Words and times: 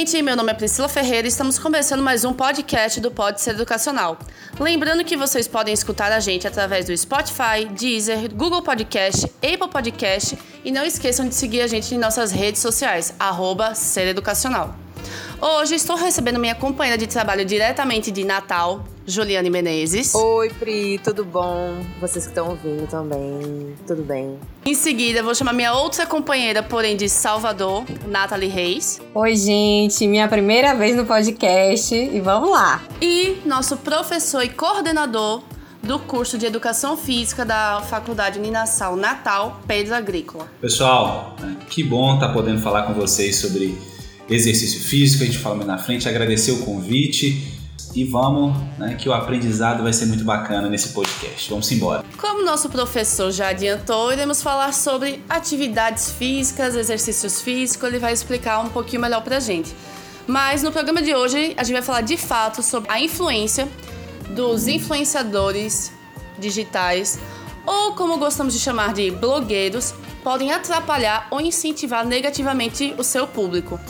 Gente. 0.00 0.22
Meu 0.22 0.34
nome 0.34 0.50
é 0.50 0.54
Priscila 0.54 0.88
Ferreira 0.88 1.26
e 1.26 1.28
estamos 1.28 1.58
começando 1.58 2.02
mais 2.02 2.24
um 2.24 2.32
podcast 2.32 2.98
do 3.00 3.10
Pode 3.10 3.42
Ser 3.42 3.50
Educacional. 3.50 4.18
Lembrando 4.58 5.04
que 5.04 5.14
vocês 5.14 5.46
podem 5.46 5.74
escutar 5.74 6.10
a 6.10 6.18
gente 6.18 6.46
através 6.46 6.86
do 6.86 6.96
Spotify, 6.96 7.66
Deezer, 7.70 8.34
Google 8.34 8.62
Podcast, 8.62 9.26
Apple 9.26 9.68
Podcast 9.68 10.38
e 10.64 10.72
não 10.72 10.84
esqueçam 10.84 11.28
de 11.28 11.34
seguir 11.34 11.60
a 11.60 11.66
gente 11.66 11.94
em 11.94 11.98
nossas 11.98 12.32
redes 12.32 12.62
sociais, 12.62 13.12
arroba 13.18 13.74
Ser 13.74 14.08
Educacional. 14.08 14.74
Hoje 15.42 15.74
estou 15.74 15.96
recebendo 15.96 16.38
minha 16.38 16.54
companheira 16.54 16.98
de 16.98 17.06
trabalho 17.06 17.46
diretamente 17.46 18.10
de 18.10 18.24
Natal, 18.24 18.84
Juliane 19.06 19.48
Menezes. 19.48 20.14
Oi, 20.14 20.50
Pri, 20.50 21.00
tudo 21.02 21.24
bom? 21.24 21.82
Vocês 21.98 22.26
que 22.26 22.30
estão 22.30 22.50
ouvindo 22.50 22.86
também, 22.86 23.74
tudo 23.86 24.02
bem? 24.02 24.38
Em 24.66 24.74
seguida, 24.74 25.22
vou 25.22 25.34
chamar 25.34 25.54
minha 25.54 25.72
outra 25.72 26.04
companheira, 26.04 26.62
porém 26.62 26.94
de 26.94 27.08
Salvador, 27.08 27.86
Nathalie 28.06 28.50
Reis. 28.50 29.00
Oi, 29.14 29.34
gente, 29.34 30.06
minha 30.06 30.28
primeira 30.28 30.74
vez 30.74 30.94
no 30.94 31.06
podcast 31.06 31.94
e 31.94 32.20
vamos 32.20 32.50
lá. 32.50 32.82
E 33.00 33.38
nosso 33.46 33.78
professor 33.78 34.42
e 34.42 34.50
coordenador 34.50 35.42
do 35.82 35.98
curso 35.98 36.36
de 36.36 36.44
Educação 36.44 36.98
Física 36.98 37.46
da 37.46 37.80
Faculdade 37.88 38.38
Uninassal 38.38 38.94
Natal, 38.94 39.58
Pedro 39.66 39.94
Agrícola. 39.94 40.46
Pessoal, 40.60 41.34
que 41.70 41.82
bom 41.82 42.12
estar 42.14 42.28
podendo 42.28 42.60
falar 42.60 42.82
com 42.82 42.92
vocês 42.92 43.36
sobre 43.36 43.78
exercício 44.30 44.80
físico, 44.80 45.22
a 45.22 45.26
gente 45.26 45.38
fala 45.38 45.56
mais 45.56 45.66
na 45.66 45.78
frente, 45.78 46.08
agradecer 46.08 46.52
o 46.52 46.58
convite 46.58 47.60
e 47.94 48.04
vamos, 48.04 48.56
né, 48.78 48.94
que 48.94 49.08
o 49.08 49.12
aprendizado 49.12 49.82
vai 49.82 49.92
ser 49.92 50.06
muito 50.06 50.24
bacana 50.24 50.68
nesse 50.68 50.90
podcast. 50.90 51.50
Vamos 51.50 51.70
embora. 51.72 52.04
Como 52.16 52.44
nosso 52.44 52.68
professor 52.68 53.30
já 53.32 53.48
adiantou, 53.48 54.12
iremos 54.12 54.42
falar 54.42 54.72
sobre 54.72 55.22
atividades 55.28 56.12
físicas, 56.12 56.76
exercícios 56.76 57.40
físicos, 57.40 57.88
ele 57.88 57.98
vai 57.98 58.12
explicar 58.12 58.60
um 58.60 58.68
pouquinho 58.68 59.02
melhor 59.02 59.22
pra 59.22 59.40
gente. 59.40 59.74
Mas 60.26 60.62
no 60.62 60.70
programa 60.70 61.02
de 61.02 61.14
hoje 61.14 61.54
a 61.56 61.64
gente 61.64 61.72
vai 61.72 61.82
falar 61.82 62.02
de 62.02 62.16
fato 62.16 62.62
sobre 62.62 62.90
a 62.90 63.00
influência 63.00 63.68
dos 64.34 64.68
influenciadores 64.68 65.92
digitais, 66.38 67.18
ou 67.66 67.94
como 67.94 68.16
gostamos 68.18 68.54
de 68.54 68.60
chamar 68.60 68.94
de 68.94 69.10
blogueiros, 69.10 69.92
podem 70.22 70.52
atrapalhar 70.52 71.26
ou 71.30 71.40
incentivar 71.40 72.06
negativamente 72.06 72.94
o 72.96 73.02
seu 73.02 73.26
público. 73.26 73.80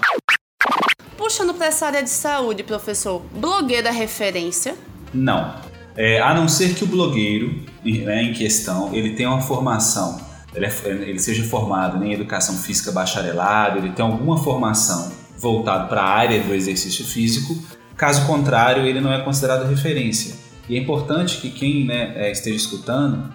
Puxando 1.21 1.53
para 1.53 1.67
essa 1.67 1.85
área 1.85 2.03
de 2.03 2.09
saúde, 2.09 2.63
professor, 2.63 3.21
blogueiro 3.35 3.87
é 3.87 3.91
referência? 3.91 4.75
Não. 5.13 5.55
É, 5.95 6.19
a 6.19 6.33
não 6.33 6.49
ser 6.49 6.75
que 6.75 6.83
o 6.83 6.87
blogueiro 6.87 7.63
né, 7.85 8.23
em 8.23 8.33
questão 8.33 8.95
ele 8.95 9.11
tenha 9.11 9.29
uma 9.29 9.43
formação, 9.43 10.19
ele, 10.55 10.65
é, 10.65 10.71
ele 10.87 11.19
seja 11.19 11.45
formado 11.45 12.03
em 12.03 12.15
educação 12.15 12.57
física 12.57 12.91
bacharelado, 12.91 13.77
ele 13.77 13.91
tem 13.91 14.03
alguma 14.03 14.43
formação 14.43 15.13
voltado 15.37 15.91
para 15.91 16.01
a 16.01 16.09
área 16.09 16.43
do 16.43 16.55
exercício 16.55 17.05
físico, 17.05 17.55
caso 17.99 18.27
contrário, 18.27 18.87
ele 18.87 19.03
não 19.03 19.13
é 19.13 19.21
considerado 19.21 19.69
referência. 19.69 20.35
E 20.71 20.75
é 20.75 20.81
importante 20.81 21.37
que 21.37 21.51
quem 21.51 21.85
né, 21.85 22.15
é, 22.17 22.33
esteja 22.33 22.57
escutando 22.57 23.31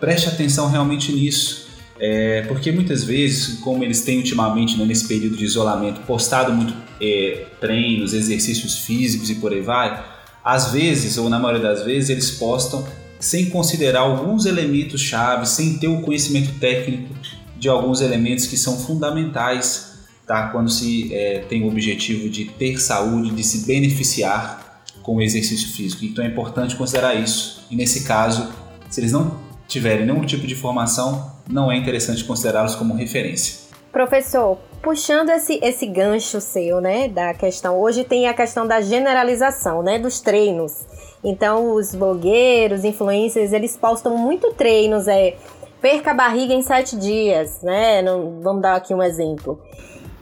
preste 0.00 0.28
atenção 0.28 0.68
realmente 0.68 1.12
nisso, 1.12 1.68
é, 1.96 2.42
porque 2.48 2.72
muitas 2.72 3.04
vezes, 3.04 3.60
como 3.60 3.84
eles 3.84 4.02
têm 4.02 4.16
ultimamente 4.16 4.76
né, 4.76 4.84
nesse 4.84 5.06
período 5.06 5.36
de 5.36 5.44
isolamento 5.44 6.00
postado 6.00 6.52
muito 6.52 6.83
é, 7.00 7.46
treinos, 7.60 8.12
exercícios 8.12 8.78
físicos 8.78 9.30
e 9.30 9.36
por 9.36 9.52
aí 9.52 9.60
vai, 9.60 10.04
às 10.44 10.72
vezes, 10.72 11.16
ou 11.16 11.28
na 11.28 11.38
maioria 11.38 11.62
das 11.62 11.82
vezes, 11.84 12.10
eles 12.10 12.32
postam 12.32 12.86
sem 13.18 13.48
considerar 13.48 14.00
alguns 14.00 14.44
elementos 14.44 15.00
chave, 15.00 15.46
sem 15.46 15.78
ter 15.78 15.88
o 15.88 16.02
conhecimento 16.02 16.58
técnico 16.58 17.14
de 17.56 17.68
alguns 17.68 18.02
elementos 18.02 18.46
que 18.46 18.56
são 18.56 18.76
fundamentais 18.78 19.94
tá? 20.26 20.48
quando 20.48 20.70
se 20.70 21.12
é, 21.14 21.40
tem 21.48 21.62
o 21.62 21.68
objetivo 21.68 22.28
de 22.28 22.44
ter 22.44 22.78
saúde, 22.78 23.30
de 23.30 23.42
se 23.42 23.66
beneficiar 23.66 24.82
com 25.02 25.16
o 25.16 25.22
exercício 25.22 25.68
físico. 25.70 26.04
Então 26.04 26.24
é 26.24 26.28
importante 26.28 26.76
considerar 26.76 27.14
isso. 27.14 27.66
E 27.70 27.76
nesse 27.76 28.04
caso, 28.04 28.52
se 28.90 29.00
eles 29.00 29.12
não 29.12 29.38
tiverem 29.66 30.06
nenhum 30.06 30.24
tipo 30.24 30.46
de 30.46 30.54
formação, 30.54 31.32
não 31.48 31.70
é 31.70 31.76
interessante 31.76 32.24
considerá-los 32.24 32.74
como 32.74 32.94
referência. 32.94 33.64
Professor, 33.92 34.58
puxando 34.84 35.30
esse, 35.30 35.58
esse 35.62 35.86
gancho 35.86 36.40
seu, 36.42 36.80
né, 36.80 37.08
da 37.08 37.32
questão, 37.32 37.80
hoje 37.80 38.04
tem 38.04 38.28
a 38.28 38.34
questão 38.34 38.66
da 38.66 38.82
generalização, 38.82 39.82
né, 39.82 39.98
dos 39.98 40.20
treinos. 40.20 40.84
Então, 41.24 41.74
os 41.74 41.94
blogueiros, 41.94 42.84
influencers, 42.84 43.54
eles 43.54 43.76
postam 43.78 44.16
muito 44.16 44.52
treinos, 44.52 45.08
é, 45.08 45.36
perca 45.80 46.10
a 46.10 46.14
barriga 46.14 46.52
em 46.52 46.62
sete 46.62 46.96
dias, 46.96 47.62
né, 47.62 48.02
Não, 48.02 48.40
vamos 48.42 48.60
dar 48.60 48.76
aqui 48.76 48.92
um 48.92 49.02
exemplo. 49.02 49.58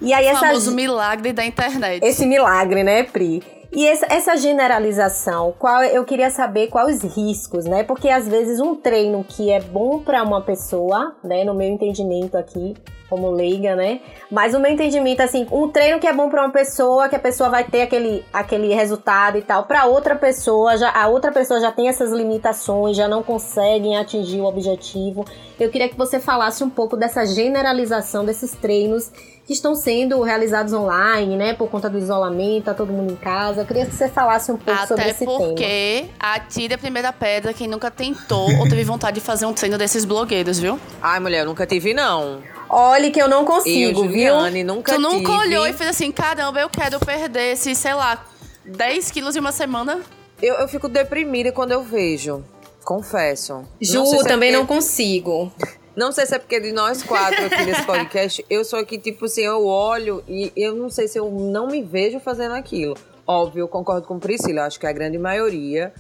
E 0.01 0.12
aí 0.15 0.33
o 0.33 0.37
famoso 0.37 0.69
essa, 0.69 0.77
milagre 0.77 1.33
da 1.33 1.45
internet. 1.45 2.05
Esse 2.05 2.25
milagre, 2.25 2.84
né, 2.84 3.03
Pri? 3.03 3.43
E 3.75 3.88
essa, 3.88 4.06
essa, 4.10 4.37
generalização, 4.37 5.55
qual 5.59 5.83
eu 5.83 6.05
queria 6.05 6.28
saber 6.28 6.66
quais 6.66 7.03
os 7.03 7.16
riscos, 7.16 7.65
né? 7.65 7.83
Porque 7.83 8.10
às 8.10 8.28
vezes 8.28 8.60
um 8.60 8.75
treino 8.75 9.25
que 9.25 9.50
é 9.50 9.60
bom 9.60 9.99
para 9.99 10.22
uma 10.22 10.43
pessoa, 10.43 11.16
né, 11.25 11.43
no 11.43 11.55
meu 11.55 11.69
entendimento 11.69 12.37
aqui, 12.37 12.75
como 13.09 13.31
leiga, 13.31 13.75
né? 13.75 14.00
Mas 14.31 14.55
o 14.55 14.60
meu 14.60 14.71
entendimento 14.71 15.22
assim, 15.22 15.47
um 15.50 15.69
treino 15.69 15.99
que 15.99 16.06
é 16.06 16.12
bom 16.12 16.28
para 16.28 16.43
uma 16.43 16.53
pessoa, 16.53 17.09
que 17.09 17.16
a 17.16 17.19
pessoa 17.19 17.49
vai 17.49 17.65
ter 17.65 17.81
aquele, 17.81 18.22
aquele 18.31 18.75
resultado 18.75 19.38
e 19.38 19.43
tal, 19.43 19.65
para 19.65 19.87
outra 19.87 20.16
pessoa, 20.16 20.77
já 20.77 20.91
a 20.91 21.09
outra 21.09 21.33
pessoa 21.33 21.59
já 21.59 21.72
tem 21.72 21.89
essas 21.89 22.10
limitações, 22.10 22.94
já 22.94 23.09
não 23.09 23.22
conseguem 23.22 23.97
atingir 23.97 24.43
o 24.43 24.44
objetivo. 24.44 25.25
Eu 25.59 25.71
queria 25.71 25.89
que 25.89 25.97
você 25.97 26.21
falasse 26.21 26.62
um 26.62 26.71
pouco 26.71 26.94
dessa 26.94 27.25
generalização 27.25 28.22
desses 28.22 28.53
treinos 28.53 29.10
que 29.44 29.53
estão 29.53 29.75
sendo 29.75 30.22
realizados 30.22 30.72
online, 30.72 31.36
né? 31.36 31.54
Por 31.54 31.69
conta 31.69 31.91
do 31.91 31.98
isolamento, 31.98 32.66
tá 32.66 32.75
todo 32.75 32.92
mundo 32.92 33.12
em 33.12 33.16
casa. 33.16 33.62
Eu 33.62 33.66
queria 33.66 33.84
que 33.84 33.94
você 33.94 34.08
falasse 34.08 34.53
um 34.53 34.56
pouco 34.56 34.70
Até 34.70 34.86
sobre 34.86 35.08
esse 35.08 35.19
tema. 35.19 35.34
Até 35.34 35.47
porque 35.47 36.04
atire 36.19 36.75
a 36.75 36.78
primeira 36.78 37.12
pedra 37.12 37.53
quem 37.53 37.66
nunca 37.66 37.91
tentou 37.91 38.48
ou 38.58 38.69
teve 38.69 38.84
vontade 38.84 39.16
de 39.16 39.20
fazer 39.20 39.47
um 39.47 39.53
treino 39.53 39.76
desses 39.76 40.04
blogueiros, 40.04 40.58
viu? 40.58 40.78
Ai, 41.00 41.19
mulher, 41.19 41.41
eu 41.41 41.47
nunca 41.47 41.66
tive, 41.66 41.92
não. 41.92 42.41
Olhe 42.69 43.10
que 43.10 43.20
eu 43.20 43.28
não 43.28 43.44
consigo, 43.44 44.00
eu, 44.00 44.04
Juliane, 44.06 44.62
viu? 44.62 44.75
nunca 44.75 44.94
tu 44.94 45.00
nunca 45.00 45.19
tive. 45.19 45.47
olhou 45.47 45.66
e 45.66 45.72
fez 45.72 45.91
assim, 45.91 46.10
caramba, 46.10 46.60
eu 46.60 46.70
quero 46.70 46.98
perder 47.00 47.53
esse, 47.53 47.74
sei 47.74 47.92
lá, 47.94 48.24
10 48.64 49.10
quilos 49.10 49.36
em 49.36 49.41
uma 49.41 49.53
semana? 49.53 50.00
Eu, 50.41 50.54
eu 50.54 50.69
fico 50.69 50.88
deprimida 50.88 51.53
quando 51.53 51.72
eu 51.72 51.82
vejo. 51.82 52.44
Confesso. 52.84 53.64
Ju, 53.80 54.06
se 54.06 54.24
também 54.24 54.50
é 54.50 54.53
não 54.53 54.66
consigo. 54.66 55.53
Não 55.94 56.10
sei 56.10 56.25
se 56.25 56.34
é 56.34 56.38
porque 56.38 56.58
de 56.58 56.72
nós 56.72 57.03
quatro 57.03 57.44
aqui 57.44 57.64
nesse 57.64 57.84
podcast, 57.86 58.44
eu 58.48 58.64
sou 58.64 58.78
aqui, 58.78 58.98
tipo 58.98 59.26
assim, 59.26 59.42
eu 59.42 59.66
olho 59.66 60.25
e 60.26 60.50
eu 60.56 60.75
não 60.75 60.88
sei 60.88 61.06
se 61.06 61.19
eu 61.19 61.30
não 61.30 61.66
me 61.66 61.82
vejo 61.82 62.19
fazendo 62.19 62.54
aquilo. 62.54 62.97
Óbvio, 63.26 63.60
eu 63.60 63.69
concordo 63.69 64.06
com 64.06 64.19
Priscila, 64.19 64.64
acho 64.64 64.80
que 64.80 64.86
a 64.86 64.92
grande 64.92 65.19
maioria 65.19 65.92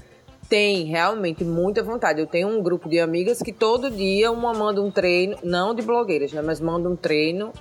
tem 0.48 0.84
realmente 0.84 1.44
muita 1.44 1.82
vontade. 1.82 2.20
Eu 2.20 2.26
tenho 2.26 2.48
um 2.48 2.62
grupo 2.62 2.88
de 2.88 3.00
amigas 3.00 3.42
que 3.42 3.52
todo 3.52 3.90
dia 3.90 4.30
uma 4.30 4.52
manda 4.52 4.80
um 4.80 4.90
treino, 4.90 5.36
não 5.42 5.74
de 5.74 5.82
blogueiras, 5.82 6.32
né, 6.32 6.42
mas 6.42 6.60
manda 6.60 6.88
um 6.88 6.96
treino, 6.96 7.52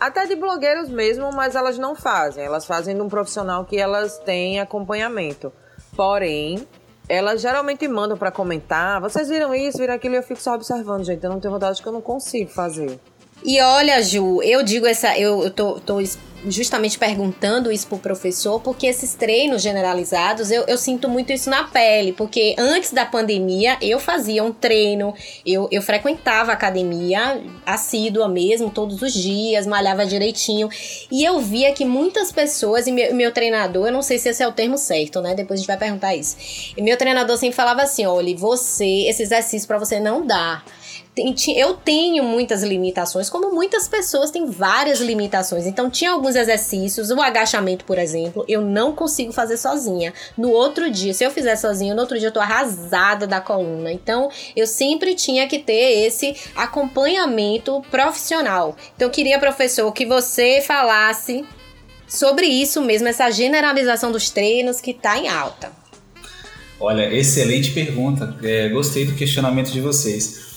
até 0.00 0.26
de 0.26 0.34
blogueiros 0.34 0.88
mesmo, 0.88 1.30
mas 1.32 1.54
elas 1.54 1.78
não 1.78 1.94
fazem. 1.94 2.44
Elas 2.44 2.66
fazem 2.66 2.94
de 2.94 3.00
um 3.00 3.08
profissional 3.08 3.64
que 3.64 3.76
elas 3.76 4.18
têm 4.18 4.58
acompanhamento. 4.58 5.52
Porém, 5.94 6.66
elas 7.08 7.40
geralmente 7.40 7.86
mandam 7.86 8.16
para 8.16 8.30
comentar. 8.30 9.00
Vocês 9.00 9.28
viram 9.28 9.54
isso, 9.54 9.78
viram 9.78 9.94
aquilo 9.94 10.14
e 10.14 10.18
eu 10.18 10.22
fico 10.22 10.40
só 10.40 10.54
observando, 10.54 11.04
gente. 11.04 11.22
Eu 11.22 11.30
não 11.30 11.40
tenho 11.40 11.52
vontade 11.52 11.80
que 11.82 11.88
eu 11.88 11.92
não 11.92 12.00
consigo 12.00 12.50
fazer. 12.50 12.98
E 13.44 13.60
olha, 13.60 14.02
Ju, 14.02 14.42
eu 14.42 14.62
digo 14.62 14.86
essa. 14.86 15.18
Eu, 15.18 15.44
eu 15.44 15.50
tô, 15.50 15.80
tô 15.80 16.00
justamente 16.46 16.98
perguntando 16.98 17.70
isso 17.70 17.86
pro 17.86 17.98
professor, 17.98 18.60
porque 18.60 18.86
esses 18.86 19.14
treinos 19.14 19.62
generalizados, 19.62 20.50
eu, 20.50 20.64
eu 20.66 20.76
sinto 20.76 21.08
muito 21.08 21.32
isso 21.32 21.48
na 21.50 21.64
pele, 21.64 22.12
porque 22.12 22.54
antes 22.58 22.92
da 22.92 23.04
pandemia 23.04 23.76
eu 23.80 23.98
fazia 23.98 24.42
um 24.42 24.52
treino, 24.52 25.14
eu, 25.46 25.68
eu 25.70 25.82
frequentava 25.82 26.50
a 26.50 26.54
academia 26.54 27.42
assídua 27.64 28.28
mesmo, 28.28 28.70
todos 28.70 29.00
os 29.02 29.12
dias, 29.12 29.66
malhava 29.66 30.04
direitinho, 30.06 30.68
e 31.10 31.24
eu 31.24 31.40
via 31.40 31.72
que 31.72 31.84
muitas 31.84 32.30
pessoas, 32.30 32.86
e 32.86 32.92
meu, 32.92 33.14
meu 33.14 33.32
treinador, 33.32 33.86
eu 33.86 33.92
não 33.92 34.02
sei 34.02 34.18
se 34.18 34.28
esse 34.28 34.42
é 34.42 34.48
o 34.48 34.52
termo 34.52 34.76
certo, 34.76 35.20
né? 35.20 35.34
Depois 35.34 35.58
a 35.58 35.60
gente 35.60 35.68
vai 35.68 35.78
perguntar 35.78 36.14
isso. 36.14 36.36
E 36.76 36.82
meu 36.82 36.96
treinador 36.96 37.36
sempre 37.36 37.56
falava 37.56 37.82
assim: 37.82 38.06
olha, 38.06 38.34
você, 38.36 39.06
esse 39.08 39.22
exercício 39.22 39.66
para 39.66 39.78
você 39.78 40.00
não 40.00 40.26
dá 40.26 40.62
eu 41.16 41.74
tenho 41.74 42.24
muitas 42.24 42.64
limitações, 42.64 43.30
como 43.30 43.54
muitas 43.54 43.86
pessoas 43.86 44.32
têm 44.32 44.46
várias 44.46 45.00
limitações. 45.00 45.64
Então, 45.64 45.88
tinha 45.88 46.10
alguns 46.10 46.34
exercícios, 46.34 47.10
o 47.10 47.20
agachamento, 47.20 47.84
por 47.84 47.98
exemplo, 47.98 48.44
eu 48.48 48.60
não 48.60 48.92
consigo 48.92 49.32
fazer 49.32 49.56
sozinha. 49.56 50.12
No 50.36 50.50
outro 50.50 50.90
dia, 50.90 51.14
se 51.14 51.22
eu 51.22 51.30
fizer 51.30 51.54
sozinha, 51.54 51.94
no 51.94 52.00
outro 52.00 52.18
dia 52.18 52.28
eu 52.28 52.32
tô 52.32 52.40
arrasada 52.40 53.28
da 53.28 53.40
coluna. 53.40 53.92
Então, 53.92 54.28
eu 54.56 54.66
sempre 54.66 55.14
tinha 55.14 55.46
que 55.46 55.60
ter 55.60 56.04
esse 56.04 56.34
acompanhamento 56.56 57.80
profissional. 57.90 58.76
Então, 58.96 59.06
eu 59.06 59.12
queria, 59.12 59.38
professor, 59.38 59.92
que 59.92 60.04
você 60.04 60.60
falasse 60.60 61.44
sobre 62.08 62.46
isso 62.46 62.82
mesmo, 62.82 63.06
essa 63.06 63.30
generalização 63.30 64.10
dos 64.10 64.30
treinos 64.30 64.80
que 64.80 64.90
está 64.90 65.16
em 65.16 65.28
alta. 65.28 65.70
Olha, 66.80 67.14
excelente 67.14 67.70
pergunta. 67.70 68.36
É, 68.42 68.68
gostei 68.68 69.04
do 69.04 69.14
questionamento 69.14 69.70
de 69.70 69.80
vocês. 69.80 70.53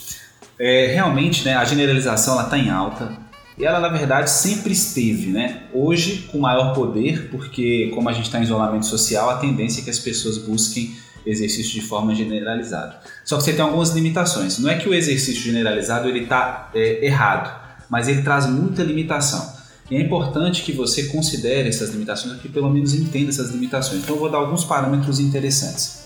É, 0.58 0.86
realmente, 0.92 1.44
né, 1.44 1.54
a 1.54 1.64
generalização 1.64 2.40
está 2.40 2.58
em 2.58 2.70
alta. 2.70 3.12
E 3.56 3.64
ela, 3.64 3.80
na 3.80 3.88
verdade, 3.88 4.30
sempre 4.30 4.72
esteve, 4.72 5.26
né? 5.30 5.62
Hoje, 5.72 6.28
com 6.30 6.38
maior 6.38 6.74
poder, 6.74 7.28
porque 7.28 7.90
como 7.94 8.08
a 8.08 8.12
gente 8.12 8.26
está 8.26 8.38
em 8.38 8.44
isolamento 8.44 8.86
social, 8.86 9.30
a 9.30 9.38
tendência 9.38 9.80
é 9.80 9.84
que 9.84 9.90
as 9.90 9.98
pessoas 9.98 10.38
busquem 10.38 10.96
exercício 11.26 11.72
de 11.72 11.80
forma 11.80 12.14
generalizada. 12.14 13.00
Só 13.24 13.36
que 13.36 13.42
você 13.42 13.52
tem 13.52 13.64
algumas 13.64 13.90
limitações. 13.90 14.58
Não 14.58 14.70
é 14.70 14.76
que 14.76 14.88
o 14.88 14.94
exercício 14.94 15.42
generalizado 15.42 16.08
ele 16.08 16.20
está 16.20 16.70
é, 16.74 17.04
errado, 17.04 17.52
mas 17.90 18.08
ele 18.08 18.22
traz 18.22 18.46
muita 18.46 18.82
limitação. 18.82 19.58
E 19.90 19.96
é 19.96 20.00
importante 20.00 20.62
que 20.62 20.72
você 20.72 21.04
considere 21.04 21.68
essas 21.68 21.90
limitações, 21.90 22.40
que 22.40 22.48
pelo 22.48 22.70
menos 22.70 22.94
entenda 22.94 23.30
essas 23.30 23.50
limitações. 23.50 24.02
Então, 24.02 24.14
eu 24.14 24.20
vou 24.20 24.30
dar 24.30 24.38
alguns 24.38 24.64
parâmetros 24.64 25.18
interessantes. 25.18 25.98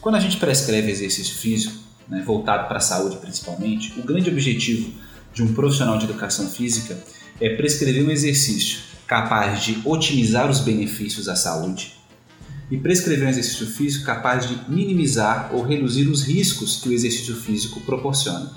Quando 0.00 0.14
a 0.14 0.20
gente 0.20 0.36
prescreve 0.36 0.90
exercício 0.90 1.34
físico, 1.34 1.74
né, 2.08 2.22
voltado 2.24 2.68
para 2.68 2.78
a 2.78 2.80
saúde 2.80 3.16
principalmente, 3.16 3.98
o 3.98 4.02
grande 4.02 4.30
objetivo 4.30 4.92
de 5.32 5.42
um 5.42 5.52
profissional 5.52 5.98
de 5.98 6.04
educação 6.04 6.48
física 6.48 6.96
é 7.40 7.50
prescrever 7.50 8.06
um 8.06 8.10
exercício 8.10 8.80
capaz 9.06 9.62
de 9.62 9.78
otimizar 9.84 10.48
os 10.50 10.60
benefícios 10.60 11.28
à 11.28 11.36
saúde 11.36 11.94
e 12.70 12.76
prescrever 12.78 13.26
um 13.26 13.30
exercício 13.30 13.66
físico 13.66 14.04
capaz 14.04 14.48
de 14.48 14.58
minimizar 14.68 15.50
ou 15.52 15.62
reduzir 15.62 16.08
os 16.08 16.22
riscos 16.22 16.80
que 16.80 16.88
o 16.88 16.92
exercício 16.92 17.34
físico 17.36 17.80
proporciona. 17.80 18.50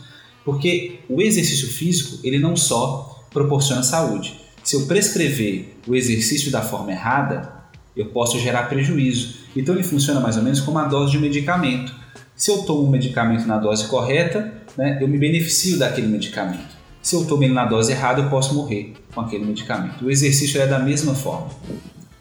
Porque 0.46 1.00
o 1.10 1.22
exercício 1.22 1.68
físico, 1.68 2.20
ele 2.24 2.40
não 2.40 2.56
só 2.56 3.26
proporciona 3.32 3.84
saúde. 3.84 4.40
Se 4.64 4.76
eu 4.76 4.86
prescrever 4.86 5.78
o 5.86 5.96
exercício 5.96 6.50
da 6.50 6.62
forma 6.62 6.92
errada, 6.92 7.54
eu 7.96 8.08
posso 8.08 8.40
gerar 8.40 8.64
prejuízo. 8.64 9.36
Então 9.56 9.76
ele 9.76 9.84
funciona 9.84 10.20
mais 10.20 10.38
ou 10.38 10.44
menos 10.44 10.62
como 10.62 10.78
uma 10.78 10.88
dose 10.88 11.12
de 11.12 11.20
medicamento. 11.20 11.94
Se 12.38 12.52
eu 12.52 12.60
tomo 12.60 12.84
um 12.84 12.90
medicamento 12.90 13.48
na 13.48 13.58
dose 13.58 13.88
correta, 13.88 14.54
né, 14.78 15.00
eu 15.02 15.08
me 15.08 15.18
beneficio 15.18 15.80
daquele 15.80 16.06
medicamento. 16.06 16.78
Se 17.02 17.16
eu 17.16 17.26
tomo 17.26 17.44
ele 17.44 17.54
na 17.54 17.66
dose 17.66 17.92
errada, 17.92 18.22
eu 18.22 18.30
posso 18.30 18.54
morrer 18.54 18.94
com 19.12 19.22
aquele 19.22 19.44
medicamento. 19.44 20.06
O 20.06 20.12
exercício 20.12 20.62
é 20.62 20.68
da 20.68 20.78
mesma 20.78 21.16
forma. 21.16 21.50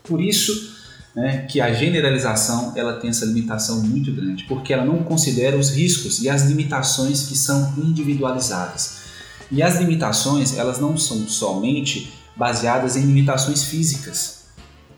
Por 0.03 0.23
isso 0.23 0.75
né, 1.15 1.45
que 1.51 1.61
a 1.61 1.71
generalização 1.71 2.73
ela 2.75 2.95
tem 2.95 3.11
essa 3.11 3.27
limitação 3.27 3.83
muito 3.83 4.11
grande, 4.11 4.45
porque 4.45 4.73
ela 4.73 4.87
não 4.87 5.03
considera 5.03 5.55
os 5.55 5.71
riscos 5.71 6.23
e 6.23 6.31
as 6.31 6.45
limitações 6.45 7.29
que 7.29 7.37
são 7.37 7.75
individualizadas. 7.77 9.01
E 9.53 9.63
as 9.63 9.79
limitações 9.79 10.57
elas 10.57 10.81
não 10.81 10.97
são 10.97 11.29
somente 11.29 12.11
baseadas 12.35 12.97
em 12.97 13.03
limitações 13.03 13.65
físicas. 13.65 14.47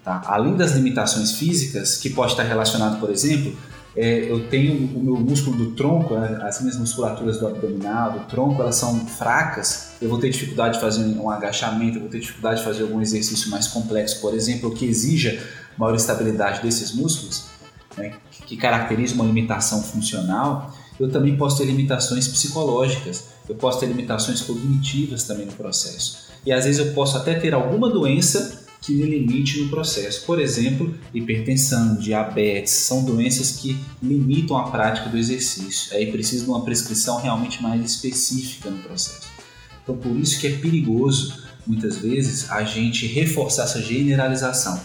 Tá? 0.05 0.23
Além 0.27 0.57
das 0.57 0.73
limitações 0.73 1.33
físicas, 1.33 1.97
que 1.97 2.09
pode 2.09 2.33
estar 2.33 2.45
relacionado, 2.45 3.01
por 3.01 3.11
exemplo, 3.11 3.57
é, 3.97 4.31
eu 4.31 4.49
tenho 4.49 4.75
o 4.97 5.03
meu 5.03 5.17
músculo 5.17 5.57
do 5.57 5.71
tronco, 5.73 6.15
né, 6.15 6.39
as 6.43 6.61
minhas 6.61 6.77
musculaturas 6.79 7.39
do 7.39 7.47
abdominal, 7.47 8.13
do 8.13 8.21
tronco, 8.27 8.61
elas 8.63 8.77
são 8.77 9.07
fracas, 9.07 9.93
eu 10.01 10.09
vou 10.09 10.19
ter 10.19 10.31
dificuldade 10.31 10.75
de 10.75 10.81
fazer 10.81 11.03
um 11.03 11.31
agachamento, 11.31 11.97
eu 11.97 12.03
vou 12.03 12.11
ter 12.11 12.21
dificuldade 12.21 12.61
de 12.61 12.65
fazer 12.65 12.83
algum 12.83 13.01
exercício 13.01 13.51
mais 13.51 13.67
complexo, 13.67 14.21
por 14.21 14.35
exemplo, 14.35 14.71
que 14.73 14.85
exija 14.85 15.43
maior 15.77 15.95
estabilidade 15.95 16.63
desses 16.63 16.95
músculos, 16.95 17.47
né, 17.97 18.15
que 18.47 18.57
caracteriza 18.57 19.15
uma 19.15 19.25
limitação 19.25 19.83
funcional, 19.83 20.73
eu 20.99 21.11
também 21.11 21.37
posso 21.37 21.59
ter 21.59 21.65
limitações 21.65 22.27
psicológicas, 22.27 23.25
eu 23.49 23.55
posso 23.55 23.81
ter 23.81 23.87
limitações 23.87 24.41
cognitivas 24.41 25.25
também 25.25 25.47
no 25.47 25.53
processo. 25.53 26.29
E 26.45 26.53
às 26.53 26.65
vezes 26.65 26.85
eu 26.85 26.93
posso 26.93 27.17
até 27.17 27.35
ter 27.35 27.55
alguma 27.55 27.89
doença 27.89 28.68
que 28.81 28.93
me 28.93 29.05
limite 29.05 29.61
no 29.61 29.69
processo. 29.69 30.25
Por 30.25 30.41
exemplo, 30.41 30.95
hipertensão, 31.13 31.97
diabetes, 31.97 32.73
são 32.73 33.05
doenças 33.05 33.53
que 33.53 33.79
limitam 34.03 34.57
a 34.57 34.71
prática 34.71 35.09
do 35.09 35.17
exercício. 35.17 35.97
Aí 35.97 36.11
precisa 36.11 36.45
de 36.45 36.51
uma 36.51 36.65
prescrição 36.65 37.21
realmente 37.21 37.63
mais 37.63 37.85
específica 37.85 38.71
no 38.71 38.79
processo. 38.79 39.29
Então, 39.83 39.97
por 39.97 40.17
isso 40.17 40.41
que 40.41 40.47
é 40.47 40.53
perigoso, 40.53 41.43
muitas 41.67 41.99
vezes, 41.99 42.51
a 42.51 42.63
gente 42.63 43.07
reforçar 43.07 43.65
essa 43.65 43.83
generalização 43.83 44.81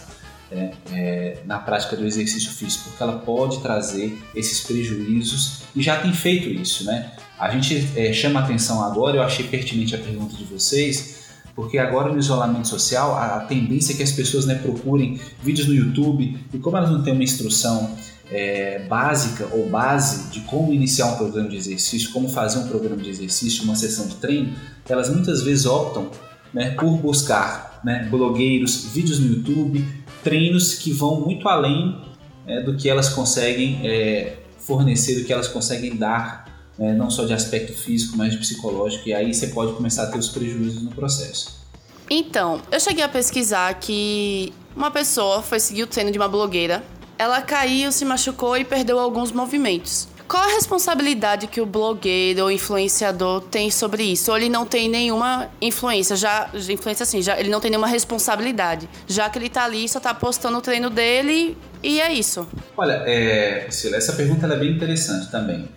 é, 0.50 0.70
é, 0.92 1.38
na 1.44 1.58
prática 1.58 1.96
do 1.96 2.06
exercício 2.06 2.50
físico, 2.52 2.84
porque 2.88 3.02
ela 3.02 3.18
pode 3.18 3.60
trazer 3.60 4.16
esses 4.34 4.60
prejuízos 4.60 5.62
e 5.74 5.82
já 5.82 6.00
tem 6.00 6.12
feito 6.12 6.48
isso, 6.48 6.84
né? 6.84 7.12
A 7.38 7.50
gente 7.50 7.88
é, 7.96 8.12
chama 8.12 8.40
atenção 8.40 8.82
agora, 8.84 9.16
eu 9.16 9.22
achei 9.22 9.46
pertinente 9.46 9.94
a 9.94 9.98
pergunta 9.98 10.36
de 10.36 10.44
vocês, 10.44 11.23
porque 11.54 11.78
agora 11.78 12.12
no 12.12 12.18
isolamento 12.18 12.66
social 12.66 13.16
a, 13.16 13.40
tendência 13.40 13.92
é 13.92 13.96
que 13.96 14.02
as 14.02 14.12
pessoas 14.12 14.44
né, 14.46 14.56
procurem 14.56 15.20
vídeos 15.42 15.68
no 15.68 15.74
YouTube. 15.74 16.38
E 16.52 16.58
como 16.58 16.76
elas 16.76 16.90
não 16.90 17.02
têm 17.02 17.12
uma 17.12 17.22
instrução 17.22 17.94
é, 18.30 18.80
básica 18.88 19.46
ou 19.52 19.68
base 19.68 20.30
de 20.30 20.40
como 20.40 20.72
iniciar 20.72 21.06
um 21.06 21.16
programa 21.16 21.48
de 21.48 21.56
exercício, 21.56 22.12
como 22.12 22.28
fazer 22.28 22.58
um 22.58 22.68
programa 22.68 23.00
de 23.00 23.08
exercício, 23.08 23.64
uma 23.64 23.76
sessão 23.76 24.08
de 24.08 24.16
treino, 24.16 24.52
elas 24.88 25.08
muitas 25.08 25.42
vezes 25.42 25.64
optam 25.66 26.10
né, 26.52 26.70
por 26.70 26.96
buscar 26.98 27.80
né, 27.84 28.08
blogueiros, 28.10 28.86
vídeos 28.86 29.20
no 29.20 29.26
YouTube, 29.28 29.84
treinos 30.22 30.74
que 30.74 30.92
vão 30.92 31.20
muito 31.20 31.48
além 31.48 32.00
é, 32.46 32.62
do 32.62 32.76
que 32.76 32.88
elas 32.88 33.10
conseguem 33.10 33.80
é, 33.86 34.38
fornecer, 34.58 35.20
do 35.20 35.24
que 35.24 35.32
elas 35.32 35.46
conseguem 35.46 35.96
dar 35.96 36.43
né, 36.78 36.92
não 36.92 37.10
só 37.10 37.24
de 37.24 37.32
aspecto 37.32 37.72
físico, 37.72 38.16
mas 38.16 38.32
de 38.32 38.38
psicológico, 38.38 39.08
e 39.08 39.14
aí 39.14 39.32
você 39.32 39.48
pode 39.48 39.72
começar 39.74 40.04
a 40.04 40.06
ter 40.06 40.18
os 40.18 40.28
prejuízos 40.28 40.82
no 40.82 40.90
processo. 40.90 41.62
Então, 42.10 42.60
eu 42.70 42.78
cheguei 42.78 43.02
a 43.02 43.08
pesquisar 43.08 43.72
que 43.74 44.52
uma 44.76 44.90
pessoa 44.90 45.42
foi 45.42 45.58
seguir 45.60 45.84
o 45.84 45.86
treino 45.86 46.10
de 46.10 46.18
uma 46.18 46.28
blogueira, 46.28 46.82
ela 47.18 47.40
caiu, 47.40 47.92
se 47.92 48.04
machucou 48.04 48.56
e 48.56 48.64
perdeu 48.64 48.98
alguns 48.98 49.30
movimentos. 49.32 50.08
Qual 50.26 50.42
a 50.42 50.54
responsabilidade 50.54 51.46
que 51.46 51.60
o 51.60 51.66
blogueiro 51.66 52.44
ou 52.44 52.50
influenciador 52.50 53.42
tem 53.42 53.70
sobre 53.70 54.02
isso? 54.02 54.30
Ou 54.30 54.36
ele 54.36 54.48
não 54.48 54.64
tem 54.64 54.88
nenhuma 54.88 55.48
influência, 55.60 56.16
já 56.16 56.50
influência 56.68 57.04
assim, 57.04 57.20
já 57.20 57.38
ele 57.38 57.50
não 57.50 57.60
tem 57.60 57.70
nenhuma 57.70 57.86
responsabilidade, 57.86 58.88
já 59.06 59.28
que 59.28 59.38
ele 59.38 59.50
tá 59.50 59.64
ali 59.64 59.86
só 59.88 60.00
tá 60.00 60.14
postando 60.14 60.58
o 60.58 60.60
treino 60.62 60.88
dele 60.88 61.56
e 61.82 62.00
é 62.00 62.10
isso. 62.12 62.48
Olha, 62.76 63.02
é, 63.04 63.60
Priscila, 63.60 63.96
essa 63.96 64.14
pergunta 64.14 64.46
é 64.46 64.56
bem 64.56 64.72
interessante 64.72 65.30
também. 65.30 65.68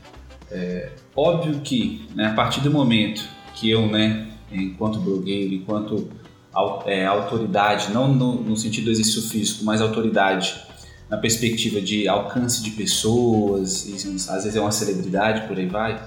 É, 0.52 0.92
óbvio 1.16 1.60
que, 1.62 2.08
né, 2.16 2.28
a 2.28 2.34
partir 2.34 2.62
do 2.62 2.72
momento 2.72 3.24
que 3.54 3.70
eu, 3.70 3.88
né, 3.88 4.28
enquanto 4.52 5.00
blogueiro, 5.00 5.54
enquanto 5.54 6.10
é, 6.86 7.06
autoridade, 7.06 7.92
não 7.92 8.14
no, 8.14 8.42
no, 8.42 8.58
sentido 8.58 8.86
do 8.86 8.92
exercício 8.92 9.24
físico, 9.24 9.64
mas 9.64 9.82
autoridade 9.82 10.56
na 11.10 11.18
perspectiva 11.18 11.80
de 11.80 12.08
alcance 12.08 12.64
de 12.64 12.72
pessoas, 12.72 13.86
e, 13.86 13.94
às 14.30 14.44
vezes 14.44 14.56
é 14.56 14.62
uma 14.62 14.72
celebridade, 14.72 15.48
por 15.48 15.58
aí 15.58 15.68
vai. 15.68 16.02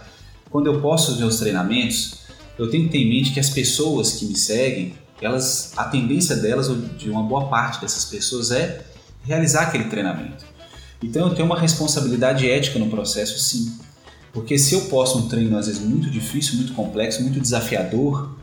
Quando 0.50 0.66
eu 0.66 0.80
posto 0.80 1.12
os 1.12 1.18
meus 1.18 1.38
treinamentos, 1.38 2.20
eu 2.58 2.70
tenho 2.70 2.84
que 2.84 2.90
ter 2.90 2.98
em 2.98 3.08
mente 3.08 3.32
que 3.32 3.40
as 3.40 3.50
pessoas 3.50 4.12
que 4.12 4.26
me 4.26 4.36
seguem, 4.36 4.94
elas, 5.22 5.72
a 5.76 5.84
tendência 5.84 6.36
delas, 6.36 6.68
ou 6.68 6.76
de 6.76 7.08
uma 7.08 7.22
boa 7.22 7.46
parte 7.48 7.80
dessas 7.80 8.04
pessoas, 8.06 8.50
é 8.50 8.84
realizar 9.24 9.62
aquele 9.62 9.84
treinamento. 9.84 10.44
Então 11.02 11.28
eu 11.28 11.34
tenho 11.34 11.46
uma 11.46 11.58
responsabilidade 11.58 12.50
ética 12.50 12.78
no 12.78 12.90
processo, 12.90 13.38
sim. 13.38 13.78
Porque 14.32 14.58
se 14.58 14.74
eu 14.74 14.82
posto 14.82 15.18
um 15.18 15.28
treino, 15.28 15.56
às 15.58 15.66
vezes, 15.66 15.82
muito 15.82 16.08
difícil, 16.08 16.56
muito 16.56 16.72
complexo, 16.72 17.22
muito 17.22 17.40
desafiador, 17.40 18.36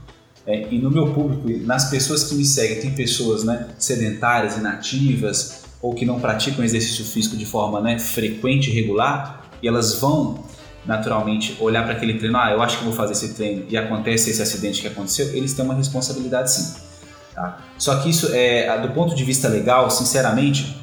é, 0.46 0.68
e 0.72 0.80
no 0.80 0.90
meu 0.90 1.14
público, 1.14 1.50
nas 1.66 1.90
pessoas 1.90 2.24
que 2.24 2.36
me 2.36 2.46
seguem, 2.46 2.80
tem 2.80 2.92
pessoas 2.92 3.44
né, 3.44 3.68
sedentárias, 3.78 4.58
inativas, 4.58 5.64
ou 5.82 5.94
que 5.94 6.06
não 6.06 6.20
praticam 6.20 6.64
exercício 6.64 7.06
físico 7.06 7.38
de 7.38 7.46
forma 7.46 7.80
né, 7.82 8.00
frequente 8.00 8.70
e 8.70 8.74
regular, 8.74 9.46
e 9.62 9.68
elas 9.68 9.96
vão 9.96 10.46
naturalmente 10.86 11.58
olhar 11.60 11.84
para 11.84 11.94
aquele 11.94 12.14
treino, 12.18 12.38
ah, 12.38 12.52
eu 12.52 12.62
acho 12.62 12.80
que 12.80 12.86
vou 12.86 12.94
fazer 12.94 13.12
esse 13.12 13.34
treino, 13.34 13.66
e 13.70 13.78
acontece 13.78 14.30
esse 14.30 14.42
acidente 14.42 14.82
que 14.82 14.88
aconteceu, 14.88 15.28
eles 15.36 15.54
têm 15.54 15.66
uma 15.66 15.76
responsabilidade 15.76 16.52
sim. 16.52 16.76
Tá? 17.36 17.60
Só 17.78 17.98
que 18.00 18.10
isso, 18.10 18.34
é, 18.34 18.80
do 18.82 18.90
ponto 18.90 19.14
de 19.14 19.24
vista 19.24 19.48
legal, 19.48 19.92
sinceramente, 19.92 20.78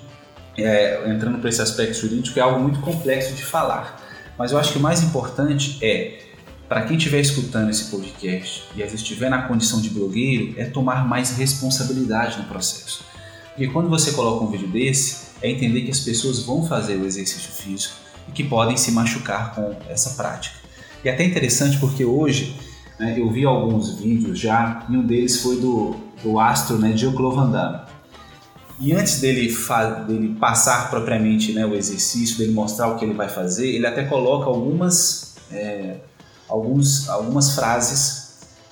é, 0.58 1.02
entrando 1.08 1.38
para 1.38 1.48
esse 1.48 1.60
aspecto 1.60 1.94
jurídico, 1.98 2.38
é 2.38 2.42
algo 2.42 2.60
muito 2.60 2.80
complexo 2.80 3.34
de 3.34 3.42
falar. 3.42 4.03
Mas 4.38 4.52
eu 4.52 4.58
acho 4.58 4.72
que 4.72 4.78
o 4.78 4.82
mais 4.82 5.02
importante 5.02 5.78
é, 5.82 6.20
para 6.68 6.82
quem 6.82 6.96
estiver 6.96 7.20
escutando 7.20 7.70
esse 7.70 7.90
podcast 7.90 8.64
e 8.74 8.82
às 8.82 8.90
vezes 8.90 9.02
estiver 9.02 9.30
na 9.30 9.42
condição 9.42 9.80
de 9.80 9.90
blogueiro, 9.90 10.54
é 10.56 10.64
tomar 10.64 11.06
mais 11.06 11.36
responsabilidade 11.36 12.38
no 12.38 12.44
processo. 12.44 13.04
Porque 13.48 13.68
quando 13.68 13.88
você 13.88 14.12
coloca 14.12 14.44
um 14.44 14.50
vídeo 14.50 14.68
desse, 14.68 15.28
é 15.40 15.50
entender 15.50 15.82
que 15.82 15.90
as 15.90 16.00
pessoas 16.00 16.40
vão 16.40 16.66
fazer 16.66 16.96
o 16.96 17.06
exercício 17.06 17.52
físico 17.52 17.94
e 18.28 18.32
que 18.32 18.42
podem 18.42 18.76
se 18.76 18.90
machucar 18.90 19.54
com 19.54 19.76
essa 19.88 20.10
prática. 20.10 20.56
E 21.04 21.08
é 21.08 21.12
até 21.12 21.24
interessante 21.24 21.78
porque 21.78 22.04
hoje 22.04 22.56
né, 22.98 23.14
eu 23.18 23.30
vi 23.30 23.44
alguns 23.44 23.98
vídeos 23.98 24.38
já, 24.38 24.86
e 24.88 24.96
um 24.96 25.06
deles 25.06 25.42
foi 25.42 25.60
do, 25.60 25.96
do 26.22 26.38
astro 26.38 26.78
né, 26.78 26.96
Jean-Claude 26.96 27.36
Van. 27.36 27.83
E 28.80 28.92
antes 28.92 29.20
dele, 29.20 29.54
dele 30.06 30.36
passar 30.38 30.90
propriamente 30.90 31.52
né, 31.52 31.64
o 31.64 31.74
exercício, 31.74 32.38
dele 32.38 32.52
mostrar 32.52 32.88
o 32.88 32.96
que 32.96 33.04
ele 33.04 33.14
vai 33.14 33.28
fazer, 33.28 33.68
ele 33.68 33.86
até 33.86 34.04
coloca 34.04 34.46
algumas, 34.46 35.36
é, 35.52 35.98
alguns, 36.48 37.08
algumas 37.08 37.54
frases 37.54 38.24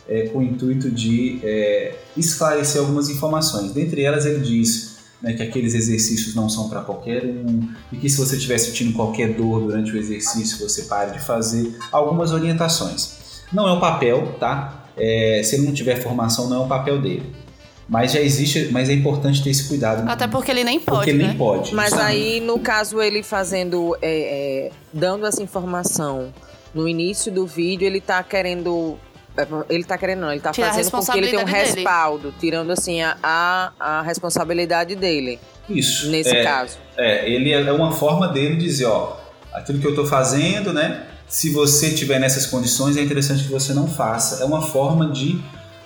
é, 0.09 0.29
com 0.29 0.41
o 0.41 0.43
intuito 0.43 0.91
de 0.91 1.41
é, 1.45 1.95
esclarecer 2.17 2.81
algumas 2.81 3.09
informações. 3.09 3.73
Dentre 3.73 4.03
elas, 4.03 4.27
ele 4.27 4.41
diz 4.41 4.97
né, 5.23 5.35
que 5.35 5.43
aqueles 5.43 5.75
exercícios 5.75 6.35
não 6.35 6.49
são 6.49 6.69
para 6.69 6.81
qualquer 6.81 7.25
um 7.25 7.69
e 7.93 7.97
que 7.97 8.11
se 8.11 8.19
você 8.19 8.37
estiver 8.37 8.59
sentindo 8.59 8.93
qualquer 8.93 9.35
dor 9.35 9.61
durante 9.61 9.93
o 9.93 9.97
exercício, 9.97 10.59
você 10.59 10.83
pare 10.83 11.13
de 11.13 11.21
fazer 11.21 11.79
algumas 11.93 12.33
orientações. 12.33 13.43
Não 13.53 13.69
é 13.69 13.73
o 13.73 13.79
papel, 13.79 14.35
tá? 14.41 14.87
É, 14.97 15.43
se 15.45 15.55
ele 15.55 15.67
não 15.67 15.73
tiver 15.73 15.97
formação, 15.97 16.49
não 16.49 16.63
é 16.63 16.65
o 16.65 16.69
papel 16.69 17.01
dele. 17.01 17.42
Mas 17.89 18.13
já 18.13 18.21
existe, 18.21 18.69
mas 18.71 18.89
é 18.89 18.93
importante 18.93 19.43
ter 19.43 19.51
esse 19.51 19.69
cuidado. 19.69 20.09
Até 20.09 20.27
porque 20.27 20.51
ele 20.51 20.65
nem 20.65 20.81
pode. 20.81 20.99
Porque 20.99 21.11
ele 21.11 21.23
né? 21.23 21.29
nem 21.29 21.37
pode. 21.37 21.75
Mas 21.75 21.91
justamente. 21.91 22.17
aí, 22.17 22.41
no 22.41 22.59
caso, 22.59 23.03
ele 23.03 23.23
fazendo, 23.23 23.97
é, 24.01 24.69
é, 24.69 24.71
dando 24.93 25.27
essa 25.27 25.43
informação 25.43 26.33
no 26.75 26.89
início 26.89 27.31
do 27.31 27.47
vídeo, 27.47 27.87
ele 27.87 28.01
tá 28.01 28.23
querendo. 28.23 28.97
é, 29.37 29.47
Ele 29.69 29.85
tá 29.85 29.99
querendo, 29.99 30.21
não, 30.21 30.31
ele 30.31 30.41
tá 30.41 30.53
Tirar 30.53 30.73
fazendo 30.73 30.91
com 30.91 31.05
que 31.05 31.19
ele 31.19 31.29
tenha 31.29 31.43
um 31.43 31.45
responsabilidade 31.45 31.75
dele. 31.75 31.87
respaldo, 31.87 32.35
tirando 32.41 32.71
assim 32.71 33.03
a, 33.03 33.17
a, 33.23 33.73
a 33.79 34.03
responsabilidade 34.03 34.95
dele, 34.95 35.39
Isso. 35.69 36.09
nesse 36.09 36.35
é, 36.35 36.43
caso. 36.45 36.79
É, 36.97 37.29
ele 37.31 37.53
é 37.53 37.73
uma 37.73 37.93
forma 37.93 38.29
dele 38.29 38.57
dizer, 38.57 38.87
ó, 38.87 39.17
aquilo 39.53 39.79
que 39.79 39.87
eu 39.87 39.95
tô 39.95 40.07
fazendo, 40.07 40.73
né? 40.73 41.07
Se 41.27 41.51
você 41.51 41.91
tiver 41.91 42.19
nessas 42.19 42.47
condições, 42.47 42.97
é 42.97 43.03
interessante 43.03 43.45
que 43.45 43.51
você 43.51 43.73
não 43.73 43.87
faça. 43.89 44.43
É 44.43 44.47
uma 44.47 44.61
forma 44.61 45.11
de 45.11 45.41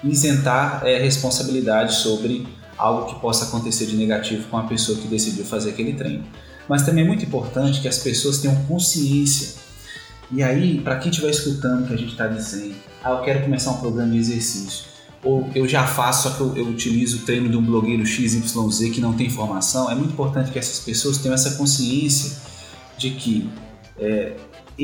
isentar 0.04 0.82
é, 0.84 0.98
responsabilidade 0.98 1.94
sobre 1.94 2.46
algo 2.76 3.06
que 3.06 3.20
possa 3.20 3.46
acontecer 3.46 3.86
de 3.86 3.96
negativo 3.96 4.48
com 4.48 4.58
a 4.58 4.64
pessoa 4.64 4.98
que 4.98 5.08
decidiu 5.08 5.44
fazer 5.44 5.70
aquele 5.70 5.94
treino. 5.94 6.24
Mas 6.68 6.82
também 6.82 7.04
é 7.04 7.06
muito 7.06 7.24
importante 7.24 7.80
que 7.80 7.88
as 7.88 7.98
pessoas 7.98 8.38
tenham 8.38 8.56
consciência. 8.64 9.56
E 10.30 10.42
aí, 10.42 10.80
para 10.80 10.96
quem 10.96 11.10
estiver 11.10 11.30
escutando 11.30 11.84
o 11.84 11.86
que 11.86 11.94
a 11.94 11.96
gente 11.96 12.12
está 12.12 12.26
dizendo, 12.26 12.74
ah, 13.02 13.10
eu 13.10 13.22
quero 13.22 13.42
começar 13.42 13.70
um 13.70 13.78
programa 13.78 14.10
de 14.12 14.18
exercício, 14.18 14.84
ou 15.22 15.48
eu 15.54 15.68
já 15.68 15.86
faço, 15.86 16.28
só 16.28 16.34
que 16.34 16.40
eu, 16.40 16.56
eu 16.56 16.68
utilizo 16.68 17.18
o 17.18 17.20
treino 17.20 17.48
de 17.48 17.56
um 17.56 17.62
blogueiro 17.62 18.04
XYZ 18.04 18.52
que 18.92 19.00
não 19.00 19.12
tem 19.12 19.26
informação, 19.26 19.90
é 19.90 19.94
muito 19.94 20.12
importante 20.12 20.50
que 20.50 20.58
essas 20.58 20.80
pessoas 20.80 21.18
tenham 21.18 21.34
essa 21.34 21.52
consciência 21.52 22.36
de 22.98 23.10
que 23.10 23.48
é, 23.98 24.36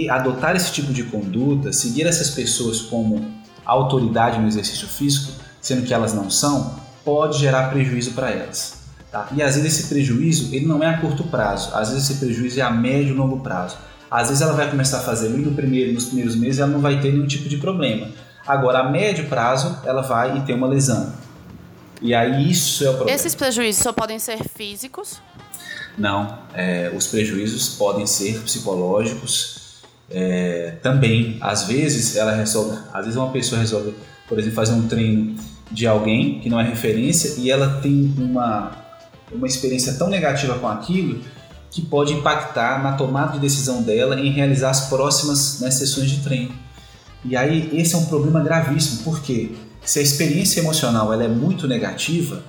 adotar 0.09 0.55
esse 0.55 0.73
tipo 0.73 0.93
de 0.93 1.03
conduta, 1.05 1.73
seguir 1.73 2.07
essas 2.07 2.31
pessoas 2.31 2.81
como 2.81 3.42
autoridade 3.65 4.39
no 4.39 4.47
exercício 4.47 4.89
físico, 4.89 5.33
sendo 5.61 5.87
que 5.87 5.95
elas 5.95 6.13
não 6.13 6.31
são, 6.31 6.75
pode 7.05 7.39
gerar 7.39 7.71
prejuízo 7.71 8.13
para 8.13 8.31
elas. 8.31 8.83
Tá? 9.11 9.29
E 9.33 9.43
às 9.43 9.57
vezes 9.57 9.79
esse 9.79 9.89
prejuízo 9.89 10.55
ele 10.55 10.67
não 10.67 10.83
é 10.83 10.87
a 10.87 10.99
curto 10.99 11.25
prazo, 11.25 11.75
às 11.75 11.91
vezes 11.91 12.09
esse 12.09 12.19
prejuízo 12.19 12.61
é 12.61 12.63
a 12.63 12.71
médio 12.71 13.15
e 13.15 13.17
longo 13.17 13.41
prazo. 13.41 13.77
Às 14.11 14.29
vezes 14.29 14.43
ela 14.43 14.53
vai 14.53 14.69
começar 14.71 14.99
a 14.99 15.03
fazer 15.03 15.29
no 15.31 15.53
primeiro, 15.53 15.93
nos 15.93 16.07
primeiros 16.07 16.37
meses 16.37 16.61
ela 16.61 16.71
não 16.71 16.81
vai 16.81 17.01
ter 17.01 17.13
nenhum 17.13 17.27
tipo 17.27 17.49
de 17.49 17.57
problema. 17.57 18.09
Agora, 18.47 18.81
a 18.81 18.91
médio 18.91 19.27
prazo, 19.27 19.79
ela 19.85 20.03
vai 20.03 20.37
e 20.37 20.41
ter 20.43 20.53
uma 20.53 20.67
lesão. 20.67 21.15
E 22.01 22.15
aí 22.15 22.51
isso 22.51 22.85
é 22.85 22.91
o 22.91 22.95
problema. 22.95 23.15
Esses 23.15 23.35
prejuízos 23.35 23.83
só 23.83 23.93
podem 23.93 24.19
ser 24.19 24.39
físicos. 24.55 25.21
Não, 25.97 26.39
é, 26.53 26.93
os 26.95 27.07
prejuízos 27.07 27.71
podem 27.71 28.07
ser 28.07 28.41
psicológicos 28.41 29.62
é, 30.13 30.75
também. 30.83 31.37
Às 31.41 31.65
vezes 31.65 32.17
ela 32.17 32.33
resolve, 32.35 32.79
às 32.93 33.05
vezes 33.05 33.17
uma 33.17 33.31
pessoa 33.31 33.61
resolve, 33.61 33.95
por 34.29 34.39
exemplo, 34.39 34.57
fazer 34.57 34.73
um 34.73 34.87
treino 34.87 35.35
de 35.71 35.87
alguém 35.87 36.41
que 36.41 36.49
não 36.49 36.61
é 36.61 36.65
referência 36.65 37.41
e 37.41 37.51
ela 37.51 37.81
tem 37.81 38.15
uma, 38.19 38.73
uma 39.33 39.47
experiência 39.47 39.95
tão 39.95 40.09
negativa 40.09 40.59
com 40.59 40.69
aquilo 40.69 41.21
que 41.71 41.81
pode 41.81 42.13
impactar 42.13 42.83
na 42.83 42.93
tomada 42.93 43.33
de 43.33 43.39
decisão 43.39 43.83
dela 43.83 44.21
em 44.21 44.31
realizar 44.31 44.71
as 44.71 44.89
próximas 44.89 45.59
né, 45.61 45.71
sessões 45.71 46.11
de 46.11 46.21
treino. 46.23 46.53
E 47.25 47.35
aí 47.35 47.71
esse 47.73 47.95
é 47.95 47.99
um 47.99 48.05
problema 48.05 48.43
gravíssimo, 48.43 49.03
porque 49.05 49.53
se 49.83 49.99
a 49.99 50.03
experiência 50.03 50.61
emocional 50.61 51.13
ela 51.13 51.25
é 51.25 51.29
muito 51.29 51.67
negativa, 51.67 52.43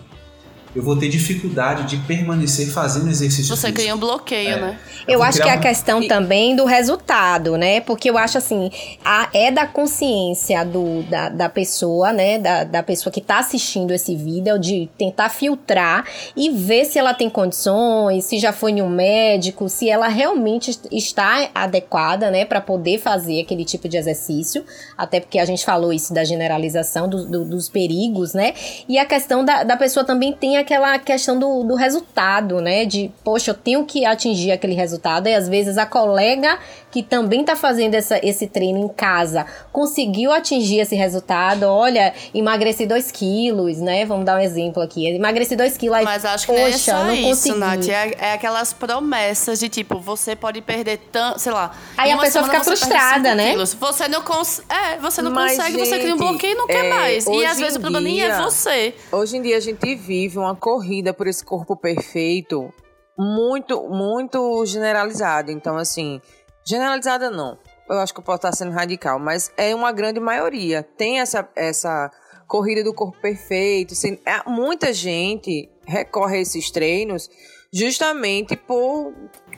eu 0.75 0.81
vou 0.83 0.97
ter 0.97 1.07
dificuldade 1.09 1.83
de 1.87 1.97
permanecer 2.05 2.67
fazendo 2.71 3.09
exercício 3.09 3.55
Você 3.55 3.67
físico. 3.67 3.79
cria 3.79 3.95
um 3.95 3.99
bloqueio, 3.99 4.49
É. 4.55 4.61
né? 4.61 4.79
Eu 5.07 5.19
vou 5.19 5.27
acho 5.27 5.41
que 5.41 5.47
é 5.49 5.53
a 5.53 5.57
um- 5.57 5.61
questão 5.61 6.07
também 6.07 6.55
do 6.55 6.65
resultado, 6.65 7.57
né? 7.57 7.81
Porque 7.81 8.09
eu 8.09 8.17
acho 8.17 8.37
assim, 8.37 8.71
a- 9.03 9.29
é 9.33 9.51
da 9.51 9.67
consciência 9.67 10.63
do, 10.63 11.03
da, 11.03 11.29
da 11.29 11.49
pessoa, 11.49 12.13
né? 12.13 12.37
Da, 12.39 12.63
da 12.63 12.81
pessoa 12.83 13.11
que 13.11 13.19
tá 13.21 13.39
assistindo 13.39 13.91
esse 13.93 14.15
vídeo, 14.15 14.57
de 14.57 14.89
tentar 14.97 15.29
filtrar 15.29 16.05
e 16.35 16.49
ver 16.49 16.85
se 16.85 16.97
ela 16.97 17.13
tem 17.13 17.29
condições, 17.29 18.25
se 18.25 18.39
já 18.39 18.51
foi 18.53 18.71
em 18.71 18.81
um 18.81 18.89
médico, 18.89 19.67
se 19.69 19.89
ela 19.89 20.07
realmente 20.07 20.69
est- 20.71 20.87
está 20.91 21.49
adequada, 21.53 22.31
né? 22.31 22.45
Para 22.45 22.61
poder 22.61 22.97
fazer 22.99 23.41
aquele 23.41 23.65
tipo 23.65 23.87
de 23.89 23.97
exercício. 23.97 24.63
Até 24.97 25.19
porque 25.19 25.37
a 25.39 25.45
gente 25.45 25.65
falou 25.65 25.91
isso 25.93 26.13
da 26.13 26.23
generalização 26.23 27.07
do- 27.09 27.25
do- 27.25 27.45
dos 27.45 27.69
perigos, 27.69 28.33
né? 28.33 28.53
E 28.87 28.97
a 28.97 29.05
questão 29.05 29.43
da, 29.43 29.63
da 29.63 29.75
pessoa 29.77 30.03
também 30.05 30.33
tem 30.33 30.57
aquela 30.63 30.97
questão 30.99 31.37
do, 31.37 31.63
do 31.63 31.75
resultado, 31.75 32.59
né? 32.61 32.85
De, 32.85 33.11
poxa, 33.23 33.51
eu 33.51 33.55
tenho 33.55 33.85
que 33.85 34.05
atingir 34.05 34.51
aquele 34.51 34.73
resultado. 34.73 35.27
E 35.27 35.33
às 35.33 35.47
vezes 35.47 35.77
a 35.77 35.85
colega 35.85 36.57
que 36.91 37.01
também 37.01 37.43
tá 37.43 37.55
fazendo 37.55 37.95
essa, 37.95 38.19
esse 38.23 38.45
treino 38.45 38.77
em 38.77 38.87
casa 38.87 39.47
conseguiu 39.71 40.31
atingir 40.31 40.79
esse 40.79 40.95
resultado. 40.95 41.63
Olha, 41.63 42.13
emagreci 42.33 42.85
2 42.85 43.11
quilos, 43.11 43.77
né? 43.79 44.05
Vamos 44.05 44.25
dar 44.25 44.37
um 44.37 44.41
exemplo 44.41 44.81
aqui. 44.81 45.07
Emagreci 45.07 45.55
2 45.55 45.75
quilos. 45.77 45.97
aí, 45.97 46.05
Mas 46.05 46.23
acho 46.23 46.45
que 46.45 46.51
não 46.51 46.59
é 46.59 46.71
poxa, 46.71 46.91
só 46.91 47.03
não 47.03 47.13
isso, 47.13 47.27
consegui. 47.53 47.57
Nath. 47.59 47.89
É, 47.89 48.15
é 48.29 48.33
aquelas 48.33 48.73
promessas 48.73 49.59
de 49.59 49.69
tipo, 49.69 49.99
você 49.99 50.35
pode 50.35 50.61
perder 50.61 50.99
tanto, 51.11 51.39
sei 51.39 51.51
lá. 51.51 51.71
Aí 51.97 52.11
a 52.11 52.17
pessoa 52.17 52.45
fica 52.45 52.63
frustrada, 52.63 53.33
né? 53.35 53.51
quilos. 53.51 53.73
Você 53.73 54.07
não, 54.07 54.21
cons 54.21 54.61
é, 54.69 54.97
você 54.97 55.21
não 55.21 55.31
Mas, 55.31 55.57
consegue, 55.57 55.77
você 55.79 55.97
cria 55.97 56.13
um 56.13 56.17
gente, 56.17 56.27
bloqueio 56.27 56.53
e 56.53 56.55
não 56.55 56.67
quer 56.67 56.85
é, 56.85 56.89
mais. 56.89 57.25
E 57.25 57.45
às 57.45 57.57
vezes 57.57 57.75
em 57.75 57.77
o 57.79 57.81
problema 57.81 58.03
nem 58.03 58.21
é 58.21 58.27
dia- 58.27 58.41
você. 58.41 58.93
Hoje 59.11 59.37
em 59.37 59.41
dia 59.41 59.57
a 59.57 59.59
gente 59.59 59.95
vive 59.95 60.37
uma 60.37 60.52
corrida 60.55 61.13
por 61.13 61.27
esse 61.27 61.43
corpo 61.43 61.75
perfeito 61.75 62.73
muito, 63.17 63.87
muito 63.89 64.65
generalizada. 64.65 65.51
Então, 65.51 65.77
assim, 65.77 66.21
generalizada 66.65 67.29
não. 67.29 67.57
Eu 67.89 67.99
acho 67.99 68.13
que 68.13 68.19
eu 68.19 68.23
posso 68.23 68.37
estar 68.37 68.53
sendo 68.53 68.71
radical, 68.71 69.19
mas 69.19 69.51
é 69.57 69.73
uma 69.75 69.91
grande 69.91 70.19
maioria. 70.19 70.83
Tem 70.83 71.19
essa, 71.19 71.47
essa 71.55 72.09
corrida 72.47 72.83
do 72.83 72.93
corpo 72.93 73.17
perfeito. 73.19 73.93
assim, 73.93 74.17
é, 74.25 74.49
muita 74.49 74.93
gente 74.93 75.69
recorre 75.85 76.37
a 76.37 76.41
esses 76.41 76.71
treinos 76.71 77.29
justamente 77.71 78.55
por 78.55 79.13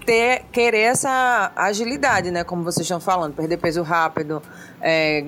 ter, 0.06 0.46
querer 0.52 0.80
essa 0.80 1.52
agilidade, 1.56 2.32
né? 2.32 2.44
Como 2.44 2.64
vocês 2.64 2.86
estão 2.86 3.00
falando, 3.00 3.36
perder 3.36 3.58
peso 3.58 3.84
rápido, 3.84 4.42
é, 4.82 5.26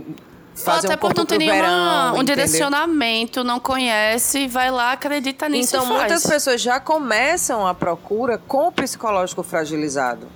fazer 0.64 0.88
até 0.88 0.96
um 0.96 0.98
por 0.98 1.02
corpo 1.08 1.18
não 1.20 1.26
ter 1.26 1.36
pro 1.36 1.46
nenhuma, 1.46 1.62
verão, 1.62 2.12
um 2.12 2.16
entendeu? 2.22 2.36
direcionamento, 2.36 3.44
não 3.44 3.60
conhece, 3.60 4.48
vai 4.48 4.72
lá, 4.72 4.92
acredita 4.94 5.48
nisso 5.50 5.76
Então, 5.76 5.86
e 5.86 5.88
faz. 5.90 6.00
muitas 6.00 6.26
pessoas 6.26 6.62
já 6.62 6.80
começam 6.80 7.66
a 7.68 7.74
procura 7.74 8.38
com 8.48 8.68
o 8.68 8.72
psicológico 8.72 9.44
fragilizado. 9.44 10.28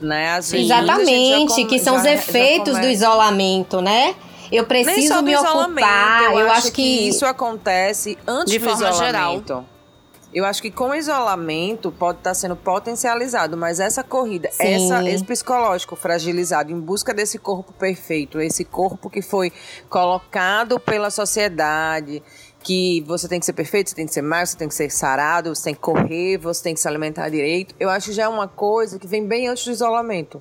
Né? 0.00 0.30
Às 0.36 0.50
vezes, 0.50 0.66
Exatamente, 0.70 1.46
come- 1.54 1.64
que 1.66 1.78
são 1.78 1.94
já- 1.94 2.00
os 2.00 2.06
efeitos 2.06 2.78
do 2.78 2.86
isolamento, 2.86 3.80
né? 3.80 4.14
Eu 4.52 4.66
Nem 4.68 4.84
preciso 4.84 5.08
só 5.08 5.16
do 5.20 5.22
me 5.24 5.32
isolamento, 5.32 5.86
ocupar. 5.86 6.22
eu, 6.34 6.50
acho 6.52 6.70
que... 6.72 7.08
isso 7.08 7.24
acontece 7.24 8.18
antes 8.26 8.52
De 8.52 8.58
do 8.58 8.64
forma 8.68 8.88
isolamento. 8.90 9.64
Eu 10.34 10.44
acho 10.44 10.60
que 10.60 10.70
com 10.70 10.90
o 10.90 10.94
isolamento 10.96 11.92
pode 11.92 12.18
estar 12.18 12.34
sendo 12.34 12.56
potencializado, 12.56 13.56
mas 13.56 13.78
essa 13.78 14.02
corrida, 14.02 14.50
Sim. 14.50 14.64
essa, 14.64 15.08
esse 15.08 15.22
psicológico 15.22 15.94
fragilizado 15.94 16.72
em 16.72 16.80
busca 16.80 17.14
desse 17.14 17.38
corpo 17.38 17.72
perfeito, 17.72 18.40
esse 18.40 18.64
corpo 18.64 19.08
que 19.08 19.22
foi 19.22 19.52
colocado 19.88 20.80
pela 20.80 21.08
sociedade, 21.08 22.20
que 22.64 23.02
você 23.02 23.28
tem 23.28 23.38
que 23.38 23.46
ser 23.46 23.52
perfeito, 23.52 23.90
você 23.90 23.96
tem 23.96 24.06
que 24.06 24.12
ser 24.12 24.22
magro, 24.22 24.48
você 24.48 24.56
tem 24.56 24.66
que 24.66 24.74
ser 24.74 24.90
sarado, 24.90 25.54
você 25.54 25.64
tem 25.64 25.74
que 25.74 25.80
correr, 25.80 26.36
você 26.38 26.64
tem 26.64 26.74
que 26.74 26.80
se 26.80 26.88
alimentar 26.88 27.28
direito. 27.28 27.72
Eu 27.78 27.88
acho 27.88 28.08
que 28.08 28.12
já 28.12 28.24
é 28.24 28.28
uma 28.28 28.48
coisa 28.48 28.98
que 28.98 29.06
vem 29.06 29.24
bem 29.24 29.46
antes 29.46 29.64
do 29.64 29.70
isolamento. 29.70 30.40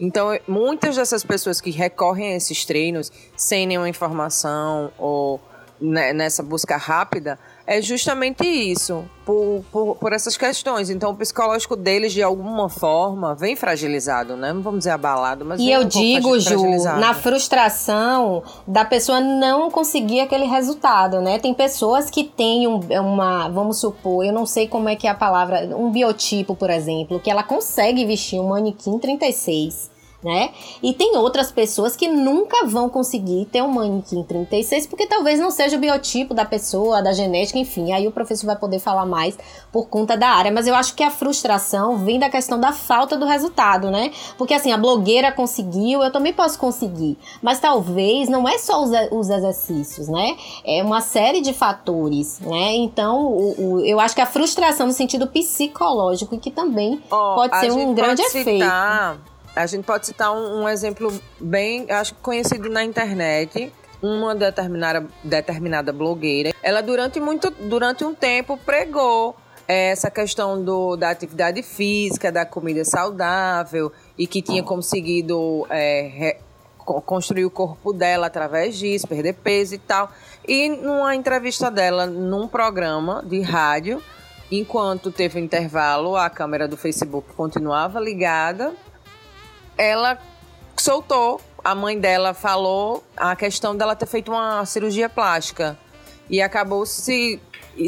Então, 0.00 0.36
muitas 0.48 0.96
dessas 0.96 1.22
pessoas 1.22 1.60
que 1.60 1.70
recorrem 1.70 2.32
a 2.32 2.36
esses 2.36 2.64
treinos 2.64 3.12
sem 3.36 3.66
nenhuma 3.66 3.88
informação 3.88 4.90
ou 4.98 5.40
nessa 5.80 6.42
busca 6.42 6.76
rápida, 6.76 7.38
é 7.70 7.82
justamente 7.82 8.42
isso, 8.46 9.04
por, 9.26 9.62
por, 9.70 9.96
por 9.96 10.12
essas 10.14 10.38
questões. 10.38 10.88
Então, 10.88 11.10
o 11.10 11.14
psicológico 11.14 11.76
deles, 11.76 12.14
de 12.14 12.22
alguma 12.22 12.70
forma, 12.70 13.34
vem 13.34 13.54
fragilizado, 13.54 14.36
né? 14.36 14.54
Não 14.54 14.62
vamos 14.62 14.78
dizer 14.78 14.92
abalado, 14.92 15.44
mas 15.44 15.60
E 15.60 15.64
vem 15.66 15.74
eu 15.74 15.84
digo, 15.84 16.38
Ju, 16.40 16.62
na 16.98 17.12
frustração 17.12 18.42
da 18.66 18.84
pessoa 18.84 19.20
não 19.20 19.70
conseguir 19.70 20.20
aquele 20.20 20.46
resultado, 20.46 21.20
né? 21.20 21.38
Tem 21.38 21.52
pessoas 21.52 22.08
que 22.08 22.24
têm 22.24 22.66
um- 22.66 22.80
uma, 23.02 23.48
vamos 23.48 23.78
supor, 23.80 24.24
eu 24.24 24.32
não 24.32 24.46
sei 24.46 24.66
como 24.66 24.88
é 24.88 24.96
que 24.96 25.06
é 25.06 25.10
a 25.10 25.14
palavra, 25.14 25.68
um 25.76 25.90
biotipo, 25.90 26.54
por 26.56 26.70
exemplo, 26.70 27.20
que 27.20 27.30
ela 27.30 27.42
consegue 27.42 28.06
vestir 28.06 28.40
um 28.40 28.48
manequim 28.48 28.98
36. 28.98 29.90
Né? 30.22 30.50
E 30.82 30.92
tem 30.92 31.16
outras 31.16 31.52
pessoas 31.52 31.94
que 31.94 32.08
nunca 32.08 32.66
vão 32.66 32.88
conseguir 32.88 33.46
ter 33.46 33.62
um 33.62 33.68
manequim 33.68 34.22
36, 34.22 34.86
porque 34.86 35.06
talvez 35.06 35.38
não 35.38 35.50
seja 35.50 35.76
o 35.76 35.80
biotipo 35.80 36.34
da 36.34 36.44
pessoa, 36.44 37.00
da 37.00 37.12
genética, 37.12 37.58
enfim. 37.58 37.92
Aí 37.92 38.06
o 38.06 38.10
professor 38.10 38.46
vai 38.46 38.56
poder 38.56 38.80
falar 38.80 39.06
mais 39.06 39.38
por 39.72 39.86
conta 39.86 40.16
da 40.16 40.28
área. 40.28 40.50
Mas 40.50 40.66
eu 40.66 40.74
acho 40.74 40.94
que 40.94 41.04
a 41.04 41.10
frustração 41.10 41.98
vem 41.98 42.18
da 42.18 42.28
questão 42.28 42.58
da 42.58 42.72
falta 42.72 43.16
do 43.16 43.24
resultado, 43.24 43.90
né? 43.90 44.10
Porque 44.36 44.54
assim, 44.54 44.72
a 44.72 44.76
blogueira 44.76 45.30
conseguiu, 45.30 46.02
eu 46.02 46.10
também 46.10 46.32
posso 46.32 46.58
conseguir. 46.58 47.16
Mas 47.40 47.60
talvez 47.60 48.28
não 48.28 48.48
é 48.48 48.58
só 48.58 48.82
os, 48.82 48.90
os 49.12 49.30
exercícios, 49.30 50.08
né? 50.08 50.36
É 50.64 50.82
uma 50.82 51.00
série 51.00 51.40
de 51.40 51.52
fatores, 51.52 52.40
né? 52.40 52.74
Então, 52.74 53.24
o, 53.24 53.74
o, 53.74 53.86
eu 53.86 54.00
acho 54.00 54.16
que 54.16 54.20
a 54.20 54.26
frustração 54.26 54.86
no 54.88 54.92
sentido 54.92 55.28
psicológico, 55.28 56.36
que 56.38 56.50
também 56.50 57.00
oh, 57.08 57.34
pode 57.36 57.60
ser 57.60 57.70
um 57.70 57.94
grande 57.94 58.22
efeito. 58.22 58.64
A 59.58 59.66
gente 59.66 59.84
pode 59.84 60.06
citar 60.06 60.30
um, 60.30 60.62
um 60.62 60.68
exemplo 60.68 61.12
bem, 61.40 61.90
acho 61.90 62.14
conhecido 62.14 62.68
na 62.68 62.84
internet, 62.84 63.72
uma 64.00 64.32
determinada, 64.32 65.04
determinada 65.24 65.92
blogueira. 65.92 66.54
Ela 66.62 66.80
durante 66.80 67.18
muito, 67.18 67.50
durante 67.50 68.04
um 68.04 68.14
tempo 68.14 68.56
pregou 68.56 69.34
é, 69.66 69.90
essa 69.90 70.12
questão 70.12 70.62
do, 70.62 70.94
da 70.94 71.10
atividade 71.10 71.60
física, 71.64 72.30
da 72.30 72.46
comida 72.46 72.84
saudável 72.84 73.90
e 74.16 74.28
que 74.28 74.40
tinha 74.40 74.62
conseguido 74.62 75.66
é, 75.70 76.02
re, 76.02 76.36
construir 77.04 77.44
o 77.44 77.50
corpo 77.50 77.92
dela 77.92 78.28
através 78.28 78.78
disso, 78.78 79.08
perder 79.08 79.32
peso 79.34 79.74
e 79.74 79.78
tal. 79.78 80.12
E 80.46 80.68
numa 80.68 81.16
entrevista 81.16 81.68
dela 81.68 82.06
num 82.06 82.46
programa 82.46 83.24
de 83.26 83.40
rádio, 83.40 84.00
enquanto 84.52 85.10
teve 85.10 85.40
um 85.40 85.42
intervalo, 85.42 86.14
a 86.14 86.30
câmera 86.30 86.68
do 86.68 86.76
Facebook 86.76 87.34
continuava 87.34 87.98
ligada 87.98 88.72
ela 89.78 90.18
soltou. 90.76 91.40
A 91.64 91.74
mãe 91.74 91.98
dela 91.98 92.34
falou 92.34 93.02
a 93.16 93.34
questão 93.36 93.76
dela 93.76 93.94
ter 93.96 94.06
feito 94.06 94.30
uma 94.30 94.64
cirurgia 94.66 95.08
plástica. 95.08 95.78
E 96.28 96.42
acabou 96.42 96.84
se 96.84 97.40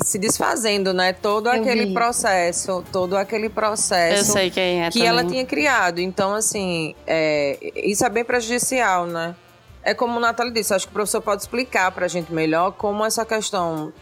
se 0.04 0.18
desfazendo, 0.20 0.92
né? 0.94 1.12
Todo 1.12 1.48
Eu 1.48 1.60
aquele 1.60 1.86
vi. 1.86 1.94
processo, 1.94 2.84
todo 2.92 3.16
aquele 3.16 3.48
processo 3.48 4.20
Eu 4.30 4.32
sei 4.34 4.48
quem 4.50 4.84
é 4.84 4.88
que 4.88 5.00
também. 5.00 5.08
ela 5.08 5.24
tinha 5.24 5.44
criado. 5.44 5.98
Então, 5.98 6.32
assim, 6.32 6.94
é, 7.06 7.58
isso 7.74 8.04
é 8.04 8.08
bem 8.08 8.24
prejudicial, 8.24 9.04
né? 9.06 9.34
É 9.82 9.94
como 9.94 10.18
o 10.18 10.20
Natália 10.20 10.52
disse, 10.52 10.74
acho 10.74 10.86
que 10.86 10.90
o 10.90 10.94
professor 10.94 11.22
pode 11.22 11.42
explicar 11.42 11.90
para 11.92 12.04
a 12.04 12.08
gente 12.08 12.32
melhor 12.32 12.72
como 12.72 13.04
essa 13.04 13.24
questão. 13.24 13.92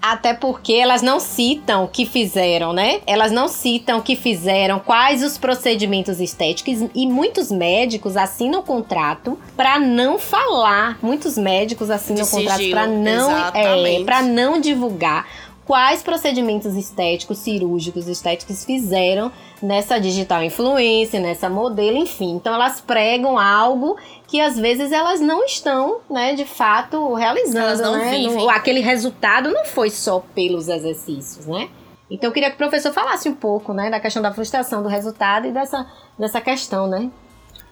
Até 0.00 0.34
porque 0.34 0.74
elas 0.74 1.00
não 1.00 1.18
citam 1.18 1.84
o 1.84 1.88
que 1.88 2.04
fizeram, 2.04 2.74
né? 2.74 3.00
Elas 3.06 3.32
não 3.32 3.48
citam 3.48 3.98
o 3.98 4.02
que 4.02 4.14
fizeram, 4.16 4.78
quais 4.78 5.24
os 5.24 5.38
procedimentos 5.38 6.20
estéticos 6.20 6.90
e 6.94 7.06
muitos 7.06 7.50
médicos 7.50 8.16
assinam 8.16 8.62
contrato 8.62 9.38
para 9.56 9.78
não 9.78 10.18
falar. 10.18 10.98
Muitos 11.02 11.38
médicos 11.38 11.90
assinam 11.90 12.26
contrato 12.26 12.70
para 12.70 12.86
não, 12.86 13.30
é, 13.54 14.04
para 14.04 14.22
não 14.22 14.60
divulgar 14.60 15.26
quais 15.66 16.02
procedimentos 16.02 16.74
estéticos, 16.74 17.38
cirúrgicos, 17.38 18.06
estéticos 18.06 18.64
fizeram 18.64 19.32
nessa 19.62 19.98
digital 19.98 20.42
influência, 20.42 21.18
nessa 21.20 21.48
modelo, 21.48 21.96
enfim. 21.96 22.32
Então 22.36 22.54
elas 22.54 22.80
pregam 22.80 23.38
algo 23.38 23.96
que 24.26 24.40
às 24.40 24.58
vezes 24.58 24.92
elas 24.92 25.20
não 25.20 25.44
estão, 25.44 26.00
né, 26.10 26.34
de 26.34 26.44
fato 26.44 27.14
realizando, 27.14 27.58
elas 27.58 27.80
não 27.80 27.96
né? 27.96 28.10
Vivem. 28.10 28.50
aquele 28.50 28.80
resultado 28.80 29.50
não 29.50 29.64
foi 29.64 29.90
só 29.90 30.20
pelos 30.34 30.68
exercícios, 30.68 31.46
né? 31.46 31.68
Então 32.10 32.28
eu 32.28 32.32
queria 32.32 32.50
que 32.50 32.56
o 32.56 32.58
professor 32.58 32.92
falasse 32.92 33.28
um 33.28 33.34
pouco, 33.34 33.72
né, 33.72 33.90
da 33.90 33.98
questão 33.98 34.22
da 34.22 34.32
frustração 34.32 34.82
do 34.82 34.88
resultado 34.88 35.46
e 35.46 35.52
dessa, 35.52 35.86
dessa 36.18 36.40
questão, 36.40 36.86
né? 36.86 37.10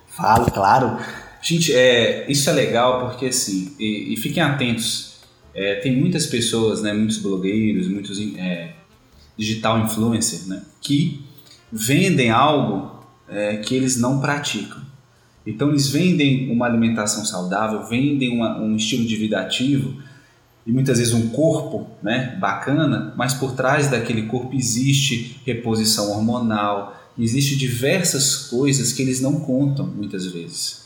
Falo, 0.07 0.51
claro. 0.51 0.99
Gente, 1.43 1.75
é, 1.75 2.31
isso 2.31 2.49
é 2.49 2.53
legal 2.53 3.09
porque 3.09 3.27
assim, 3.27 3.75
e, 3.79 4.15
e 4.15 4.17
fiquem 4.17 4.43
atentos 4.43 5.12
é, 5.54 5.76
tem 5.76 5.97
muitas 5.97 6.26
pessoas, 6.26 6.82
né, 6.82 6.92
muitos 6.92 7.18
blogueiros, 7.18 7.88
muitos 7.88 8.18
é, 8.37 8.75
digital 9.37 9.80
influencers, 9.80 10.47
né, 10.47 10.62
que 10.80 11.21
vendem 11.71 12.30
algo 12.30 13.04
é, 13.28 13.56
que 13.56 13.75
eles 13.75 13.97
não 13.97 14.21
praticam. 14.21 14.80
Então 15.47 15.71
eles 15.71 15.88
vendem 15.88 16.50
uma 16.50 16.66
alimentação 16.66 17.25
saudável, 17.25 17.85
vendem 17.85 18.30
uma, 18.30 18.61
um 18.61 18.76
estilo 18.76 19.04
de 19.04 19.16
vida 19.16 19.40
ativo 19.40 20.00
e 20.64 20.71
muitas 20.71 20.99
vezes 20.99 21.12
um 21.12 21.30
corpo 21.30 21.88
né, 22.02 22.37
bacana, 22.40 23.12
mas 23.16 23.35
por 23.35 23.52
trás 23.52 23.88
daquele 23.91 24.23
corpo 24.23 24.54
existe 24.54 25.41
reposição 25.45 26.12
hormonal, 26.12 26.97
existe 27.19 27.56
diversas 27.56 28.47
coisas 28.49 28.93
que 28.93 29.02
eles 29.02 29.21
não 29.21 29.41
contam 29.41 29.86
muitas 29.86 30.26
vezes. 30.26 30.81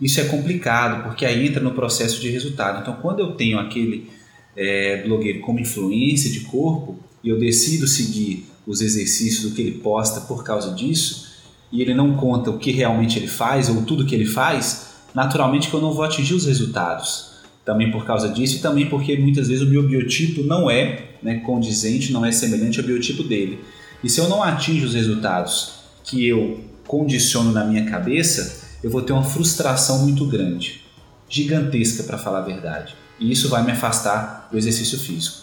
Isso 0.00 0.20
é 0.20 0.24
complicado, 0.24 1.04
porque 1.04 1.24
aí 1.24 1.46
entra 1.46 1.62
no 1.62 1.72
processo 1.72 2.20
de 2.20 2.28
resultado. 2.28 2.82
Então, 2.82 2.96
quando 3.00 3.20
eu 3.20 3.32
tenho 3.32 3.58
aquele 3.58 4.10
é, 4.56 5.02
blogueiro 5.02 5.40
como 5.40 5.58
influência 5.58 6.30
de 6.30 6.40
corpo 6.40 6.98
e 7.24 7.28
eu 7.28 7.38
decido 7.38 7.86
seguir 7.86 8.46
os 8.66 8.80
exercícios 8.80 9.48
do 9.48 9.54
que 9.54 9.62
ele 9.62 9.78
posta 9.78 10.20
por 10.22 10.44
causa 10.44 10.74
disso, 10.74 11.26
e 11.72 11.82
ele 11.82 11.94
não 11.94 12.14
conta 12.14 12.50
o 12.50 12.58
que 12.58 12.70
realmente 12.70 13.18
ele 13.18 13.26
faz 13.26 13.68
ou 13.68 13.82
tudo 13.82 14.04
que 14.06 14.14
ele 14.14 14.26
faz, 14.26 14.88
naturalmente 15.14 15.68
que 15.68 15.74
eu 15.74 15.80
não 15.80 15.92
vou 15.92 16.04
atingir 16.04 16.34
os 16.34 16.46
resultados. 16.46 17.36
Também 17.64 17.90
por 17.90 18.04
causa 18.04 18.28
disso 18.28 18.56
e 18.56 18.60
também 18.60 18.86
porque 18.86 19.16
muitas 19.16 19.48
vezes 19.48 19.66
o 19.66 19.68
meu 19.68 19.82
biotipo 19.82 20.42
não 20.42 20.70
é 20.70 21.10
né, 21.22 21.40
condizente, 21.40 22.12
não 22.12 22.24
é 22.24 22.30
semelhante 22.30 22.78
ao 22.78 22.86
biotipo 22.86 23.24
dele. 23.24 23.58
E 24.04 24.08
se 24.08 24.20
eu 24.20 24.28
não 24.28 24.42
atingo 24.42 24.84
os 24.84 24.94
resultados 24.94 25.72
que 26.04 26.26
eu 26.26 26.60
condiciono 26.86 27.50
na 27.50 27.64
minha 27.64 27.84
cabeça, 27.86 28.65
eu 28.86 28.90
vou 28.92 29.02
ter 29.02 29.12
uma 29.12 29.24
frustração 29.24 30.04
muito 30.04 30.24
grande, 30.26 30.80
gigantesca 31.28 32.04
para 32.04 32.16
falar 32.16 32.38
a 32.38 32.42
verdade. 32.42 32.94
E 33.18 33.32
isso 33.32 33.48
vai 33.48 33.64
me 33.64 33.72
afastar 33.72 34.48
do 34.48 34.56
exercício 34.56 34.96
físico. 34.96 35.38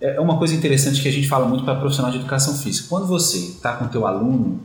É 0.00 0.18
uma 0.18 0.36
coisa 0.36 0.56
interessante 0.56 1.00
que 1.00 1.06
a 1.06 1.12
gente 1.12 1.28
fala 1.28 1.46
muito 1.46 1.64
para 1.64 1.76
profissional 1.76 2.10
de 2.10 2.18
educação 2.18 2.52
física. 2.58 2.88
Quando 2.88 3.06
você 3.06 3.38
está 3.38 3.74
com 3.74 3.84
o 3.84 3.88
teu 3.88 4.08
aluno, 4.08 4.60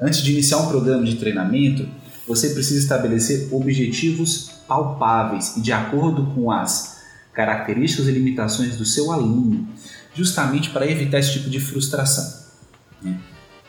antes 0.00 0.22
de 0.22 0.32
iniciar 0.32 0.56
um 0.56 0.68
programa 0.68 1.04
de 1.04 1.16
treinamento, 1.16 1.86
você 2.26 2.54
precisa 2.54 2.78
estabelecer 2.78 3.52
objetivos 3.52 4.50
palpáveis 4.66 5.54
e 5.58 5.60
de 5.60 5.70
acordo 5.70 6.24
com 6.34 6.50
as 6.50 7.02
características 7.34 8.08
e 8.08 8.12
limitações 8.12 8.78
do 8.78 8.86
seu 8.86 9.12
aluno, 9.12 9.68
justamente 10.14 10.70
para 10.70 10.90
evitar 10.90 11.18
esse 11.18 11.34
tipo 11.34 11.50
de 11.50 11.60
frustração. 11.60 12.46
Né? 13.02 13.20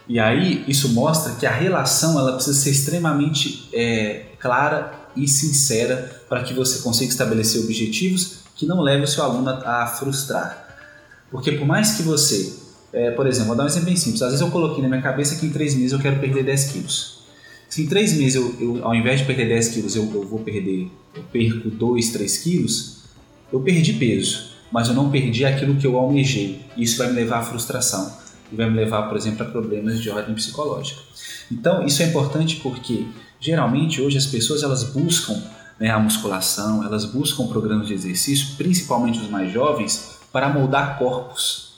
E 0.09 0.19
aí 0.19 0.65
isso 0.67 0.89
mostra 0.89 1.35
que 1.35 1.45
a 1.45 1.51
relação 1.51 2.17
ela 2.17 2.33
precisa 2.33 2.59
ser 2.59 2.71
extremamente 2.71 3.69
é, 3.71 4.25
clara 4.39 4.91
e 5.15 5.27
sincera 5.27 6.23
para 6.27 6.41
que 6.41 6.51
você 6.51 6.81
consiga 6.81 7.11
estabelecer 7.11 7.61
objetivos 7.61 8.39
que 8.55 8.65
não 8.65 8.81
levem 8.81 9.03
o 9.03 9.07
seu 9.07 9.23
aluno 9.23 9.47
a, 9.47 9.83
a 9.83 9.87
frustrar. 9.87 10.67
Porque 11.29 11.51
por 11.51 11.67
mais 11.67 11.91
que 11.91 12.01
você, 12.01 12.55
é, 12.91 13.11
por 13.11 13.27
exemplo, 13.27 13.49
vou 13.49 13.55
dar 13.55 13.65
um 13.65 13.67
exemplo 13.67 13.85
bem 13.85 13.95
simples. 13.95 14.23
Às 14.23 14.29
vezes 14.31 14.41
eu 14.41 14.49
coloquei 14.49 14.81
na 14.81 14.89
minha 14.89 15.01
cabeça 15.01 15.35
que 15.35 15.45
em 15.45 15.51
três 15.51 15.75
meses 15.75 15.91
eu 15.91 15.99
quero 15.99 16.19
perder 16.19 16.43
10 16.43 16.71
quilos. 16.71 17.19
Se 17.69 17.83
em 17.83 17.85
três 17.85 18.13
meses 18.13 18.33
eu, 18.33 18.55
eu 18.59 18.83
ao 18.83 18.95
invés 18.95 19.19
de 19.19 19.27
perder 19.27 19.47
10 19.47 19.67
quilos 19.69 19.95
eu, 19.95 20.11
eu 20.11 20.27
vou 20.27 20.39
perder, 20.39 20.89
eu 21.15 21.21
perco 21.31 21.69
2, 21.69 22.09
3 22.09 22.37
quilos, 22.39 23.03
eu 23.53 23.59
perdi 23.59 23.93
peso, 23.93 24.49
mas 24.71 24.87
eu 24.87 24.95
não 24.95 25.11
perdi 25.11 25.45
aquilo 25.45 25.75
que 25.75 25.85
eu 25.85 25.95
almejei. 25.97 26.61
Isso 26.75 26.97
vai 26.97 27.09
me 27.09 27.13
levar 27.13 27.41
à 27.41 27.43
frustração 27.43 28.18
e 28.51 28.55
vai 28.55 28.69
me 28.69 28.75
levar, 28.75 29.03
por 29.03 29.17
exemplo, 29.17 29.45
a 29.45 29.49
problemas 29.49 29.99
de 29.99 30.09
ordem 30.09 30.35
psicológica. 30.35 31.01
Então, 31.51 31.85
isso 31.85 32.01
é 32.01 32.05
importante 32.05 32.57
porque 32.57 33.05
geralmente 33.39 34.01
hoje 34.01 34.17
as 34.17 34.25
pessoas 34.25 34.63
elas 34.63 34.83
buscam 34.83 35.41
né, 35.79 35.89
a 35.89 35.99
musculação, 35.99 36.83
elas 36.83 37.05
buscam 37.05 37.47
programas 37.47 37.87
de 37.87 37.93
exercício, 37.93 38.55
principalmente 38.57 39.19
os 39.19 39.29
mais 39.29 39.51
jovens, 39.51 40.19
para 40.31 40.49
moldar 40.49 40.97
corpos. 40.97 41.73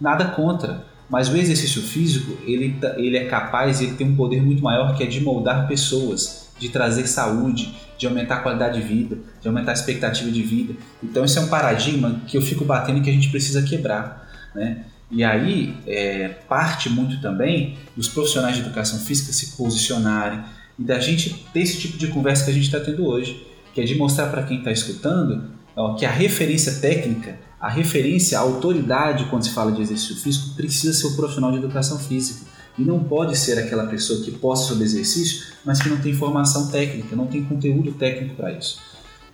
Nada 0.00 0.26
contra, 0.26 0.84
mas 1.08 1.28
o 1.28 1.36
exercício 1.36 1.82
físico 1.82 2.36
ele, 2.44 2.76
ele 2.96 3.16
é 3.16 3.26
capaz 3.26 3.80
e 3.80 3.92
tem 3.92 4.08
um 4.08 4.16
poder 4.16 4.42
muito 4.42 4.62
maior 4.62 4.96
que 4.96 5.04
é 5.04 5.06
de 5.06 5.20
moldar 5.20 5.68
pessoas, 5.68 6.48
de 6.58 6.68
trazer 6.68 7.06
saúde, 7.06 7.74
de 7.98 8.06
aumentar 8.06 8.36
a 8.36 8.40
qualidade 8.40 8.80
de 8.80 8.86
vida, 8.86 9.18
de 9.40 9.46
aumentar 9.46 9.72
a 9.72 9.74
expectativa 9.74 10.30
de 10.30 10.42
vida. 10.42 10.74
Então, 11.02 11.24
esse 11.24 11.38
é 11.38 11.40
um 11.40 11.48
paradigma 11.48 12.20
que 12.26 12.36
eu 12.36 12.42
fico 12.42 12.64
batendo 12.64 13.02
que 13.02 13.10
a 13.10 13.12
gente 13.12 13.28
precisa 13.28 13.62
quebrar. 13.62 14.28
Né? 14.54 14.84
E 15.10 15.22
aí 15.22 15.76
é, 15.86 16.28
parte 16.48 16.88
muito 16.88 17.20
também 17.20 17.76
dos 17.96 18.08
profissionais 18.08 18.56
de 18.56 18.62
educação 18.62 18.98
física 18.98 19.32
se 19.32 19.56
posicionarem 19.56 20.42
e 20.78 20.82
da 20.82 20.98
gente 20.98 21.46
ter 21.52 21.60
esse 21.60 21.78
tipo 21.78 21.96
de 21.96 22.08
conversa 22.08 22.44
que 22.44 22.50
a 22.50 22.54
gente 22.54 22.64
está 22.64 22.80
tendo 22.80 23.06
hoje, 23.06 23.46
que 23.72 23.80
é 23.80 23.84
de 23.84 23.94
mostrar 23.94 24.28
para 24.28 24.42
quem 24.42 24.58
está 24.58 24.72
escutando 24.72 25.50
ó, 25.76 25.94
que 25.94 26.04
a 26.04 26.10
referência 26.10 26.80
técnica, 26.80 27.38
a 27.60 27.68
referência, 27.68 28.38
a 28.38 28.42
autoridade 28.42 29.26
quando 29.26 29.44
se 29.44 29.50
fala 29.50 29.72
de 29.72 29.82
exercício 29.82 30.16
físico 30.16 30.54
precisa 30.54 30.92
ser 30.92 31.06
o 31.06 31.16
profissional 31.16 31.50
de 31.52 31.58
educação 31.58 31.98
física. 31.98 32.52
E 32.76 32.82
não 32.82 33.04
pode 33.04 33.38
ser 33.38 33.56
aquela 33.56 33.86
pessoa 33.86 34.20
que 34.20 34.32
possa 34.32 34.66
sobre 34.66 34.84
exercício, 34.84 35.54
mas 35.64 35.80
que 35.80 35.88
não 35.88 35.98
tem 36.00 36.12
formação 36.12 36.68
técnica, 36.70 37.14
não 37.14 37.26
tem 37.26 37.44
conteúdo 37.44 37.92
técnico 37.92 38.34
para 38.34 38.52
isso. 38.52 38.80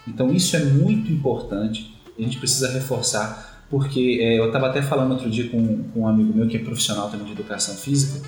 Então 0.07 0.31
isso 0.33 0.55
é 0.57 0.65
muito 0.65 1.11
importante, 1.11 1.99
a 2.19 2.23
gente 2.23 2.39
precisa 2.39 2.71
reforçar 2.71 3.50
porque 3.71 4.19
é, 4.21 4.39
eu 4.39 4.47
estava 4.47 4.69
até 4.69 4.83
falando 4.83 5.13
outro 5.13 5.31
dia 5.31 5.49
com, 5.49 5.85
com, 5.85 6.01
um 6.01 6.09
amigo 6.09 6.37
meu 6.37 6.49
que 6.49 6.57
é 6.57 6.61
profissional 6.61 7.09
também 7.09 7.27
de 7.27 7.33
educação 7.33 7.77
física, 7.77 8.21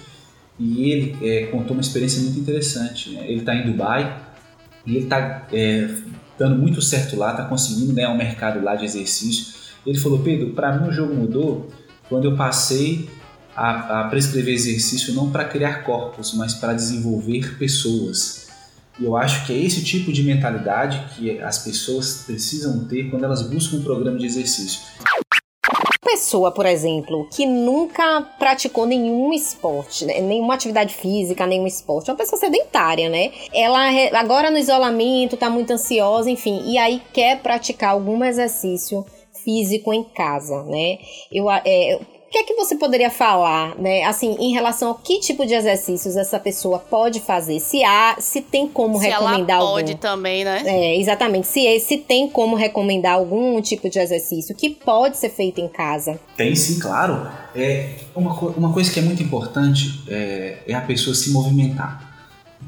e 0.58 0.90
ele 0.90 1.16
é, 1.20 1.46
contou 1.46 1.72
uma 1.72 1.80
experiência 1.80 2.22
muito 2.22 2.38
interessante. 2.38 3.10
Né? 3.10 3.24
Ele 3.28 3.40
está 3.40 3.54
em 3.54 3.66
Dubai 3.66 4.22
e 4.86 4.96
ele 4.96 5.04
está 5.04 5.48
é, 5.52 5.88
dando 6.38 6.56
muito 6.56 6.80
certo 6.80 7.16
lá, 7.16 7.32
está 7.32 7.44
conseguindo 7.44 7.92
ganhar 7.92 8.10
um 8.10 8.16
mercado 8.16 8.62
lá 8.62 8.76
de 8.76 8.84
exercício. 8.84 9.60
Ele 9.84 9.98
falou, 9.98 10.20
Pedro, 10.20 10.50
para 10.50 10.78
mim 10.78 10.88
o 10.88 10.92
jogo 10.92 11.12
mudou 11.12 11.68
quando 12.08 12.26
eu 12.26 12.36
passei 12.36 13.08
a, 13.56 14.02
a 14.02 14.04
prescrever 14.04 14.54
exercício 14.54 15.12
não 15.12 15.32
para 15.32 15.44
criar 15.44 15.82
corpos, 15.82 16.34
mas 16.34 16.54
para 16.54 16.72
desenvolver 16.72 17.58
pessoas. 17.58 18.46
E 19.00 19.04
eu 19.04 19.16
acho 19.16 19.44
que 19.46 19.52
é 19.52 19.58
esse 19.58 19.82
tipo 19.82 20.12
de 20.12 20.22
mentalidade 20.22 21.02
que 21.16 21.40
as 21.40 21.58
pessoas 21.58 22.22
precisam 22.24 22.84
ter 22.84 23.10
quando 23.10 23.24
elas 23.24 23.42
buscam 23.42 23.78
um 23.78 23.82
programa 23.82 24.18
de 24.18 24.26
exercício 24.26 24.80
pessoa, 26.12 26.52
por 26.52 26.66
exemplo, 26.66 27.26
que 27.32 27.46
nunca 27.46 28.20
praticou 28.38 28.84
nenhum 28.84 29.32
esporte, 29.32 30.04
né? 30.04 30.20
nenhuma 30.20 30.54
atividade 30.54 30.94
física, 30.94 31.46
nenhum 31.46 31.66
esporte, 31.66 32.10
uma 32.10 32.16
pessoa 32.16 32.38
sedentária, 32.38 33.08
né? 33.08 33.32
Ela 33.52 33.88
agora 34.18 34.50
no 34.50 34.58
isolamento 34.58 35.38
tá 35.38 35.48
muito 35.48 35.72
ansiosa, 35.72 36.30
enfim, 36.30 36.62
e 36.66 36.76
aí 36.76 37.00
quer 37.14 37.40
praticar 37.40 37.92
algum 37.92 38.22
exercício 38.22 39.06
físico 39.42 39.92
em 39.92 40.04
casa, 40.04 40.62
né? 40.64 40.98
Eu, 41.32 41.50
é, 41.50 41.98
que 42.32 42.38
é 42.38 42.44
que 42.44 42.54
você 42.54 42.74
poderia 42.74 43.10
falar, 43.10 43.78
né, 43.78 44.04
assim, 44.04 44.34
em 44.40 44.52
relação 44.52 44.88
ao 44.88 44.94
que 44.94 45.20
tipo 45.20 45.46
de 45.46 45.52
exercícios 45.52 46.16
essa 46.16 46.40
pessoa 46.40 46.78
pode 46.78 47.20
fazer? 47.20 47.60
Se 47.60 47.84
há, 47.84 48.16
se 48.18 48.40
tem 48.40 48.66
como 48.66 48.98
se 48.98 49.06
recomendar 49.06 49.56
ela 49.56 49.68
algum. 49.68 49.74
pode 49.74 49.94
também, 49.96 50.42
né? 50.42 50.62
É, 50.64 50.98
exatamente. 50.98 51.46
Se, 51.46 51.78
se 51.80 51.98
tem 51.98 52.28
como 52.28 52.56
recomendar 52.56 53.14
algum 53.14 53.60
tipo 53.60 53.88
de 53.90 53.98
exercício 53.98 54.54
que 54.56 54.70
pode 54.70 55.18
ser 55.18 55.28
feito 55.28 55.60
em 55.60 55.68
casa. 55.68 56.18
Tem 56.36 56.56
sim, 56.56 56.80
claro. 56.80 57.28
É, 57.54 57.90
uma, 58.16 58.32
uma 58.32 58.72
coisa 58.72 58.90
que 58.90 58.98
é 58.98 59.02
muito 59.02 59.22
importante 59.22 60.02
é, 60.08 60.58
é 60.66 60.74
a 60.74 60.80
pessoa 60.80 61.14
se 61.14 61.30
movimentar. 61.30 62.10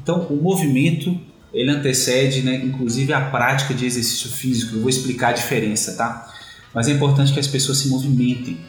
Então, 0.01 0.27
o 0.29 0.35
movimento 0.35 1.19
ele 1.51 1.71
antecede, 1.71 2.43
né, 2.43 2.61
inclusive 2.63 3.13
a 3.13 3.21
prática 3.21 3.73
de 3.73 3.85
exercício 3.85 4.29
físico. 4.29 4.75
Eu 4.75 4.81
vou 4.81 4.89
explicar 4.89 5.29
a 5.29 5.31
diferença, 5.31 5.95
tá? 5.95 6.31
Mas 6.73 6.87
é 6.87 6.91
importante 6.91 7.33
que 7.33 7.39
as 7.39 7.47
pessoas 7.47 7.79
se 7.79 7.87
movimentem. 7.87 8.59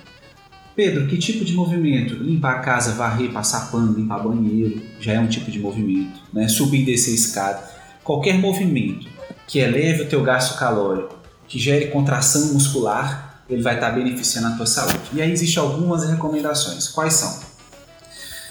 Pedro, 0.76 1.06
que 1.06 1.16
tipo 1.16 1.42
de 1.42 1.54
movimento? 1.54 2.14
Limpar 2.14 2.56
a 2.56 2.58
casa, 2.58 2.92
varrer, 2.92 3.32
passar 3.32 3.70
pano, 3.70 3.94
limpar 3.94 4.22
banheiro, 4.22 4.82
já 5.00 5.14
é 5.14 5.18
um 5.18 5.26
tipo 5.26 5.50
de 5.50 5.58
movimento. 5.58 6.20
Né? 6.30 6.46
Subir 6.48 6.82
e 6.82 6.84
descer 6.84 7.14
escada. 7.14 7.64
Qualquer 8.04 8.38
movimento 8.38 9.08
que 9.48 9.58
eleve 9.58 10.02
o 10.02 10.08
teu 10.08 10.22
gasto 10.22 10.58
calórico, 10.58 11.16
que 11.48 11.58
gere 11.58 11.86
contração 11.86 12.52
muscular, 12.52 13.42
ele 13.48 13.62
vai 13.62 13.76
estar 13.76 13.90
beneficiando 13.90 14.48
a 14.48 14.50
tua 14.50 14.66
saúde. 14.66 15.00
E 15.14 15.22
aí 15.22 15.32
existem 15.32 15.62
algumas 15.62 16.06
recomendações. 16.06 16.88
Quais 16.88 17.14
são? 17.14 17.40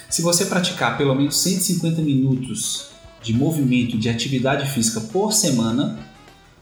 Se 0.09 0.23
você 0.23 0.45
praticar 0.45 0.97
pelo 0.97 1.13
menos 1.13 1.37
150 1.37 2.01
minutos 2.01 2.87
de 3.21 3.33
movimento, 3.33 3.99
de 3.99 4.09
atividade 4.09 4.67
física 4.71 4.99
por 4.99 5.31
semana, 5.31 5.99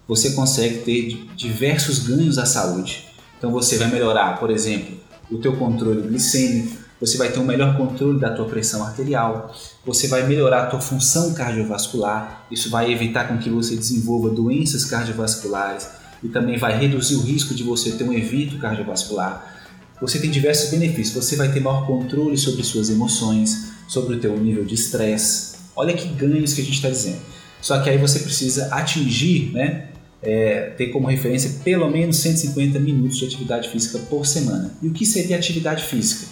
você 0.05 0.31
consegue 0.31 0.79
ter 0.79 1.25
diversos 1.37 1.99
ganhos 1.99 2.37
à 2.37 2.45
saúde. 2.45 3.05
Então 3.37 3.51
você 3.51 3.77
vai 3.77 3.89
melhorar, 3.89 4.39
por 4.39 4.49
exemplo, 4.49 5.02
o 5.31 5.37
teu 5.37 5.55
controle 5.55 6.01
glicêmico, 6.07 6.83
você 6.99 7.17
vai 7.17 7.31
ter 7.31 7.39
um 7.39 7.45
melhor 7.45 7.75
controle 7.75 8.19
da 8.19 8.33
tua 8.33 8.45
pressão 8.45 8.83
arterial, 8.85 9.53
você 9.85 10.07
vai 10.07 10.25
melhorar 10.25 10.63
a 10.63 10.65
tua 10.67 10.79
função 10.79 11.33
cardiovascular, 11.33 12.47
isso 12.49 12.69
vai 12.69 12.91
evitar 12.91 13.27
com 13.27 13.37
que 13.37 13.49
você 13.49 13.75
desenvolva 13.75 14.29
doenças 14.29 14.85
cardiovasculares 14.85 15.89
e 16.23 16.29
também 16.29 16.57
vai 16.57 16.77
reduzir 16.79 17.15
o 17.15 17.21
risco 17.21 17.53
de 17.53 17.63
você 17.63 17.91
ter 17.91 18.05
um 18.05 18.13
evento 18.13 18.57
cardiovascular. 18.57 19.53
Você 19.99 20.19
tem 20.19 20.31
diversos 20.31 20.69
benefícios, 20.69 21.13
você 21.13 21.35
vai 21.35 21.51
ter 21.51 21.59
maior 21.59 21.85
controle 21.85 22.37
sobre 22.37 22.63
suas 22.63 22.89
emoções, 22.89 23.73
sobre 23.87 24.15
o 24.15 24.19
teu 24.19 24.37
nível 24.39 24.63
de 24.63 24.75
estresse. 24.75 25.55
Olha 25.75 25.93
que 25.93 26.07
ganhos 26.07 26.53
que 26.53 26.61
a 26.61 26.63
gente 26.63 26.75
está 26.75 26.89
dizendo. 26.89 27.19
Só 27.61 27.81
que 27.81 27.89
aí 27.89 27.97
você 27.97 28.19
precisa 28.19 28.67
atingir, 28.73 29.51
né, 29.53 29.89
é, 30.23 30.73
ter 30.77 30.87
como 30.87 31.07
referência 31.07 31.61
pelo 31.63 31.89
menos 31.89 32.17
150 32.17 32.79
minutos 32.79 33.17
de 33.17 33.25
atividade 33.25 33.69
física 33.69 33.99
por 34.09 34.25
semana. 34.25 34.71
E 34.81 34.87
o 34.87 34.93
que 34.93 35.05
seria 35.05 35.37
atividade 35.37 35.83
física? 35.83 36.27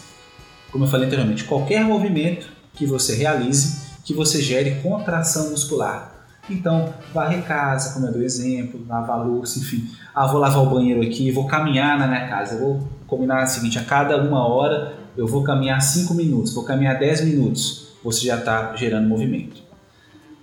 Como 0.71 0.85
eu 0.85 0.89
falei 0.89 1.07
anteriormente, 1.07 1.43
qualquer 1.43 1.83
movimento 1.83 2.47
que 2.73 2.85
você 2.85 3.15
realize 3.15 3.81
que 4.03 4.13
você 4.13 4.41
gere 4.41 4.81
contração 4.81 5.51
muscular. 5.51 6.11
Então, 6.49 6.93
varrer 7.13 7.43
casa, 7.43 7.93
como 7.93 8.07
eu 8.07 8.13
dei 8.13 8.23
exemplo, 8.23 8.83
lavar 8.87 9.25
louça, 9.25 9.59
enfim. 9.59 9.87
Ah, 10.13 10.25
vou 10.25 10.39
lavar 10.39 10.63
o 10.63 10.69
banheiro 10.69 11.01
aqui, 11.01 11.31
vou 11.31 11.45
caminhar 11.45 11.99
na 11.99 12.07
minha 12.07 12.27
casa. 12.27 12.55
Eu 12.55 12.59
vou 12.59 12.89
combinar 13.05 13.43
o 13.43 13.47
seguinte: 13.47 13.77
a 13.77 13.83
cada 13.83 14.17
uma 14.17 14.47
hora 14.47 14.93
eu 15.15 15.27
vou 15.27 15.43
caminhar 15.43 15.81
5 15.81 16.13
minutos, 16.13 16.53
vou 16.53 16.63
caminhar 16.63 16.97
10 16.97 17.25
minutos. 17.25 17.89
Você 18.03 18.25
já 18.25 18.37
está 18.37 18.75
gerando 18.75 19.07
movimento. 19.07 19.61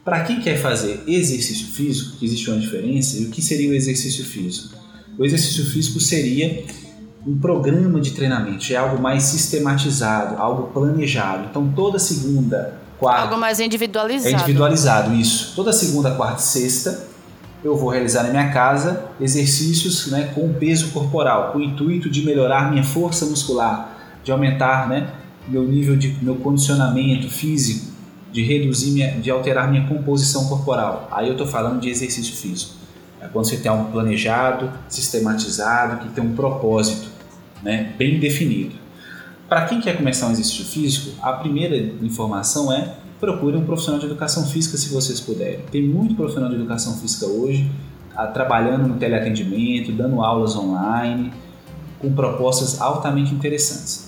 Para 0.09 0.21
quem 0.21 0.41
quer 0.41 0.57
fazer 0.57 1.05
exercício 1.07 1.67
físico, 1.67 2.17
que 2.17 2.25
existe 2.25 2.49
uma 2.49 2.59
diferença, 2.59 3.19
e 3.19 3.27
o 3.27 3.31
que 3.31 3.43
seria 3.43 3.69
o 3.69 3.75
exercício 3.75 4.25
físico? 4.25 4.75
O 5.19 5.23
exercício 5.23 5.67
físico 5.67 6.01
seria 6.01 6.65
um 7.27 7.39
programa 7.39 8.01
de 8.01 8.13
treinamento, 8.13 8.73
é 8.73 8.77
algo 8.77 9.03
mais 9.03 9.25
sistematizado, 9.25 10.41
algo 10.41 10.69
planejado. 10.69 11.49
Então 11.51 11.71
toda 11.77 11.99
segunda, 11.99 12.81
quarta. 12.99 13.25
Algo 13.25 13.37
mais 13.39 13.61
individualizado. 13.61 14.31
É 14.31 14.33
individualizado, 14.33 15.15
isso. 15.15 15.53
Toda 15.55 15.75
segunda, 15.75 16.13
quarta 16.13 16.41
e 16.41 16.45
sexta 16.45 17.07
eu 17.63 17.77
vou 17.77 17.91
realizar 17.91 18.23
na 18.23 18.31
minha 18.31 18.51
casa 18.51 19.05
exercícios 19.21 20.07
né, 20.07 20.33
com 20.35 20.55
peso 20.55 20.89
corporal, 20.89 21.53
com 21.53 21.59
o 21.59 21.63
intuito 21.63 22.09
de 22.09 22.25
melhorar 22.25 22.71
minha 22.71 22.85
força 22.85 23.27
muscular, 23.27 24.19
de 24.25 24.33
aumentar 24.33 24.89
né, 24.89 25.11
meu 25.47 25.65
nível 25.65 25.99
de 25.99 26.17
meu 26.23 26.37
condicionamento 26.37 27.29
físico 27.29 27.98
de 28.33 28.43
reduzir, 28.43 28.91
minha, 28.93 29.13
de 29.13 29.31
alterar 29.31 29.71
minha 29.71 29.87
composição 29.87 30.49
corporal. 30.49 31.09
Aí 31.11 31.27
eu 31.27 31.33
estou 31.33 31.47
falando 31.47 31.81
de 31.81 31.89
exercício 31.89 32.35
físico. 32.37 32.75
É 33.21 33.27
quando 33.27 33.47
você 33.47 33.57
tem 33.57 33.71
algo 33.71 33.91
planejado, 33.91 34.71
sistematizado, 34.89 36.05
que 36.05 36.15
tem 36.15 36.23
um 36.23 36.35
propósito 36.35 37.09
né, 37.63 37.93
bem 37.99 38.21
definido. 38.21 38.77
Para 39.49 39.65
quem 39.65 39.81
quer 39.81 39.97
começar 39.97 40.29
um 40.29 40.33
exercício 40.33 40.65
físico, 40.65 41.13
a 41.23 41.33
primeira 41.33 41.77
informação 42.03 42.73
é 42.73 42.95
procure 43.19 43.57
um 43.57 43.65
profissional 43.65 43.99
de 43.99 44.07
educação 44.07 44.47
física 44.47 44.77
se 44.77 44.91
vocês 44.91 45.21
puderem. 45.21 45.61
Tem 45.71 45.83
muito 45.83 46.15
profissional 46.15 46.49
de 46.51 46.57
educação 46.57 46.97
física 46.99 47.27
hoje 47.27 47.69
a, 48.15 48.27
trabalhando 48.27 48.87
no 48.87 48.97
teleatendimento, 48.97 49.91
dando 49.91 50.23
aulas 50.23 50.55
online, 50.55 51.33
com 51.99 52.13
propostas 52.13 52.81
altamente 52.81 53.35
interessantes. 53.35 54.08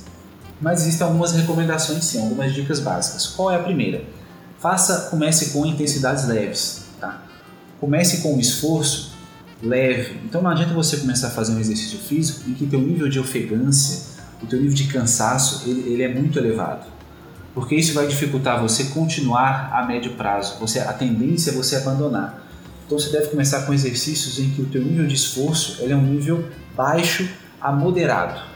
Mas 0.61 0.83
existem 0.83 1.07
algumas 1.07 1.33
recomendações 1.33 2.05
sim, 2.05 2.20
algumas 2.20 2.53
dicas 2.53 2.81
básicas. 2.81 3.27
Qual 3.27 3.51
é 3.51 3.57
a 3.57 3.62
primeira? 3.62 4.05
Faça, 4.59 5.09
comece 5.11 5.53
com 5.53 5.64
intensidades 5.64 6.27
leves, 6.29 6.85
tá? 7.01 7.23
Comece 7.81 8.18
com 8.18 8.35
um 8.35 8.38
esforço 8.38 9.12
leve. 9.62 10.20
Então 10.25 10.42
não 10.42 10.51
adianta 10.51 10.75
você 10.75 10.99
começar 10.99 11.29
a 11.29 11.31
fazer 11.31 11.53
um 11.53 11.59
exercício 11.59 11.99
físico 11.99 12.49
em 12.49 12.53
que 12.53 12.66
teu 12.66 12.81
nível 12.81 13.09
de 13.09 13.18
ofegância, 13.18 14.20
o 14.42 14.46
teu 14.46 14.61
nível 14.61 14.75
de 14.75 14.85
cansaço, 14.85 15.62
ele, 15.66 15.92
ele 15.92 16.03
é 16.03 16.14
muito 16.14 16.38
elevado. 16.38 16.87
Porque 17.55 17.75
isso 17.75 17.94
vai 17.94 18.07
dificultar 18.07 18.61
você 18.61 18.85
continuar 18.85 19.70
a 19.73 19.87
médio 19.87 20.12
prazo. 20.12 20.59
Você, 20.61 20.79
a 20.79 20.92
tendência 20.92 21.51
é 21.51 21.55
você 21.55 21.77
abandonar. 21.77 22.46
Então 22.87 22.99
você 22.99 23.11
deve 23.11 23.29
começar 23.29 23.62
com 23.62 23.73
exercícios 23.73 24.38
em 24.38 24.51
que 24.51 24.61
o 24.61 24.66
teu 24.66 24.83
nível 24.83 25.07
de 25.07 25.14
esforço 25.14 25.79
ele 25.81 25.94
é 25.94 25.96
um 25.96 26.03
nível 26.03 26.44
baixo 26.77 27.27
a 27.61 27.73
moderado 27.73 28.49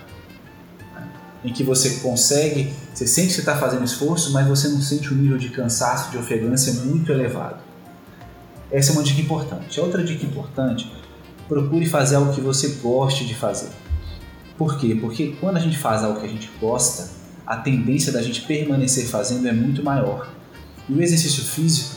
em 1.44 1.52
que 1.52 1.62
você 1.62 1.96
consegue, 1.96 2.72
você 2.92 3.06
sente 3.06 3.34
que 3.34 3.40
está 3.40 3.56
fazendo 3.56 3.84
esforço, 3.84 4.32
mas 4.32 4.46
você 4.46 4.68
não 4.68 4.80
sente 4.80 5.12
o 5.12 5.16
nível 5.16 5.36
de 5.36 5.50
cansaço, 5.50 6.10
de 6.10 6.16
ofegância 6.16 6.72
muito 6.84 7.12
elevado. 7.12 7.62
Essa 8.72 8.92
é 8.92 8.94
uma 8.94 9.02
dica 9.02 9.20
importante. 9.20 9.78
Outra 9.78 10.02
dica 10.02 10.24
importante, 10.24 10.90
procure 11.46 11.84
fazer 11.86 12.16
algo 12.16 12.32
que 12.32 12.40
você 12.40 12.68
goste 12.82 13.26
de 13.26 13.34
fazer. 13.34 13.68
Por 14.56 14.78
quê? 14.78 14.96
Porque 14.98 15.36
quando 15.40 15.58
a 15.58 15.60
gente 15.60 15.76
faz 15.76 16.02
algo 16.02 16.20
que 16.20 16.26
a 16.26 16.30
gente 16.30 16.50
gosta, 16.60 17.10
a 17.46 17.56
tendência 17.56 18.10
da 18.10 18.22
gente 18.22 18.40
permanecer 18.42 19.06
fazendo 19.06 19.46
é 19.46 19.52
muito 19.52 19.84
maior. 19.84 20.30
E 20.88 20.94
o 20.94 21.02
exercício 21.02 21.44
físico 21.44 21.96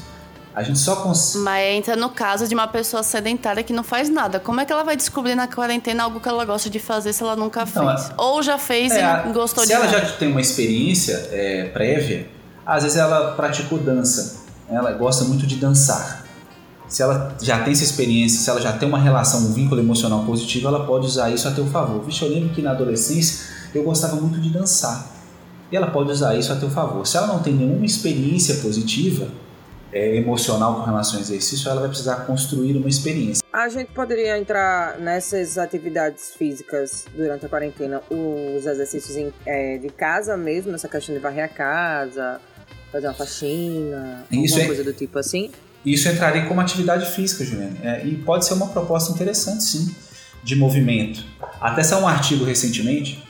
a 0.58 0.64
gente 0.64 0.80
só 0.80 0.96
consegue. 0.96 1.44
Mas 1.44 1.76
entra 1.76 1.96
no 1.96 2.10
caso 2.10 2.48
de 2.48 2.56
uma 2.56 2.68
pessoa 2.68 3.04
sedentária 3.04 3.62
que 3.62 3.72
não 3.72 3.84
faz 3.84 4.10
nada. 4.10 4.40
Como 4.40 4.60
é 4.60 4.66
que 4.66 4.74
ela 4.74 4.84
vai 4.84 4.98
descobrir 4.98 5.36
na 5.36 5.48
quarentena 5.48 6.06
algo 6.06 6.20
que 6.20 6.28
ela 6.28 6.44
gosta 6.46 6.68
de 6.68 6.80
fazer 6.80 7.14
se 7.14 7.22
ela 7.22 7.36
nunca 7.36 7.62
então, 7.62 7.88
fez? 7.88 8.12
Ou 8.18 8.42
já 8.42 8.58
fez 8.58 8.92
é, 8.92 9.00
e 9.00 9.26
não 9.28 9.34
gostou 9.34 9.64
de 9.64 9.68
Se 9.68 9.74
ela 9.76 9.86
nada. 9.86 10.00
já 10.00 10.14
tem 10.14 10.32
uma 10.32 10.42
experiência 10.42 11.30
é, 11.32 11.66
prévia, 11.66 12.28
às 12.66 12.82
vezes 12.82 12.98
ela 12.98 13.34
praticou 13.34 13.78
dança. 13.78 14.48
Ela 14.68 14.94
gosta 14.94 15.26
muito 15.26 15.46
de 15.46 15.58
dançar. 15.58 16.26
Se 16.88 17.04
ela 17.04 17.38
já 17.40 17.60
tem 17.60 17.74
essa 17.74 17.84
experiência, 17.84 18.40
se 18.40 18.50
ela 18.50 18.60
já 18.60 18.74
tem 18.74 18.90
uma 18.90 19.00
relação, 19.00 19.42
um 19.42 19.54
vínculo 19.54 19.80
emocional 19.80 20.24
positivo, 20.24 20.70
ela 20.70 20.88
pode 20.88 21.06
usar 21.06 21.30
isso 21.30 21.48
a 21.48 21.52
teu 21.52 21.68
favor. 21.68 22.04
Vixe, 22.04 22.24
eu 22.24 22.30
lembro 22.30 22.50
que 22.50 22.64
na 22.64 22.72
adolescência 22.72 23.46
eu 23.76 23.84
gostava 23.84 24.16
muito 24.16 24.42
de 24.42 24.50
dançar. 24.50 25.08
E 25.72 25.78
ela 25.78 25.92
pode 25.92 26.10
usar 26.10 26.34
isso 26.34 26.52
a 26.52 26.56
teu 26.56 26.72
favor. 26.72 27.06
Se 27.06 27.16
ela 27.16 27.28
não 27.28 27.44
tem 27.44 27.54
nenhuma 27.54 27.86
experiência 27.86 28.56
positiva, 28.56 29.28
é, 29.98 30.16
emocional 30.16 30.76
com 30.76 30.82
relação 30.84 31.16
ao 31.16 31.22
exercício, 31.22 31.70
ela 31.70 31.80
vai 31.82 31.90
precisar 31.90 32.18
construir 32.28 32.76
uma 32.78 32.88
experiência. 32.88 33.44
A 33.52 33.68
gente 33.68 33.92
poderia 33.92 34.38
entrar 34.38 35.00
nessas 35.00 35.58
atividades 35.58 36.34
físicas 36.38 37.06
durante 37.16 37.46
a 37.46 37.50
quarentena, 37.50 38.02
os 38.10 38.66
exercícios 38.66 39.18
em, 39.18 39.34
é, 39.46 39.78
de 39.80 39.90
casa 39.90 40.38
mesmo, 40.38 40.76
essa 40.76 40.88
questão 40.88 41.16
de 41.16 41.20
varrer 41.20 41.46
a 41.46 41.48
casa, 41.48 42.40
fazer 42.92 43.08
uma 43.08 43.14
faxina, 43.16 44.24
Isso 44.32 44.54
alguma 44.54 44.62
é- 44.62 44.66
coisa 44.68 44.84
do 44.84 44.94
tipo 44.94 45.18
assim? 45.18 45.50
Isso 45.86 46.08
entraria 46.10 46.46
como 46.46 46.60
atividade 46.60 47.10
física, 47.12 47.46
Juliane. 47.46 47.80
É, 47.82 48.06
e 48.06 48.16
pode 48.16 48.46
ser 48.46 48.54
uma 48.54 48.68
proposta 48.68 49.12
interessante, 49.14 49.64
sim, 49.64 49.96
de 50.44 50.56
movimento. 50.56 51.24
Até 51.62 51.82
saiu 51.82 52.04
um 52.04 52.08
artigo 52.08 52.44
recentemente, 52.44 53.24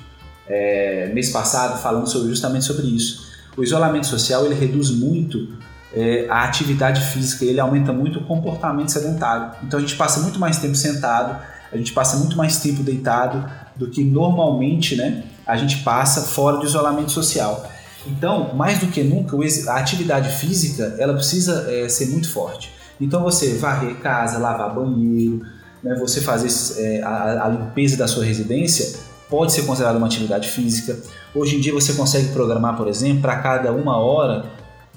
é, 0.47 1.11
mês 1.13 1.29
passado, 1.29 1.81
falando 1.81 2.07
sobre, 2.09 2.29
justamente 2.29 2.65
sobre 2.65 2.87
isso. 2.87 3.27
O 3.55 3.63
isolamento 3.63 4.07
social 4.07 4.45
ele 4.45 4.55
reduz 4.55 4.89
muito 4.89 5.57
é, 5.93 6.27
a 6.29 6.43
atividade 6.43 7.01
física, 7.01 7.45
ele 7.45 7.59
aumenta 7.59 7.93
muito 7.93 8.19
o 8.19 8.25
comportamento 8.25 8.89
sedentário. 8.89 9.51
Então 9.63 9.79
a 9.79 9.81
gente 9.81 9.95
passa 9.95 10.19
muito 10.21 10.39
mais 10.39 10.57
tempo 10.57 10.75
sentado, 10.75 11.41
a 11.71 11.77
gente 11.77 11.93
passa 11.93 12.17
muito 12.17 12.37
mais 12.37 12.59
tempo 12.59 12.83
deitado 12.83 13.49
do 13.75 13.89
que 13.89 14.03
normalmente 14.03 14.95
né, 14.95 15.23
a 15.45 15.55
gente 15.55 15.77
passa 15.77 16.21
fora 16.21 16.57
do 16.57 16.65
isolamento 16.65 17.11
social. 17.11 17.69
Então, 18.05 18.53
mais 18.55 18.79
do 18.79 18.87
que 18.87 19.03
nunca, 19.03 19.37
a 19.69 19.77
atividade 19.77 20.29
física 20.37 20.95
ela 20.97 21.13
precisa 21.13 21.67
é, 21.69 21.89
ser 21.89 22.07
muito 22.07 22.31
forte. 22.31 22.71
Então, 22.99 23.21
você 23.21 23.57
varrer 23.57 23.95
casa, 23.97 24.37
lavar 24.37 24.73
banheiro, 24.73 25.41
né, 25.83 25.95
você 25.95 26.21
fazer 26.21 26.81
é, 26.81 27.01
a, 27.01 27.45
a 27.45 27.49
limpeza 27.49 27.97
da 27.97 28.07
sua 28.07 28.23
residência 28.23 28.99
pode 29.29 29.51
ser 29.51 29.63
considerado 29.63 29.97
uma 29.97 30.07
atividade 30.07 30.47
física. 30.49 30.97
Hoje 31.35 31.57
em 31.57 31.59
dia, 31.59 31.73
você 31.73 31.93
consegue 31.93 32.29
programar, 32.29 32.77
por 32.77 32.87
exemplo, 32.87 33.21
para 33.21 33.35
cada 33.37 33.73
uma 33.73 33.97
hora 33.97 34.45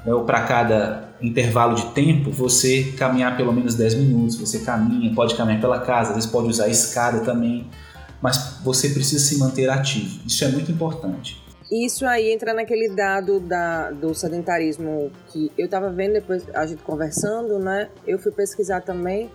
ou 0.07 0.25
para 0.25 0.43
cada 0.43 1.11
intervalo 1.21 1.75
de 1.75 1.87
tempo, 1.93 2.31
você 2.31 2.95
caminhar 2.97 3.37
pelo 3.37 3.53
menos 3.53 3.75
10 3.75 3.95
minutos. 3.97 4.37
Você 4.37 4.61
caminha, 4.61 5.15
pode 5.15 5.35
caminhar 5.37 5.61
pela 5.61 5.81
casa, 5.81 6.11
às 6.11 6.15
vezes 6.17 6.31
pode 6.31 6.49
usar 6.49 6.65
a 6.65 6.69
escada 6.69 7.21
também, 7.21 7.69
mas 8.23 8.59
você 8.65 8.89
precisa 8.91 9.23
se 9.25 9.39
manter 9.39 9.69
ativo. 9.69 10.21
Isso 10.27 10.45
é 10.45 10.49
muito 10.49 10.71
importante. 10.73 11.43
Isso 11.71 12.05
aí 12.07 12.33
entra 12.33 12.53
naquele 12.53 12.89
dado 12.97 13.39
da, 13.39 13.91
do 13.93 14.13
sedentarismo 14.15 15.13
que 15.29 15.53
eu 15.57 15.69
tava 15.69 15.91
vendo 15.91 16.15
depois, 16.15 16.43
a 16.55 16.67
gente 16.67 16.83
conversando, 16.83 17.59
né? 17.61 17.89
Eu 18.07 18.19
fui 18.19 18.33
pesquisar 18.33 18.81
também, 18.81 19.31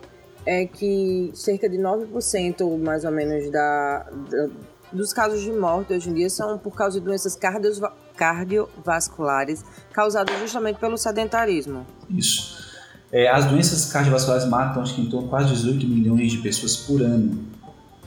é 0.45 0.65
que 0.65 1.31
cerca 1.33 1.69
de 1.69 1.77
9% 1.77 2.77
mais 2.77 3.05
ou 3.05 3.11
menos 3.11 3.49
da, 3.51 4.05
da- 4.29 4.49
dos 4.91 5.13
casos 5.13 5.41
de 5.41 5.51
morte 5.53 5.93
hoje 5.93 6.09
em 6.09 6.13
dia 6.13 6.29
são 6.29 6.57
por 6.57 6.75
causa 6.75 6.99
de 6.99 7.05
doenças 7.05 7.35
cardiova- 7.35 7.93
cardiovasculares 8.15 9.63
causadas 9.93 10.39
justamente 10.39 10.79
pelo 10.79 10.97
sedentarismo. 10.97 11.85
Isso. 12.09 12.65
É, 13.11 13.29
as 13.29 13.45
doenças 13.45 13.85
cardiovasculares 13.85 14.45
matam 14.45 14.81
acho 14.81 14.95
que 14.95 15.01
em 15.01 15.05
torno 15.05 15.27
de 15.27 15.29
quase 15.29 15.53
18 15.53 15.87
milhões 15.87 16.31
de 16.31 16.39
pessoas 16.39 16.75
por 16.75 17.01
ano. 17.01 17.45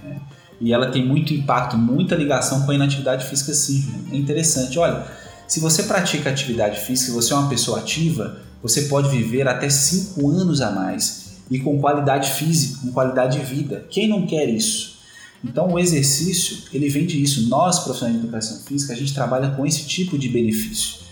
né? 0.03 0.21
E 0.61 0.73
ela 0.73 0.91
tem 0.91 1.07
muito 1.07 1.33
impacto, 1.33 1.79
muita 1.79 2.15
ligação 2.15 2.67
com 2.67 2.73
a 2.73 2.75
inatividade 2.75 3.25
física, 3.25 3.55
sim. 3.55 4.07
É 4.13 4.17
interessante. 4.17 4.79
Olha, 4.79 5.07
se 5.47 5.61
você 5.61 5.85
pratica 5.85 6.29
atividade 6.29 6.81
física, 6.81 7.13
você 7.13 7.33
é 7.33 7.37
uma 7.37 7.49
pessoa 7.49 7.79
ativa, 7.79 8.41
você 8.63 8.83
pode 8.83 9.09
viver 9.09 9.47
até 9.47 9.71
5 9.71 10.29
anos 10.31 10.61
a 10.61 10.71
mais 10.71 11.39
e 11.51 11.61
com 11.61 11.81
qualidade 11.81 12.33
física, 12.33 12.81
com 12.83 12.93
qualidade 12.93 13.39
de 13.39 13.45
vida. 13.45 13.87
Quem 13.89 14.09
não 14.09 14.27
quer 14.27 14.49
isso? 14.49 14.98
Então, 15.45 15.73
o 15.73 15.79
exercício, 15.79 16.65
ele 16.73 16.89
vem 16.89 17.07
disso. 17.07 17.49
Nós, 17.49 17.79
profissionais 17.81 18.19
de 18.19 18.25
educação 18.25 18.59
física, 18.65 18.93
a 18.93 18.97
gente 18.97 19.15
trabalha 19.15 19.51
com 19.51 19.65
esse 19.65 19.87
tipo 19.87 20.19
de 20.19 20.29
benefício. 20.29 21.07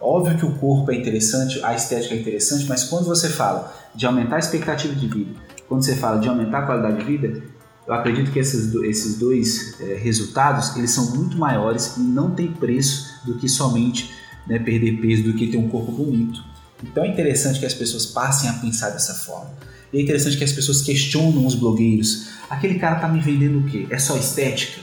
Óbvio 0.00 0.36
que 0.36 0.44
o 0.44 0.54
corpo 0.56 0.92
é 0.92 0.96
interessante, 0.96 1.60
a 1.64 1.74
estética 1.74 2.14
é 2.14 2.18
interessante, 2.18 2.66
mas 2.68 2.84
quando 2.84 3.06
você 3.06 3.28
fala 3.28 3.74
de 3.94 4.06
aumentar 4.06 4.36
a 4.36 4.38
expectativa 4.38 4.94
de 4.94 5.08
vida, 5.08 5.32
quando 5.68 5.84
você 5.84 5.96
fala 5.96 6.20
de 6.20 6.28
aumentar 6.28 6.58
a 6.58 6.66
qualidade 6.66 6.98
de 6.98 7.04
vida, 7.04 7.42
eu 7.86 7.94
acredito 7.94 8.30
que 8.30 8.38
esses, 8.38 8.74
esses 8.74 9.18
dois 9.18 9.78
eh, 9.80 9.98
resultados, 10.02 10.76
eles 10.76 10.90
são 10.90 11.14
muito 11.14 11.36
maiores 11.36 11.96
e 11.96 12.00
não 12.00 12.30
tem 12.30 12.52
preço 12.52 13.20
do 13.26 13.36
que 13.36 13.48
somente 13.48 14.10
né, 14.46 14.58
perder 14.58 15.00
peso, 15.00 15.24
do 15.24 15.34
que 15.34 15.46
ter 15.48 15.56
um 15.56 15.68
corpo 15.68 15.92
bonito. 15.92 16.42
Então 16.82 17.04
é 17.04 17.08
interessante 17.08 17.58
que 17.58 17.66
as 17.66 17.74
pessoas 17.74 18.06
passem 18.06 18.48
a 18.48 18.54
pensar 18.54 18.90
dessa 18.90 19.14
forma. 19.14 19.50
E 19.94 19.98
é 19.98 20.02
interessante 20.02 20.36
que 20.36 20.42
as 20.42 20.52
pessoas 20.52 20.82
questionam 20.82 21.46
os 21.46 21.54
blogueiros. 21.54 22.30
Aquele 22.50 22.80
cara 22.80 22.96
tá 22.96 23.06
me 23.06 23.20
vendendo 23.20 23.60
o 23.60 23.64
quê? 23.64 23.86
É 23.88 23.98
só 23.98 24.16
estética? 24.16 24.80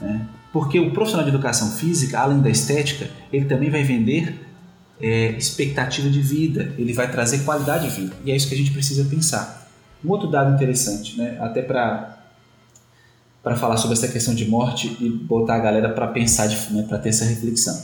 Né? 0.00 0.26
Porque 0.50 0.80
o 0.80 0.90
profissional 0.90 1.24
de 1.24 1.34
educação 1.34 1.70
física, 1.72 2.18
além 2.18 2.40
da 2.40 2.48
estética, 2.48 3.10
ele 3.30 3.44
também 3.44 3.68
vai 3.68 3.82
vender 3.82 4.40
é, 4.98 5.32
expectativa 5.32 6.08
de 6.08 6.20
vida, 6.20 6.72
ele 6.78 6.94
vai 6.94 7.10
trazer 7.10 7.40
qualidade 7.40 7.88
de 7.88 8.00
vida. 8.00 8.16
E 8.24 8.32
é 8.32 8.36
isso 8.36 8.48
que 8.48 8.54
a 8.54 8.56
gente 8.56 8.70
precisa 8.70 9.04
pensar. 9.04 9.70
Um 10.02 10.10
outro 10.10 10.30
dado 10.30 10.54
interessante, 10.54 11.16
né, 11.18 11.36
até 11.38 11.60
para 11.60 12.18
para 13.42 13.56
falar 13.56 13.76
sobre 13.76 13.94
essa 13.96 14.06
questão 14.06 14.32
de 14.36 14.48
morte 14.48 14.96
e 15.00 15.08
botar 15.10 15.56
a 15.56 15.58
galera 15.58 15.88
para 15.88 16.06
pensar, 16.06 16.48
né, 16.70 16.84
para 16.88 16.96
ter 16.96 17.08
essa 17.08 17.24
reflexão. 17.24 17.76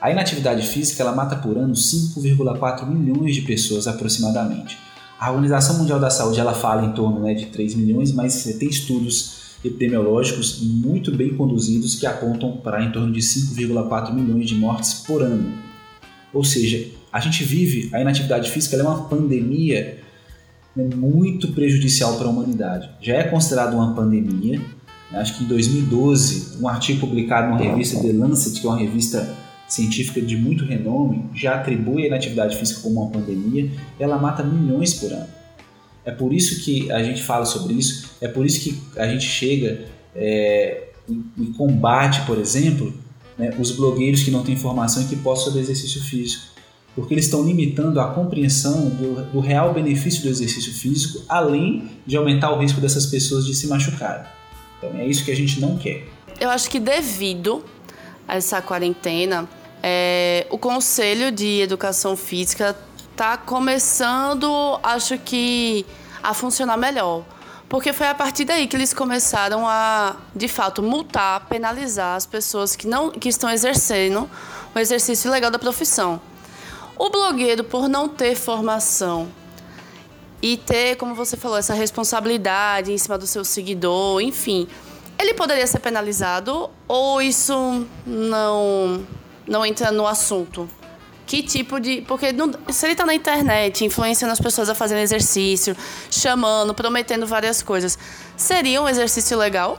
A 0.00 0.10
inatividade 0.10 0.66
física 0.66 1.00
ela 1.00 1.14
mata 1.14 1.36
por 1.36 1.56
ano 1.56 1.74
5,4 1.74 2.84
milhões 2.84 3.36
de 3.36 3.42
pessoas 3.42 3.86
aproximadamente. 3.86 4.76
A 5.18 5.30
Organização 5.30 5.78
Mundial 5.78 5.98
da 5.98 6.10
Saúde 6.10 6.38
ela 6.38 6.52
fala 6.52 6.84
em 6.84 6.92
torno 6.92 7.20
né, 7.20 7.32
de 7.32 7.46
3 7.46 7.74
milhões, 7.74 8.12
mas 8.12 8.44
tem 8.58 8.68
estudos 8.68 9.56
epidemiológicos 9.64 10.60
muito 10.60 11.10
bem 11.10 11.34
conduzidos 11.34 11.94
que 11.94 12.06
apontam 12.06 12.58
para 12.58 12.84
em 12.84 12.92
torno 12.92 13.12
de 13.12 13.20
5,4 13.20 14.12
milhões 14.12 14.46
de 14.46 14.54
mortes 14.54 14.94
por 15.06 15.22
ano. 15.22 15.52
Ou 16.34 16.44
seja, 16.44 16.86
a 17.10 17.18
gente 17.18 17.42
vive 17.44 17.88
a 17.94 18.00
inatividade 18.00 18.50
física 18.50 18.76
é 18.76 18.82
uma 18.82 19.04
pandemia 19.04 19.98
né, 20.76 20.88
muito 20.94 21.48
prejudicial 21.48 22.16
para 22.18 22.26
a 22.26 22.30
humanidade. 22.30 22.90
Já 23.00 23.14
é 23.14 23.24
considerado 23.24 23.74
uma 23.74 23.94
pandemia. 23.94 24.60
né, 25.10 25.18
Acho 25.18 25.38
que 25.38 25.44
em 25.44 25.46
2012, 25.46 26.58
um 26.60 26.68
artigo 26.68 27.00
publicado 27.00 27.48
numa 27.48 27.58
revista 27.58 28.00
The 28.02 28.12
Lancet, 28.12 28.60
que 28.60 28.66
é 28.66 28.70
uma 28.70 28.78
revista 28.78 29.34
científica 29.68 30.20
de 30.20 30.36
muito 30.36 30.64
renome, 30.64 31.24
já 31.34 31.56
atribui 31.56 32.04
a 32.04 32.06
inatividade 32.06 32.56
física 32.56 32.80
como 32.80 33.02
uma 33.02 33.10
pandemia. 33.10 33.70
Ela 33.98 34.16
mata 34.16 34.42
milhões 34.42 34.94
por 34.94 35.12
ano. 35.12 35.26
É 36.04 36.12
por 36.12 36.32
isso 36.32 36.62
que 36.62 36.90
a 36.92 37.02
gente 37.02 37.22
fala 37.22 37.44
sobre 37.44 37.74
isso, 37.74 38.10
é 38.20 38.28
por 38.28 38.46
isso 38.46 38.60
que 38.60 38.80
a 38.96 39.08
gente 39.08 39.24
chega 39.24 39.86
é, 40.14 40.84
e, 41.08 41.46
combate, 41.56 42.24
por 42.24 42.38
exemplo, 42.38 42.94
né, 43.36 43.52
os 43.58 43.72
blogueiros 43.72 44.22
que 44.22 44.30
não 44.30 44.44
têm 44.44 44.54
informação 44.54 45.02
e 45.02 45.06
que 45.06 45.16
postam 45.16 45.46
sobre 45.46 45.62
exercício 45.62 46.00
físico. 46.02 46.44
Porque 46.94 47.12
eles 47.12 47.26
estão 47.26 47.44
limitando 47.44 48.00
a 48.00 48.06
compreensão 48.14 48.88
do, 48.88 49.32
do 49.32 49.40
real 49.40 49.74
benefício 49.74 50.22
do 50.22 50.28
exercício 50.28 50.72
físico, 50.72 51.22
além 51.28 51.90
de 52.06 52.16
aumentar 52.16 52.52
o 52.52 52.58
risco 52.58 52.80
dessas 52.80 53.06
pessoas 53.06 53.44
de 53.44 53.54
se 53.54 53.66
machucarem. 53.66 54.26
Então 54.78 54.96
é 54.98 55.06
isso 55.06 55.24
que 55.24 55.32
a 55.32 55.36
gente 55.36 55.60
não 55.60 55.76
quer. 55.76 56.06
Eu 56.40 56.50
acho 56.50 56.70
que 56.70 56.78
devido 56.78 57.64
a 58.28 58.36
essa 58.36 58.62
quarentena, 58.62 59.48
é, 59.82 60.46
o 60.50 60.58
Conselho 60.58 61.30
de 61.30 61.60
Educação 61.60 62.16
Física 62.16 62.76
está 63.10 63.36
começando, 63.36 64.78
acho 64.82 65.18
que, 65.18 65.86
a 66.22 66.34
funcionar 66.34 66.76
melhor. 66.76 67.24
Porque 67.68 67.92
foi 67.92 68.06
a 68.06 68.14
partir 68.14 68.44
daí 68.44 68.66
que 68.68 68.76
eles 68.76 68.94
começaram 68.94 69.66
a, 69.66 70.16
de 70.34 70.46
fato, 70.46 70.82
multar, 70.82 71.46
penalizar 71.46 72.16
as 72.16 72.24
pessoas 72.24 72.76
que, 72.76 72.86
não, 72.86 73.10
que 73.10 73.28
estão 73.28 73.50
exercendo 73.50 74.30
o 74.74 74.78
exercício 74.78 75.30
legal 75.30 75.50
da 75.50 75.58
profissão. 75.58 76.20
O 76.96 77.10
blogueiro, 77.10 77.64
por 77.64 77.88
não 77.88 78.08
ter 78.08 78.36
formação 78.36 79.28
e 80.40 80.56
ter, 80.56 80.96
como 80.96 81.14
você 81.14 81.36
falou, 81.36 81.58
essa 81.58 81.74
responsabilidade 81.74 82.92
em 82.92 82.98
cima 82.98 83.18
do 83.18 83.26
seu 83.26 83.44
seguidor, 83.44 84.20
enfim, 84.20 84.68
ele 85.18 85.34
poderia 85.34 85.66
ser 85.66 85.80
penalizado 85.80 86.70
ou 86.86 87.20
isso 87.20 87.86
não 88.06 89.04
não 89.46 89.64
entra 89.64 89.90
no 89.90 90.06
assunto? 90.06 90.68
Que 91.26 91.42
tipo 91.42 91.80
de. 91.80 92.02
Porque 92.02 92.32
não- 92.32 92.52
se 92.70 92.86
ele 92.86 92.94
tá 92.94 93.04
na 93.04 93.14
internet, 93.14 93.84
influenciando 93.84 94.32
as 94.32 94.40
pessoas 94.40 94.68
a 94.68 94.74
fazerem 94.74 95.02
exercício, 95.02 95.76
chamando, 96.10 96.72
prometendo 96.72 97.26
várias 97.26 97.62
coisas, 97.62 97.98
seria 98.36 98.80
um 98.80 98.88
exercício 98.88 99.36
legal? 99.36 99.78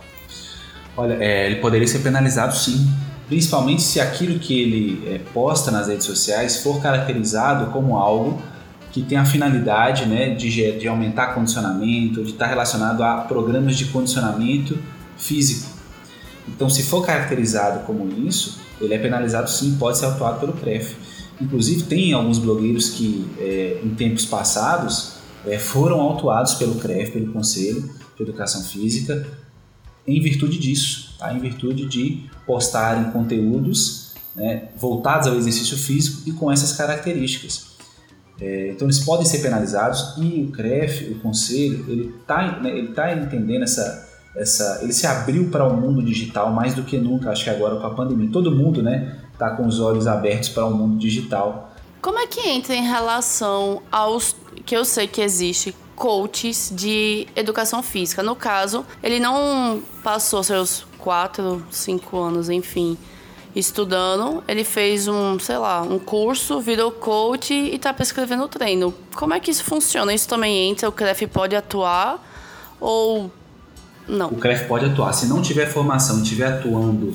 Olha, 0.96 1.18
é, 1.22 1.46
ele 1.46 1.58
poderia 1.58 1.88
ser 1.88 2.00
penalizado 2.00 2.56
sim, 2.56 2.92
principalmente 3.30 3.82
se 3.82 4.00
aquilo 4.02 4.40
que 4.40 4.60
ele 4.62 5.08
é, 5.16 5.20
posta 5.32 5.72
nas 5.72 5.88
redes 5.88 6.06
sociais 6.06 6.58
for 6.58 6.82
caracterizado 6.82 7.72
como 7.72 7.98
algo 7.98 8.42
que 8.92 9.04
tem 9.04 9.18
a 9.18 9.26
finalidade 9.26 10.06
né, 10.08 10.32
de, 10.32 10.72
de 10.80 10.88
aumentar 10.88 11.36
condicionamento, 11.36 12.24
de 12.24 12.32
estar 12.32 12.48
relacionado 12.48 13.04
a 13.04 13.18
programas 13.22 13.78
de 13.78 13.86
condicionamento 13.86 14.78
físico. 15.18 15.77
Então, 16.48 16.70
se 16.70 16.84
for 16.84 17.06
caracterizado 17.06 17.86
como 17.86 18.08
isso, 18.28 18.60
ele 18.80 18.94
é 18.94 18.98
penalizado 18.98 19.50
sim, 19.50 19.76
pode 19.78 19.98
ser 19.98 20.06
autuado 20.06 20.40
pelo 20.40 20.54
CREF. 20.54 20.96
Inclusive, 21.42 21.84
tem 21.84 22.14
alguns 22.14 22.40
blogueiros 22.40 22.90
que, 22.90 23.28
é, 23.38 23.82
em 23.84 23.90
tempos 23.90 24.26
passados, 24.26 25.14
é, 25.46 25.60
foram 25.60 26.02
autuados 26.02 26.56
pelo 26.56 26.76
CREF, 26.76 27.12
pelo 27.12 27.32
Conselho 27.32 27.90
de 28.16 28.24
Educação 28.24 28.64
Física, 28.64 29.28
em 30.08 30.22
virtude 30.22 30.58
disso, 30.58 31.16
tá? 31.20 31.34
em 31.34 31.40
virtude 31.40 31.86
de 31.86 32.30
postarem 32.46 33.12
conteúdos 33.12 34.14
né, 34.36 34.70
voltados 34.78 35.28
ao 35.28 35.36
exercício 35.36 35.78
físico 35.78 36.22
e 36.26 36.32
com 36.32 36.52
essas 36.52 36.74
características. 36.74 37.68
É, 38.40 38.70
então 38.70 38.86
eles 38.86 39.00
podem 39.00 39.26
ser 39.26 39.40
penalizados 39.40 40.14
e 40.18 40.44
o 40.44 40.52
CREF, 40.52 41.12
o 41.12 41.20
conselho, 41.20 41.86
ele 41.90 42.14
está 42.20 42.62
né, 42.62 42.78
ele 42.78 42.90
tá 42.90 43.12
entendendo 43.12 43.64
essa, 43.64 44.07
essa, 44.38 44.80
ele 44.84 44.94
se 44.94 45.08
abriu 45.08 45.50
para 45.50 45.68
o 45.68 45.76
mundo 45.76 46.02
digital 46.02 46.52
mais 46.52 46.76
do 46.76 46.84
que 46.84 46.98
nunca, 46.98 47.32
acho 47.32 47.44
que 47.44 47.50
agora 47.50 47.76
com 47.78 47.88
a 47.88 47.90
pandemia. 47.90 48.30
Todo 48.32 48.52
mundo 48.52 48.84
né, 48.84 49.18
está 49.34 49.50
com 49.52 49.66
os 49.66 49.80
olhos 49.80 50.06
abertos 50.06 50.50
para 50.50 50.66
o 50.66 50.72
mundo 50.72 50.98
digital. 50.98 51.74
Como 52.02 52.20
é 52.20 52.28
que 52.28 52.48
entra 52.48 52.76
em 52.76 52.84
relação 52.84 53.82
aos 53.92 54.36
que 54.66 54.78
eu 54.78 54.86
sei 54.86 55.08
que 55.08 55.22
existe 55.22 55.76
coaches 55.96 56.72
de 56.74 57.28
educação 57.36 57.82
física? 57.82 58.22
No 58.22 58.36
caso, 58.36 58.86
ele 59.02 59.20
não 59.20 59.82
passou 60.04 60.44
seus 60.44 60.86
quatro, 61.00 61.66
cinco 61.72 62.18
anos, 62.18 62.48
enfim, 62.50 62.96
estudando. 63.56 64.44
Ele 64.48 64.64
fez 64.64 65.08
um, 65.08 65.40
sei 65.40 65.58
lá, 65.58 65.82
um 65.82 65.98
curso, 65.98 66.62
virou 66.62 66.92
coach 66.92 67.52
e 67.52 67.76
está 67.76 67.92
prescrevendo 67.92 68.48
treino. 68.48 68.94
Como 69.16 69.34
é 69.34 69.40
que 69.40 69.50
isso 69.50 69.64
funciona? 69.64 70.14
Isso 70.14 70.30
também 70.30 70.70
entra? 70.70 70.88
O 70.88 70.92
CREF 70.92 71.26
pode 71.26 71.56
atuar 71.56 72.24
ou 72.80 73.32
não? 74.08 74.30
O 74.30 74.36
CREF 74.36 74.68
pode 74.68 74.86
atuar. 74.86 75.14
Se 75.14 75.28
não 75.28 75.42
tiver 75.42 75.68
formação 75.68 76.20
e 76.20 76.24
estiver 76.24 76.48
atuando 76.48 77.14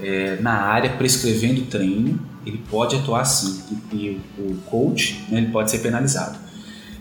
é, 0.00 0.38
na 0.40 0.52
área 0.52 0.90
prescrevendo 0.90 1.62
treino, 1.62 2.20
ele 2.46 2.60
pode 2.70 2.96
atuar 2.96 3.24
sim. 3.24 3.60
E, 3.92 3.96
e 3.96 4.20
o 4.38 4.56
coach 4.66 5.24
né, 5.28 5.38
ele 5.38 5.48
pode 5.48 5.70
ser 5.70 5.78
penalizado. 5.78 6.38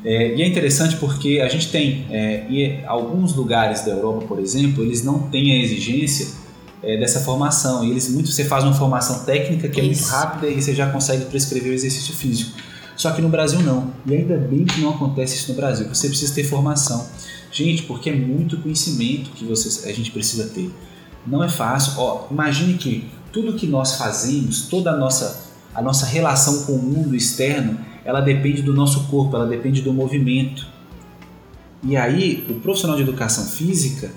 É, 0.03 0.35
e 0.35 0.41
é 0.41 0.47
interessante 0.47 0.95
porque 0.95 1.41
a 1.43 1.49
gente 1.49 1.69
tem, 1.69 2.05
é, 2.09 2.45
em 2.49 2.85
alguns 2.85 3.35
lugares 3.35 3.83
da 3.83 3.91
Europa, 3.91 4.25
por 4.27 4.39
exemplo, 4.39 4.83
eles 4.83 5.03
não 5.03 5.19
têm 5.19 5.51
a 5.53 5.63
exigência 5.63 6.27
é, 6.81 6.97
dessa 6.97 7.19
formação. 7.19 7.83
E 7.83 7.91
eles 7.91 8.09
muito 8.09 8.29
você 8.29 8.45
faz 8.45 8.63
uma 8.63 8.73
formação 8.73 9.25
técnica 9.25 9.67
que 9.67 9.79
é 9.79 9.83
muito 9.83 10.03
rápida 10.05 10.47
e 10.47 10.61
você 10.61 10.73
já 10.73 10.89
consegue 10.89 11.25
prescrever 11.25 11.71
o 11.71 11.75
exercício 11.75 12.13
físico. 12.13 12.51
Só 12.99 13.11
que 13.11 13.21
no 13.21 13.29
Brasil 13.29 13.61
não. 13.61 13.93
E 14.05 14.13
ainda 14.13 14.35
bem 14.35 14.65
que 14.65 14.81
não 14.81 14.89
acontece 14.89 15.37
isso 15.37 15.51
no 15.51 15.55
Brasil. 15.55 15.87
Você 15.87 16.09
precisa 16.09 16.35
ter 16.35 16.43
formação. 16.43 17.07
Gente, 17.49 17.83
porque 17.83 18.09
é 18.09 18.13
muito 18.13 18.57
conhecimento 18.57 19.29
que 19.29 19.45
você, 19.45 19.87
a 19.87 19.93
gente 19.93 20.11
precisa 20.11 20.49
ter. 20.49 20.69
Não 21.25 21.41
é 21.41 21.47
fácil. 21.47 21.93
Ó, 21.97 22.27
imagine 22.29 22.73
que 22.73 23.09
tudo 23.31 23.53
que 23.53 23.65
nós 23.65 23.95
fazemos, 23.95 24.63
toda 24.63 24.91
a 24.91 24.97
nossa, 24.97 25.45
a 25.73 25.81
nossa 25.81 26.05
relação 26.05 26.65
com 26.65 26.73
o 26.73 26.77
mundo 26.77 27.15
externo, 27.15 27.79
ela 28.03 28.19
depende 28.19 28.61
do 28.61 28.73
nosso 28.73 29.07
corpo, 29.07 29.33
ela 29.33 29.47
depende 29.47 29.81
do 29.81 29.93
movimento. 29.93 30.67
E 31.81 31.95
aí, 31.95 32.45
o 32.49 32.55
profissional 32.55 32.97
de 32.97 33.03
educação 33.03 33.45
física, 33.45 34.11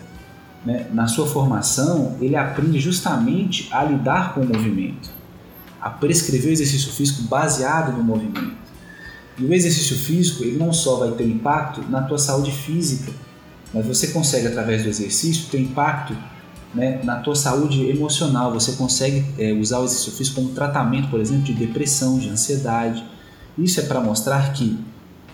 né, 0.67 0.89
na 0.93 1.07
sua 1.07 1.29
formação, 1.29 2.17
ele 2.21 2.35
aprende 2.35 2.81
justamente 2.81 3.69
a 3.71 3.85
lidar 3.85 4.35
com 4.35 4.41
o 4.41 4.45
movimento, 4.45 5.09
a 5.81 5.89
prescrever 5.89 6.49
o 6.49 6.53
exercício 6.53 6.91
físico 6.91 7.23
baseado 7.29 7.97
no 7.97 8.03
movimento. 8.03 8.62
E 9.39 9.45
o 9.45 9.53
exercício 9.53 9.97
físico, 9.97 10.45
ele 10.45 10.59
não 10.59 10.73
só 10.73 10.97
vai 10.97 11.11
ter 11.13 11.25
impacto 11.25 11.83
na 11.89 12.03
tua 12.03 12.19
saúde 12.19 12.51
física, 12.51 13.13
mas 13.73 13.87
você 13.87 14.09
consegue, 14.09 14.47
através 14.47 14.83
do 14.83 14.89
exercício, 14.89 15.47
ter 15.51 15.59
impacto 15.59 16.17
né, 16.75 17.01
na 17.03 17.17
tua 17.17 17.35
saúde 17.35 17.89
emocional. 17.89 18.53
Você 18.53 18.73
consegue 18.73 19.25
é, 19.39 19.53
usar 19.53 19.79
o 19.79 19.85
exercício 19.85 20.13
físico 20.13 20.41
como 20.41 20.55
tratamento, 20.55 21.09
por 21.09 21.21
exemplo, 21.21 21.45
de 21.45 21.55
depressão, 21.55 22.19
de 22.19 22.29
ansiedade. 22.29 23.05
Isso 23.57 23.81
é 23.81 23.85
para 23.85 24.01
mostrar 24.01 24.53
que 24.53 24.79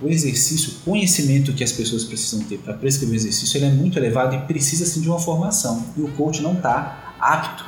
o 0.00 0.08
exercício, 0.08 0.74
o 0.74 0.84
conhecimento 0.84 1.52
que 1.52 1.64
as 1.64 1.72
pessoas 1.72 2.04
precisam 2.04 2.44
ter 2.46 2.58
para 2.58 2.74
prescrever 2.74 3.14
o 3.14 3.16
exercício, 3.16 3.58
ele 3.58 3.66
é 3.66 3.70
muito 3.70 3.98
elevado 3.98 4.34
e 4.36 4.38
precisa 4.42 4.86
sim 4.86 5.00
de 5.00 5.08
uma 5.08 5.18
formação. 5.18 5.84
E 5.96 6.02
o 6.02 6.08
coach 6.12 6.40
não 6.40 6.52
está 6.52 7.14
apto 7.18 7.64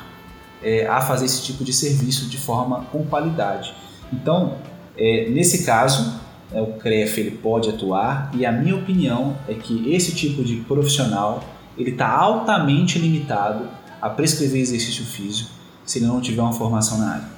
é, 0.63 0.87
a 0.87 1.01
fazer 1.01 1.25
esse 1.25 1.41
tipo 1.41 1.63
de 1.63 1.73
serviço 1.73 2.27
de 2.27 2.37
forma 2.37 2.85
com 2.91 3.03
qualidade. 3.05 3.73
Então, 4.13 4.57
é, 4.97 5.29
nesse 5.29 5.63
caso, 5.63 6.20
o 6.59 6.73
CREF 6.73 7.19
ele 7.19 7.31
pode 7.31 7.69
atuar 7.69 8.31
e 8.33 8.45
a 8.45 8.51
minha 8.51 8.75
opinião 8.75 9.37
é 9.47 9.53
que 9.53 9.93
esse 9.93 10.13
tipo 10.13 10.43
de 10.43 10.57
profissional 10.57 11.43
ele 11.77 11.91
está 11.91 12.09
altamente 12.09 12.99
limitado 12.99 13.69
a 14.01 14.09
prescrever 14.09 14.61
exercício 14.61 15.05
físico 15.05 15.51
se 15.85 15.99
ele 15.99 16.07
não 16.07 16.19
tiver 16.19 16.41
uma 16.41 16.53
formação 16.53 16.97
na 16.97 17.13
área. 17.13 17.29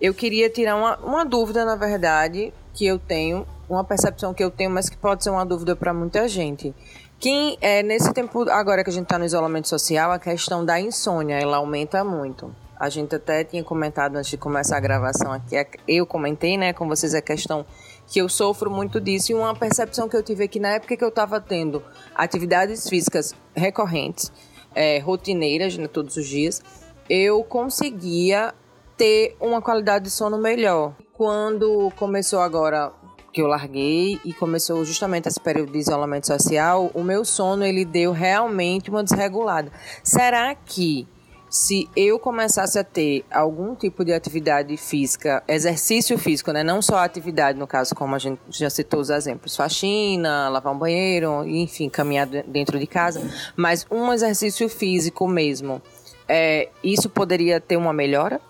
Eu 0.00 0.12
queria 0.12 0.50
tirar 0.50 0.76
uma, 0.76 0.96
uma 0.98 1.24
dúvida, 1.24 1.64
na 1.64 1.76
verdade, 1.76 2.52
que 2.74 2.86
eu 2.86 2.98
tenho 2.98 3.46
uma 3.68 3.82
percepção 3.82 4.34
que 4.34 4.44
eu 4.44 4.50
tenho, 4.50 4.70
mas 4.70 4.88
que 4.88 4.96
pode 4.96 5.24
ser 5.24 5.30
uma 5.30 5.44
dúvida 5.44 5.74
para 5.74 5.92
muita 5.92 6.28
gente. 6.28 6.74
Quem 7.18 7.56
é 7.60 7.82
nesse 7.82 8.12
tempo 8.12 8.48
agora 8.50 8.84
que 8.84 8.90
a 8.90 8.92
gente 8.92 9.04
está 9.04 9.18
no 9.18 9.24
isolamento 9.24 9.68
social, 9.68 10.12
a 10.12 10.18
questão 10.18 10.64
da 10.64 10.78
insônia 10.78 11.36
ela 11.36 11.56
aumenta 11.56 12.04
muito. 12.04 12.54
A 12.78 12.90
gente 12.90 13.14
até 13.14 13.42
tinha 13.42 13.64
comentado 13.64 14.16
antes 14.16 14.30
de 14.30 14.36
começar 14.36 14.76
a 14.76 14.80
gravação 14.80 15.32
aqui, 15.32 15.56
eu 15.88 16.06
comentei, 16.06 16.58
né, 16.58 16.72
com 16.72 16.86
vocês 16.86 17.14
a 17.14 17.22
questão 17.22 17.64
que 18.06 18.20
eu 18.20 18.28
sofro 18.28 18.70
muito 18.70 19.00
disso 19.00 19.32
e 19.32 19.34
uma 19.34 19.54
percepção 19.54 20.08
que 20.08 20.16
eu 20.16 20.22
tive 20.22 20.44
aqui 20.44 20.60
na 20.60 20.74
época 20.74 20.96
que 20.96 21.02
eu 21.02 21.08
estava 21.08 21.40
tendo 21.40 21.82
atividades 22.14 22.88
físicas 22.88 23.34
recorrentes, 23.54 24.30
é, 24.74 24.98
rotineiras, 24.98 25.76
né, 25.78 25.88
todos 25.88 26.16
os 26.16 26.26
dias, 26.26 26.62
eu 27.08 27.42
conseguia 27.42 28.54
ter 28.96 29.36
uma 29.40 29.62
qualidade 29.62 30.04
de 30.04 30.10
sono 30.10 30.38
melhor. 30.38 30.94
Quando 31.14 31.90
começou 31.96 32.40
agora 32.40 32.92
que 33.32 33.42
eu 33.42 33.46
larguei 33.46 34.20
e 34.24 34.32
começou 34.32 34.84
justamente 34.84 35.28
esse 35.28 35.40
período 35.40 35.72
de 35.72 35.78
isolamento 35.78 36.26
social, 36.26 36.90
o 36.94 37.02
meu 37.02 37.24
sono 37.24 37.64
ele 37.64 37.84
deu 37.84 38.12
realmente 38.12 38.90
uma 38.90 39.02
desregulada. 39.02 39.70
Será 40.02 40.54
que 40.54 41.06
se 41.48 41.88
eu 41.96 42.18
começasse 42.18 42.78
a 42.78 42.84
ter 42.84 43.24
algum 43.30 43.74
tipo 43.74 44.04
de 44.04 44.12
atividade 44.12 44.76
física, 44.76 45.42
exercício 45.48 46.18
físico, 46.18 46.52
né? 46.52 46.62
não 46.62 46.82
só 46.82 46.98
atividade, 46.98 47.58
no 47.58 47.66
caso, 47.66 47.94
como 47.94 48.14
a 48.14 48.18
gente 48.18 48.38
já 48.50 48.68
citou 48.68 49.00
os 49.00 49.10
exemplos, 49.10 49.56
faxina, 49.56 50.48
lavar 50.48 50.74
um 50.74 50.78
banheiro, 50.78 51.46
enfim, 51.46 51.88
caminhar 51.88 52.26
dentro 52.26 52.78
de 52.78 52.86
casa, 52.86 53.22
mas 53.54 53.86
um 53.90 54.12
exercício 54.12 54.68
físico 54.68 55.26
mesmo, 55.28 55.80
é, 56.28 56.68
isso 56.82 57.08
poderia 57.08 57.60
ter 57.60 57.76
uma 57.76 57.92
melhora? 57.92 58.40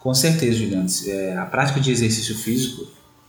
Com 0.00 0.14
certeza, 0.14 0.58
Juliana. 0.58 0.86
É, 1.06 1.36
a 1.36 1.46
prática 1.46 1.80
de 1.80 1.90
exercício 1.90 2.36
físico 2.36 2.86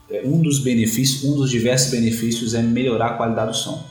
é, 0.10 0.22
um 0.26 0.42
dos 0.42 0.60
benefícios, 0.60 1.24
um 1.24 1.36
dos 1.36 1.50
diversos 1.50 1.92
benefícios 1.92 2.54
é 2.54 2.62
melhorar 2.62 3.08
a 3.08 3.14
qualidade 3.14 3.52
do 3.52 3.58
sono. 3.58 3.84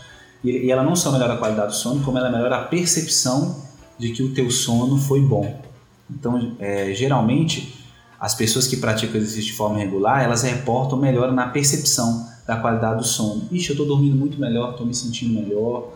E, 0.42 0.70
ela 0.70 0.82
não 0.82 0.96
só 0.96 1.12
melhora 1.12 1.34
a 1.34 1.36
qualidade 1.36 1.68
do 1.68 1.74
sono, 1.74 2.02
como 2.02 2.16
ela 2.16 2.30
melhora 2.30 2.56
a 2.56 2.62
percepção 2.64 3.64
de 3.98 4.10
que 4.10 4.22
o 4.22 4.32
teu 4.32 4.50
sono 4.50 4.98
foi 4.98 5.20
bom. 5.20 5.62
Então, 6.10 6.56
é, 6.58 6.92
geralmente, 6.94 7.74
as 8.18 8.34
pessoas 8.34 8.66
que 8.66 8.76
praticam 8.76 9.16
exercício 9.16 9.50
de 9.50 9.52
forma 9.52 9.78
regular, 9.78 10.22
elas 10.22 10.42
reportam 10.42 10.98
melhora 10.98 11.32
na 11.32 11.48
percepção 11.48 12.28
da 12.46 12.56
qualidade 12.56 12.98
do 12.98 13.04
sono. 13.04 13.48
Ixi, 13.50 13.70
eu 13.70 13.72
estou 13.74 13.86
dormindo 13.86 14.16
muito 14.16 14.38
melhor, 14.40 14.72
estou 14.72 14.86
me 14.86 14.94
sentindo 14.94 15.34
melhor. 15.34 15.92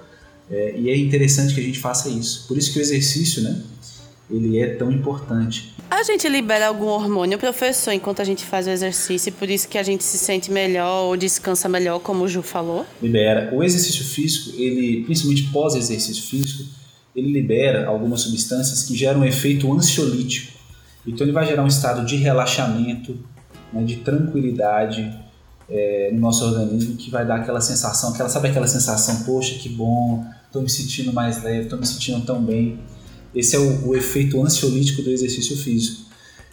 É, 0.50 0.74
e 0.76 0.90
é 0.90 0.96
interessante 0.96 1.54
que 1.54 1.60
a 1.60 1.62
gente 1.62 1.78
faça 1.78 2.08
isso. 2.08 2.46
Por 2.48 2.58
isso 2.58 2.72
que 2.72 2.78
o 2.78 2.82
exercício, 2.82 3.42
né, 3.42 3.62
ele 4.28 4.58
é 4.58 4.74
tão 4.74 4.90
importante. 4.90 5.74
A 5.88 6.02
gente 6.02 6.28
libera 6.28 6.68
algum 6.68 6.86
hormônio, 6.86 7.38
professor, 7.38 7.92
enquanto 7.92 8.20
a 8.20 8.24
gente 8.24 8.44
faz 8.44 8.66
o 8.66 8.70
exercício, 8.70 9.32
por 9.32 9.50
isso 9.50 9.68
que 9.68 9.76
a 9.76 9.82
gente 9.82 10.04
se 10.04 10.18
sente 10.18 10.50
melhor 10.50 11.06
ou 11.06 11.16
descansa 11.16 11.68
melhor, 11.68 11.98
como 12.00 12.24
o 12.24 12.28
Ju 12.28 12.42
falou? 12.42 12.86
Libera. 13.02 13.50
O 13.52 13.62
exercício 13.62 14.04
físico, 14.04 14.50
ele, 14.56 15.04
principalmente 15.04 15.44
pós-exercício 15.52 16.22
físico, 16.22 16.64
ele 17.14 17.32
libera 17.32 17.86
algumas 17.86 18.22
substâncias 18.22 18.82
que 18.84 18.96
geram 18.96 19.20
um 19.20 19.24
efeito 19.24 19.72
ansiolítico. 19.72 20.58
Então 21.06 21.26
ele 21.26 21.32
vai 21.32 21.46
gerar 21.46 21.64
um 21.64 21.66
estado 21.66 22.04
de 22.04 22.16
relaxamento, 22.16 23.18
né, 23.72 23.82
de 23.82 23.96
tranquilidade 23.96 25.12
é, 25.68 26.10
no 26.12 26.20
nosso 26.20 26.44
organismo, 26.44 26.96
que 26.96 27.10
vai 27.10 27.26
dar 27.26 27.36
aquela 27.36 27.60
sensação, 27.60 28.10
aquela, 28.10 28.28
sabe 28.28 28.48
aquela 28.48 28.66
sensação, 28.66 29.22
poxa, 29.22 29.54
que 29.58 29.68
bom, 29.68 30.24
estou 30.46 30.62
me 30.62 30.68
sentindo 30.68 31.12
mais 31.12 31.42
leve, 31.42 31.64
estou 31.64 31.78
me 31.78 31.86
sentindo 31.86 32.20
tão 32.24 32.42
bem. 32.42 32.78
Esse 33.34 33.54
é 33.54 33.58
o, 33.58 33.88
o, 33.88 33.96
efeito 33.96 34.42
ansiolítico 34.42 35.02
do 35.02 35.10
exercício 35.10 35.56
físico. 35.56 36.10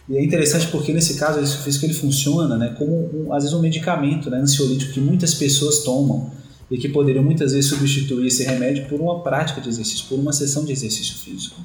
E 0.08 0.16
é 0.16 0.24
interessante 0.24 0.68
porque 0.68 0.92
nesse 0.92 1.18
caso 1.18 1.38
o 1.38 1.40
exercício 1.40 1.64
físico 1.64 1.86
ele 1.86 1.94
funciona 1.94 2.56
né, 2.56 2.74
como 2.78 3.10
um, 3.12 3.34
às 3.34 3.42
vezes 3.42 3.56
um 3.56 3.60
medicamento 3.60 4.30
né, 4.30 4.38
ansiolítico 4.38 4.92
que 4.92 5.00
muitas 5.00 5.34
pessoas 5.34 5.80
tomam 5.80 6.30
e 6.70 6.76
que 6.76 6.88
poderiam 6.88 7.24
muitas 7.24 7.52
vezes 7.52 7.70
substituir 7.70 8.26
esse 8.26 8.44
remédio 8.44 8.86
por 8.88 9.00
uma 9.00 9.20
prática 9.22 9.60
de 9.60 9.68
exercício, 9.68 10.06
por 10.08 10.18
uma 10.18 10.32
sessão 10.32 10.64
de 10.64 10.72
exercício 10.72 11.16
físico. 11.16 11.60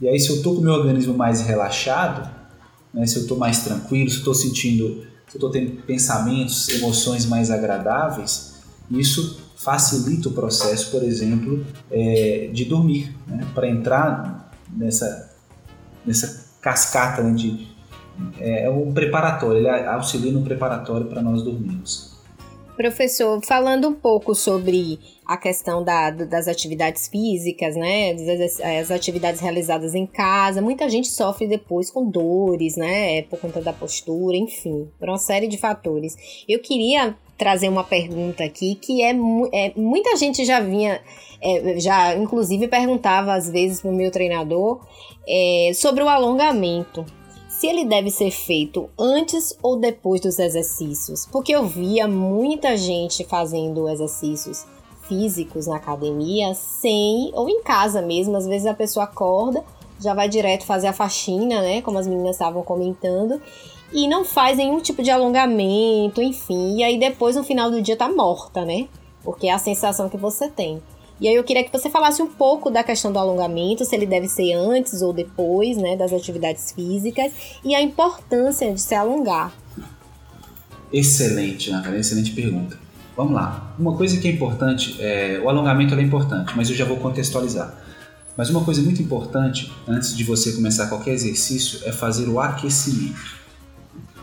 E 0.00 0.08
aí 0.08 0.18
se 0.18 0.30
eu 0.30 0.36
estou 0.36 0.54
com 0.54 0.60
o 0.60 0.64
meu 0.64 0.72
organismo 0.72 1.14
mais 1.14 1.40
relaxado, 1.42 2.28
né, 2.92 3.06
se 3.06 3.16
eu 3.16 3.22
estou 3.22 3.38
mais 3.38 3.62
tranquilo, 3.62 4.10
se 4.10 4.16
eu 4.16 4.20
estou 4.20 4.34
sentindo, 4.34 5.06
se 5.28 5.36
eu 5.36 5.38
estou 5.38 5.50
tendo 5.50 5.82
pensamentos, 5.82 6.68
emoções 6.68 7.24
mais 7.24 7.50
agradáveis, 7.50 8.52
isso 8.90 9.40
facilita 9.62 10.28
o 10.28 10.32
processo, 10.32 10.90
por 10.90 11.02
exemplo, 11.04 11.64
é, 11.90 12.50
de 12.52 12.64
dormir, 12.64 13.14
né? 13.26 13.46
para 13.54 13.68
entrar 13.68 14.52
nessa, 14.74 15.30
nessa 16.04 16.46
cascata 16.60 17.22
né, 17.22 17.32
de. 17.32 17.70
É, 18.38 18.64
é 18.64 18.70
um 18.70 18.92
preparatório, 18.92 19.58
ele 19.58 19.68
auxilia 19.68 20.32
no 20.32 20.42
preparatório 20.42 21.06
para 21.06 21.22
nós 21.22 21.42
dormirmos. 21.42 22.11
Professor, 22.76 23.40
falando 23.44 23.88
um 23.88 23.92
pouco 23.92 24.34
sobre 24.34 24.98
a 25.26 25.36
questão 25.36 25.84
da, 25.84 26.10
das 26.10 26.48
atividades 26.48 27.06
físicas, 27.06 27.76
né, 27.76 28.14
as, 28.80 28.90
atividades 28.90 29.40
realizadas 29.40 29.94
em 29.94 30.06
casa, 30.06 30.62
muita 30.62 30.88
gente 30.88 31.08
sofre 31.08 31.46
depois 31.46 31.90
com 31.90 32.08
dores, 32.08 32.76
né, 32.76 33.22
por 33.22 33.38
conta 33.38 33.60
da 33.60 33.72
postura, 33.72 34.36
enfim, 34.36 34.88
por 34.98 35.08
uma 35.08 35.18
série 35.18 35.46
de 35.46 35.58
fatores. 35.58 36.16
Eu 36.48 36.60
queria 36.60 37.14
trazer 37.36 37.68
uma 37.68 37.84
pergunta 37.84 38.44
aqui 38.44 38.74
que 38.74 39.02
é, 39.02 39.10
é 39.52 39.72
muita 39.76 40.16
gente 40.16 40.44
já 40.44 40.60
vinha, 40.60 41.00
é, 41.40 41.78
já 41.78 42.14
inclusive 42.16 42.68
perguntava 42.68 43.34
às 43.34 43.50
vezes 43.50 43.80
para 43.80 43.90
o 43.90 43.94
meu 43.94 44.10
treinador 44.10 44.80
é, 45.28 45.72
sobre 45.74 46.02
o 46.02 46.08
alongamento. 46.08 47.04
Se 47.62 47.68
ele 47.68 47.84
deve 47.84 48.10
ser 48.10 48.32
feito 48.32 48.90
antes 48.98 49.56
ou 49.62 49.76
depois 49.76 50.20
dos 50.20 50.40
exercícios, 50.40 51.28
porque 51.30 51.52
eu 51.52 51.64
via 51.64 52.08
muita 52.08 52.76
gente 52.76 53.22
fazendo 53.22 53.88
exercícios 53.88 54.66
físicos 55.06 55.68
na 55.68 55.76
academia 55.76 56.54
sem 56.54 57.30
ou 57.32 57.48
em 57.48 57.62
casa 57.62 58.02
mesmo, 58.02 58.36
às 58.36 58.48
vezes 58.48 58.66
a 58.66 58.74
pessoa 58.74 59.04
acorda, 59.04 59.62
já 60.00 60.12
vai 60.12 60.28
direto 60.28 60.66
fazer 60.66 60.88
a 60.88 60.92
faxina, 60.92 61.62
né, 61.62 61.80
como 61.82 62.00
as 62.00 62.08
meninas 62.08 62.34
estavam 62.34 62.64
comentando, 62.64 63.40
e 63.92 64.08
não 64.08 64.24
faz 64.24 64.56
nenhum 64.56 64.80
tipo 64.80 65.00
de 65.00 65.12
alongamento, 65.12 66.20
enfim, 66.20 66.78
e 66.78 66.82
aí 66.82 66.98
depois 66.98 67.36
no 67.36 67.44
final 67.44 67.70
do 67.70 67.80
dia 67.80 67.96
tá 67.96 68.08
morta, 68.08 68.64
né? 68.64 68.88
Porque 69.22 69.46
é 69.46 69.52
a 69.52 69.58
sensação 69.58 70.08
que 70.08 70.16
você 70.16 70.48
tem. 70.48 70.82
E 71.22 71.28
aí 71.28 71.36
eu 71.36 71.44
queria 71.44 71.62
que 71.62 71.70
você 71.70 71.88
falasse 71.88 72.20
um 72.20 72.26
pouco 72.26 72.68
da 72.68 72.82
questão 72.82 73.12
do 73.12 73.18
alongamento, 73.20 73.84
se 73.84 73.94
ele 73.94 74.06
deve 74.06 74.26
ser 74.26 74.54
antes 74.54 75.02
ou 75.02 75.12
depois, 75.12 75.76
né, 75.76 75.96
das 75.96 76.12
atividades 76.12 76.72
físicas 76.72 77.32
e 77.64 77.76
a 77.76 77.80
importância 77.80 78.74
de 78.74 78.80
se 78.80 78.92
alongar. 78.92 79.52
Excelente, 80.92 81.70
Natália, 81.70 82.00
excelente 82.00 82.32
pergunta. 82.32 82.76
Vamos 83.16 83.34
lá. 83.34 83.72
Uma 83.78 83.96
coisa 83.96 84.20
que 84.20 84.26
é 84.26 84.32
importante, 84.32 84.96
é, 84.98 85.40
o 85.40 85.48
alongamento 85.48 85.94
é 85.94 86.02
importante, 86.02 86.54
mas 86.56 86.68
eu 86.68 86.74
já 86.74 86.84
vou 86.84 86.96
contextualizar. 86.96 87.72
Mas 88.36 88.50
uma 88.50 88.64
coisa 88.64 88.82
muito 88.82 89.00
importante 89.00 89.72
antes 89.86 90.16
de 90.16 90.24
você 90.24 90.50
começar 90.50 90.88
qualquer 90.88 91.12
exercício 91.12 91.82
é 91.84 91.92
fazer 91.92 92.28
o 92.28 92.40
aquecimento. 92.40 93.38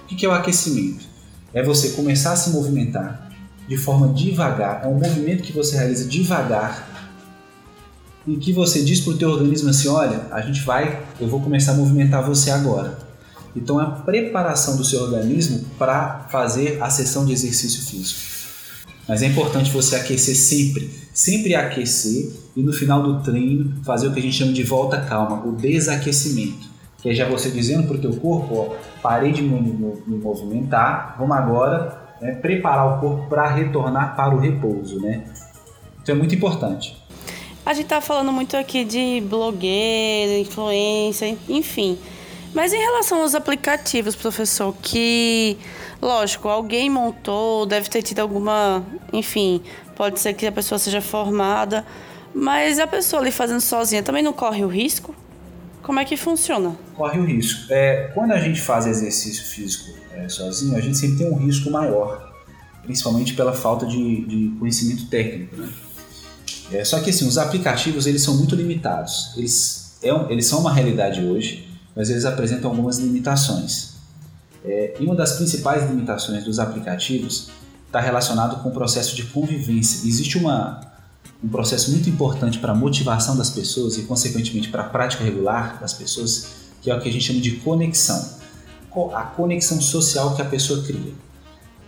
O 0.03 0.15
que 0.17 0.25
é 0.25 0.27
o 0.27 0.33
aquecimento? 0.33 1.05
É 1.53 1.63
você 1.63 1.91
começar 1.91 2.33
a 2.33 2.35
se 2.35 2.49
movimentar 2.49 3.29
de 3.69 3.77
forma 3.77 4.11
devagar, 4.11 4.81
é 4.83 4.87
um 4.87 4.95
movimento 4.95 5.43
que 5.43 5.53
você 5.53 5.77
realiza 5.77 6.09
devagar, 6.09 6.88
em 8.27 8.37
que 8.37 8.53
você 8.53 8.83
diz 8.83 8.99
para 9.01 9.13
o 9.13 9.17
teu 9.17 9.29
organismo 9.29 9.69
assim, 9.69 9.87
olha, 9.87 10.27
a 10.31 10.41
gente 10.41 10.61
vai, 10.61 11.01
eu 11.19 11.27
vou 11.27 11.41
começar 11.41 11.71
a 11.71 11.75
movimentar 11.75 12.23
você 12.23 12.51
agora. 12.51 12.97
Então 13.55 13.81
é 13.81 13.83
a 13.83 13.87
preparação 13.87 14.77
do 14.77 14.83
seu 14.83 15.01
organismo 15.01 15.65
para 15.77 16.27
fazer 16.29 16.81
a 16.81 16.89
sessão 16.89 17.25
de 17.25 17.33
exercício 17.33 17.81
físico. 17.81 18.29
Mas 19.07 19.23
é 19.23 19.25
importante 19.25 19.71
você 19.71 19.95
aquecer 19.95 20.35
sempre, 20.35 20.91
sempre 21.11 21.55
aquecer 21.55 22.31
e 22.55 22.61
no 22.61 22.71
final 22.71 23.01
do 23.01 23.23
treino 23.23 23.83
fazer 23.83 24.07
o 24.07 24.13
que 24.13 24.19
a 24.19 24.21
gente 24.21 24.35
chama 24.35 24.53
de 24.53 24.63
volta 24.63 25.01
calma, 25.01 25.43
o 25.43 25.51
desaquecimento. 25.53 26.69
Que 26.99 27.09
é 27.09 27.15
já 27.15 27.27
você 27.27 27.49
dizendo 27.49 27.87
para 27.87 27.95
o 27.95 27.99
teu 27.99 28.13
corpo, 28.17 28.55
ó, 28.55 28.75
parei 29.01 29.31
de 29.31 29.41
me, 29.41 29.59
me, 29.59 29.93
me 30.05 30.17
movimentar, 30.17 31.15
vamos 31.17 31.35
agora 31.35 31.99
né, 32.21 32.33
preparar 32.33 32.97
o 32.97 32.99
corpo 32.99 33.27
para 33.27 33.49
retornar 33.49 34.15
para 34.15 34.35
o 34.35 34.39
repouso, 34.39 34.99
né? 34.99 35.23
Então 36.03 36.13
é 36.13 36.17
muito 36.17 36.35
importante. 36.35 36.98
A 37.69 37.73
gente 37.75 37.85
tá 37.85 38.01
falando 38.01 38.31
muito 38.31 38.57
aqui 38.57 38.83
de 38.83 39.21
blogueiro, 39.21 40.41
influência, 40.41 41.37
enfim. 41.47 41.99
Mas 42.51 42.73
em 42.73 42.79
relação 42.79 43.21
aos 43.21 43.35
aplicativos, 43.35 44.15
professor, 44.15 44.75
que, 44.81 45.55
lógico, 46.01 46.47
alguém 46.47 46.89
montou, 46.89 47.67
deve 47.67 47.87
ter 47.87 48.01
tido 48.01 48.21
alguma, 48.21 48.83
enfim, 49.13 49.61
pode 49.95 50.19
ser 50.19 50.33
que 50.33 50.47
a 50.47 50.51
pessoa 50.51 50.79
seja 50.79 50.99
formada, 50.99 51.85
mas 52.33 52.79
a 52.79 52.87
pessoa 52.87 53.21
ali 53.21 53.31
fazendo 53.31 53.61
sozinha 53.61 54.01
também 54.01 54.23
não 54.23 54.33
corre 54.33 54.65
o 54.65 54.67
risco? 54.67 55.13
Como 55.83 55.99
é 55.99 56.05
que 56.05 56.17
funciona? 56.17 56.75
Corre 56.95 57.19
o 57.19 57.23
risco. 57.23 57.71
É, 57.71 58.09
quando 58.15 58.31
a 58.31 58.39
gente 58.39 58.59
faz 58.59 58.87
exercício 58.87 59.45
físico 59.45 59.95
é, 60.15 60.27
sozinho, 60.27 60.75
a 60.75 60.81
gente 60.81 60.97
sempre 60.97 61.19
tem 61.19 61.31
um 61.31 61.37
risco 61.37 61.69
maior, 61.69 62.33
principalmente 62.81 63.35
pela 63.35 63.53
falta 63.53 63.85
de, 63.85 64.25
de 64.25 64.57
conhecimento 64.57 65.07
técnico. 65.07 65.55
Né? 65.55 65.69
É, 66.71 66.83
só 66.83 66.99
que 66.99 67.09
assim, 67.09 67.27
os 67.27 67.37
aplicativos 67.37 68.05
eles 68.05 68.21
são 68.21 68.37
muito 68.37 68.55
limitados. 68.55 69.31
Eles, 69.35 69.97
é 70.01 70.09
eles 70.31 70.45
são 70.45 70.59
uma 70.59 70.73
realidade 70.73 71.23
hoje, 71.23 71.67
mas 71.95 72.09
eles 72.09 72.25
apresentam 72.25 72.69
algumas 72.69 72.97
limitações. 72.97 73.93
É, 74.63 74.95
e 74.99 75.05
uma 75.05 75.15
das 75.15 75.33
principais 75.33 75.89
limitações 75.89 76.43
dos 76.43 76.59
aplicativos 76.59 77.49
está 77.87 77.99
relacionado 77.99 78.61
com 78.61 78.69
o 78.69 78.71
processo 78.71 79.15
de 79.15 79.23
convivência. 79.23 80.07
Existe 80.07 80.37
uma, 80.37 80.81
um 81.43 81.47
processo 81.47 81.91
muito 81.91 82.09
importante 82.09 82.59
para 82.59 82.73
a 82.73 82.75
motivação 82.75 83.35
das 83.35 83.49
pessoas 83.49 83.97
e, 83.97 84.03
consequentemente, 84.03 84.69
para 84.69 84.83
a 84.83 84.89
prática 84.89 85.23
regular 85.23 85.79
das 85.79 85.93
pessoas, 85.93 86.47
que 86.81 86.91
é 86.91 86.95
o 86.95 87.01
que 87.01 87.09
a 87.09 87.11
gente 87.11 87.25
chama 87.25 87.39
de 87.39 87.51
conexão 87.57 88.39
a 89.13 89.23
conexão 89.23 89.79
social 89.81 90.35
que 90.35 90.41
a 90.41 90.45
pessoa 90.45 90.83
cria. 90.83 91.13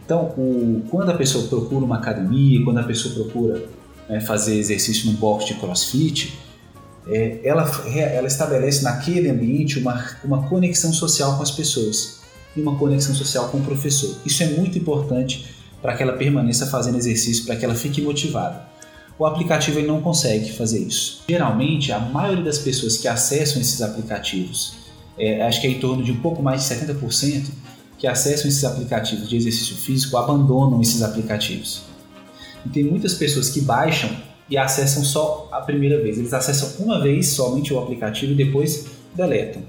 Então, 0.05 0.25
o, 0.37 0.83
quando 0.89 1.09
a 1.09 1.13
pessoa 1.13 1.47
procura 1.47 1.83
uma 1.83 1.97
academia, 1.97 2.63
quando 2.63 2.77
a 2.77 2.83
pessoa 2.83 3.13
procura 3.13 3.63
né, 4.11 4.19
fazer 4.19 4.57
exercício 4.57 5.09
num 5.09 5.15
box 5.15 5.45
de 5.45 5.53
crossfit, 5.53 6.37
é, 7.07 7.39
ela, 7.45 7.63
ela 7.95 8.27
estabelece 8.27 8.83
naquele 8.83 9.29
ambiente 9.29 9.79
uma, 9.79 10.05
uma 10.23 10.47
conexão 10.49 10.91
social 10.91 11.37
com 11.37 11.43
as 11.43 11.49
pessoas 11.49 12.19
e 12.55 12.61
uma 12.61 12.75
conexão 12.75 13.15
social 13.15 13.47
com 13.47 13.59
o 13.59 13.61
professor. 13.63 14.17
Isso 14.25 14.43
é 14.43 14.47
muito 14.47 14.77
importante 14.77 15.45
para 15.81 15.95
que 15.95 16.03
ela 16.03 16.13
permaneça 16.13 16.67
fazendo 16.67 16.97
exercício, 16.97 17.45
para 17.45 17.55
que 17.55 17.63
ela 17.63 17.73
fique 17.73 18.01
motivada. 18.01 18.69
O 19.17 19.25
aplicativo 19.25 19.79
ele 19.79 19.87
não 19.87 20.01
consegue 20.01 20.51
fazer 20.51 20.79
isso. 20.79 21.23
Geralmente, 21.29 21.93
a 21.93 21.99
maioria 21.99 22.43
das 22.43 22.59
pessoas 22.59 22.97
que 22.97 23.07
acessam 23.07 23.61
esses 23.61 23.81
aplicativos 23.81 24.73
é, 25.17 25.41
acho 25.43 25.61
que 25.61 25.67
é 25.67 25.69
em 25.69 25.79
torno 25.79 26.03
de 26.03 26.11
um 26.11 26.19
pouco 26.19 26.43
mais 26.43 26.67
de 26.67 26.75
70% 26.75 27.45
que 27.97 28.07
acessam 28.07 28.49
esses 28.49 28.63
aplicativos 28.63 29.29
de 29.29 29.37
exercício 29.37 29.77
físico 29.77 30.17
abandonam 30.17 30.81
esses 30.81 31.01
aplicativos. 31.01 31.90
E 32.65 32.69
tem 32.69 32.83
muitas 32.83 33.13
pessoas 33.13 33.49
que 33.49 33.61
baixam 33.61 34.09
e 34.49 34.57
acessam 34.57 35.03
só 35.03 35.49
a 35.51 35.61
primeira 35.61 36.01
vez. 36.01 36.17
Eles 36.17 36.33
acessam 36.33 36.85
uma 36.85 37.01
vez 37.01 37.29
somente 37.29 37.73
o 37.73 37.79
aplicativo 37.79 38.33
e 38.33 38.35
depois 38.35 38.87
deletam. 39.15 39.63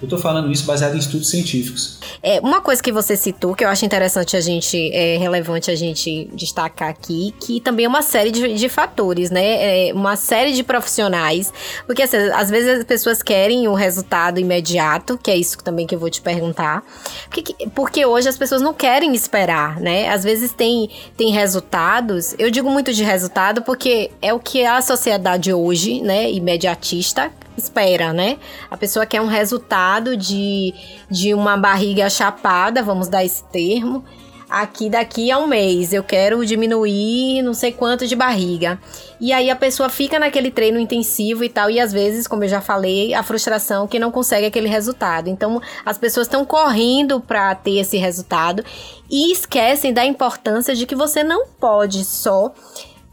Eu 0.00 0.06
estou 0.06 0.18
falando 0.18 0.50
isso 0.52 0.64
baseado 0.64 0.94
em 0.94 0.98
estudos 0.98 1.28
científicos. 1.28 1.98
É, 2.22 2.38
uma 2.40 2.60
coisa 2.60 2.80
que 2.80 2.92
você 2.92 3.16
citou, 3.16 3.54
que 3.54 3.64
eu 3.64 3.68
acho 3.68 3.84
interessante 3.84 4.36
a 4.36 4.40
gente, 4.40 4.90
é 4.92 5.16
relevante 5.16 5.72
a 5.72 5.74
gente 5.74 6.30
destacar 6.32 6.88
aqui, 6.88 7.34
que 7.40 7.60
também 7.60 7.84
é 7.84 7.88
uma 7.88 8.02
série 8.02 8.30
de, 8.30 8.54
de 8.54 8.68
fatores, 8.68 9.30
né? 9.30 9.88
É 9.88 9.92
uma 9.92 10.14
série 10.14 10.52
de 10.52 10.62
profissionais. 10.62 11.52
Porque 11.84 12.02
assim, 12.02 12.16
às 12.16 12.48
vezes 12.48 12.78
as 12.78 12.84
pessoas 12.84 13.22
querem 13.24 13.66
o 13.66 13.72
um 13.72 13.74
resultado 13.74 14.38
imediato, 14.38 15.18
que 15.20 15.32
é 15.32 15.36
isso 15.36 15.58
também 15.64 15.84
que 15.84 15.96
eu 15.96 15.98
vou 15.98 16.10
te 16.10 16.20
perguntar. 16.20 16.84
Porque, 17.28 17.68
porque 17.74 18.06
hoje 18.06 18.28
as 18.28 18.38
pessoas 18.38 18.62
não 18.62 18.72
querem 18.72 19.14
esperar, 19.14 19.80
né? 19.80 20.08
Às 20.10 20.22
vezes 20.22 20.52
tem, 20.52 20.90
tem 21.16 21.32
resultados. 21.32 22.36
Eu 22.38 22.52
digo 22.52 22.70
muito 22.70 22.92
de 22.92 23.02
resultado 23.02 23.62
porque 23.62 24.12
é 24.22 24.32
o 24.32 24.38
que 24.38 24.64
a 24.64 24.80
sociedade 24.80 25.52
hoje, 25.52 26.00
né, 26.00 26.30
imediatista, 26.30 27.32
espera, 27.58 28.12
né? 28.12 28.38
A 28.70 28.76
pessoa 28.76 29.06
quer 29.06 29.20
um 29.20 29.26
resultado 29.26 30.16
de, 30.16 30.74
de 31.10 31.34
uma 31.34 31.56
barriga 31.56 32.08
chapada, 32.08 32.82
vamos 32.82 33.08
dar 33.08 33.24
esse 33.24 33.44
termo. 33.44 34.04
Aqui 34.48 34.88
daqui 34.88 35.30
a 35.30 35.38
um 35.38 35.46
mês 35.46 35.92
eu 35.92 36.02
quero 36.02 36.44
diminuir 36.46 37.42
não 37.42 37.52
sei 37.52 37.70
quanto 37.70 38.06
de 38.06 38.16
barriga. 38.16 38.80
E 39.20 39.30
aí 39.30 39.50
a 39.50 39.56
pessoa 39.56 39.90
fica 39.90 40.18
naquele 40.18 40.50
treino 40.50 40.78
intensivo 40.78 41.44
e 41.44 41.50
tal, 41.50 41.70
e 41.70 41.78
às 41.78 41.92
vezes, 41.92 42.26
como 42.26 42.44
eu 42.44 42.48
já 42.48 42.60
falei, 42.60 43.12
a 43.12 43.22
frustração 43.22 43.86
que 43.86 43.98
não 43.98 44.10
consegue 44.10 44.46
aquele 44.46 44.68
resultado. 44.68 45.28
Então 45.28 45.60
as 45.84 45.98
pessoas 45.98 46.26
estão 46.26 46.46
correndo 46.46 47.20
para 47.20 47.54
ter 47.54 47.78
esse 47.78 47.98
resultado 47.98 48.64
e 49.10 49.32
esquecem 49.32 49.92
da 49.92 50.06
importância 50.06 50.74
de 50.74 50.86
que 50.86 50.94
você 50.94 51.22
não 51.22 51.46
pode 51.60 52.02
só 52.02 52.50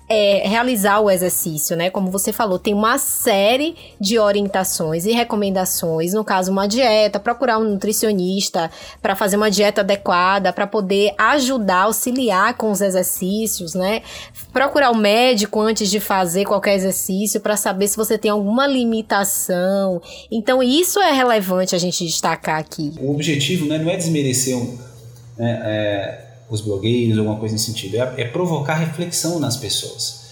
é, 0.08 0.47
realizar 0.47 0.99
o 0.99 1.10
exercício, 1.10 1.76
né? 1.76 1.89
Como 1.89 2.12
você 2.12 2.32
falou, 2.32 2.60
tem 2.60 2.74
uma 2.74 2.97
série 2.97 3.76
de 3.99 4.20
orientações 4.20 5.06
e 5.06 5.12
recomendações. 5.12 6.14
No 6.14 6.24
caso, 6.24 6.51
uma 6.51 6.68
dieta, 6.68 7.20
procurar 7.20 7.58
um 7.58 7.64
nutricionista 7.64 8.70
para 9.01 9.16
fazer 9.16 9.36
uma 9.36 9.49
dieta 9.49 9.82
adequada, 9.82 10.53
para 10.53 10.68
poder 10.68 11.14
ajudar, 11.18 11.84
auxiliar 11.84 12.53
com 12.56 12.70
os 12.70 12.82
exercícios, 12.82 13.74
né? 13.74 14.03
Procurar 14.53 14.91
o 14.91 14.95
médico 14.95 15.60
antes 15.60 15.89
de 15.89 15.99
fazer 15.99 16.45
qualquer 16.45 16.76
exercício 16.76 17.41
para 17.41 17.58
saber 17.58 17.88
se 17.88 17.97
você 17.97 18.18
tem 18.18 18.30
alguma 18.30 18.68
limitação. 18.68 20.01
Então, 20.32 20.62
isso 20.62 20.99
é 20.99 21.12
relevante 21.12 21.74
a 21.76 21.80
gente 21.80 22.06
destacar 22.06 22.60
aqui. 22.60 22.93
O 22.99 23.12
objetivo 23.12 23.66
né, 23.66 23.80
não 23.80 23.89
é 23.89 23.97
desmerecer 23.97 24.56
um, 24.56 24.78
né, 25.38 25.62
é 25.64 26.24
os 26.49 26.61
blogueiros, 26.61 27.17
alguma 27.17 27.37
coisa 27.37 27.53
nesse 27.53 27.65
sentido. 27.65 27.95
É, 27.95 28.21
é 28.21 28.25
provocar 28.25 28.75
reflexão 28.75 29.39
nas 29.39 29.57
pessoas, 29.57 30.25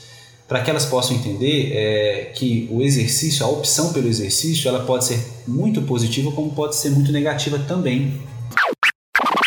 para 0.47 0.61
que 0.61 0.70
elas 0.70 0.86
possam 0.86 1.16
entender 1.16 1.72
é, 1.74 2.32
que 2.36 2.68
o 2.72 2.82
exercício, 2.82 3.45
a 3.45 3.49
opção 3.49 3.93
pelo 3.93 4.07
exercício, 4.07 4.68
ela 4.68 4.86
pode 4.86 5.05
ser 5.05 5.26
muito 5.47 5.82
positiva, 5.84 6.32
como 6.32 6.51
pode 6.51 6.76
ser 6.76 6.89
muito 6.89 7.11
negativa 7.11 7.59
também. 7.59 8.22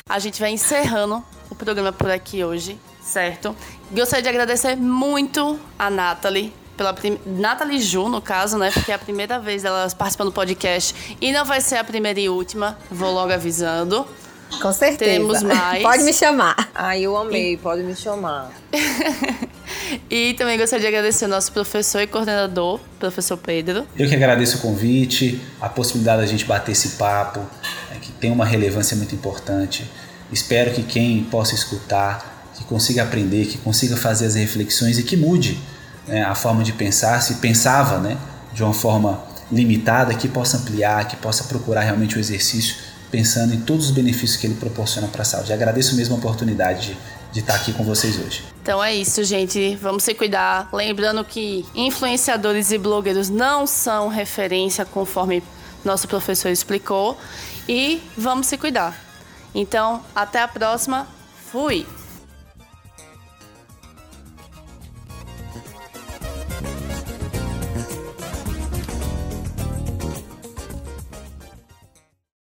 A 0.09 0.19
gente 0.19 0.41
vai 0.41 0.51
encerrando 0.51 1.23
o 1.51 1.55
programa 1.55 1.93
por 1.93 2.11
aqui 2.11 2.43
hoje, 2.43 2.79
certo? 3.03 3.55
Gostaria 3.93 4.23
de 4.23 4.29
agradecer 4.29 4.77
muito 4.77 5.59
a 5.79 5.91
Nathalie 5.91 6.53
pela 6.77 6.93
prim... 6.93 7.19
Nathalie 7.25 7.81
Ju, 7.81 8.09
no 8.09 8.21
caso, 8.21 8.59
né? 8.59 8.71
Porque 8.71 8.93
é 8.93 8.95
a 8.95 8.99
primeira 8.99 9.39
vez 9.39 9.63
dela 9.63 9.89
participando 9.97 10.29
do 10.29 10.33
podcast 10.33 11.17
e 11.21 11.33
não 11.33 11.45
vai 11.45 11.61
ser 11.61 11.77
a 11.77 11.85
primeira 11.85 12.21
e 12.21 12.29
última, 12.29 12.79
vou 12.91 13.13
logo 13.13 13.33
avisando. 13.33 14.07
Com 14.61 14.73
certeza. 14.73 15.11
Temos 15.11 15.43
mais. 15.43 15.83
Pode 15.83 16.03
me 16.05 16.13
chamar. 16.13 16.71
Ai, 16.75 17.03
eu 17.03 17.17
amei, 17.17 17.55
e... 17.55 17.57
pode 17.57 17.83
me 17.83 17.95
chamar. 17.95 18.51
e 20.11 20.35
também 20.35 20.59
gostaria 20.59 20.83
de 20.83 20.87
agradecer 20.87 21.25
ao 21.25 21.31
nosso 21.31 21.53
professor 21.53 22.01
e 22.01 22.07
coordenador, 22.07 22.81
professor 22.99 23.37
Pedro. 23.37 23.87
Eu 23.97 24.09
que 24.09 24.15
agradeço 24.15 24.59
o 24.59 24.61
convite, 24.61 25.41
a 25.61 25.69
possibilidade 25.69 26.23
da 26.23 26.27
gente 26.27 26.45
bater 26.45 26.73
esse 26.73 26.91
papo, 26.91 27.41
que 28.01 28.13
tem 28.13 28.31
uma 28.31 28.45
relevância 28.45 28.97
muito 28.97 29.15
importante. 29.15 29.89
Espero 30.33 30.73
que 30.73 30.83
quem 30.83 31.25
possa 31.25 31.55
escutar, 31.55 32.51
que 32.55 32.65
consiga 32.65 33.03
aprender, 33.03 33.47
que 33.47 33.59
consiga 33.59 33.97
fazer 33.97 34.27
as 34.27 34.35
reflexões 34.35 34.99
e 34.99 35.03
que 35.03 35.17
mude 35.17 35.59
né, 36.07 36.23
a 36.23 36.35
forma 36.35 36.63
de 36.63 36.73
pensar, 36.73 37.21
se 37.21 37.35
pensava 37.35 37.99
né, 37.99 38.17
de 38.53 38.63
uma 38.63 38.75
forma 38.75 39.23
limitada, 39.51 40.15
que 40.15 40.29
possa 40.29 40.57
ampliar, 40.57 41.07
que 41.07 41.17
possa 41.17 41.45
procurar 41.45 41.83
realmente 41.83 42.17
o 42.17 42.21
exercício 42.21 42.77
pensando 43.17 43.55
em 43.55 43.61
todos 43.61 43.87
os 43.87 43.93
benefícios 43.93 44.37
que 44.37 44.47
ele 44.47 44.57
proporciona 44.57 45.09
para 45.09 45.23
a 45.23 45.25
saúde. 45.25 45.51
Agradeço 45.51 45.97
mesmo 45.97 46.15
a 46.15 46.19
oportunidade 46.19 46.89
de, 46.89 46.97
de 47.33 47.41
estar 47.41 47.55
aqui 47.55 47.73
com 47.73 47.83
vocês 47.83 48.19
hoje. 48.19 48.45
Então 48.61 48.85
é 48.85 48.95
isso, 48.95 49.25
gente. 49.25 49.75
Vamos 49.77 50.05
se 50.05 50.13
cuidar. 50.13 50.69
Lembrando 50.71 51.25
que 51.25 51.65
influenciadores 51.75 52.71
e 52.73 52.77
blogueiros 52.77 53.31
não 53.31 53.67
são 53.67 54.09
referência 54.09 54.85
conforme 54.85 55.43
nosso 55.83 56.07
professor 56.07 56.51
explicou. 56.51 57.17
E 57.67 58.03
vamos 58.19 58.49
se 58.49 58.59
cuidar. 58.59 58.95
Então, 59.55 60.03
até 60.15 60.43
a 60.43 60.49
próxima. 60.49 61.07
Fui! 61.51 61.87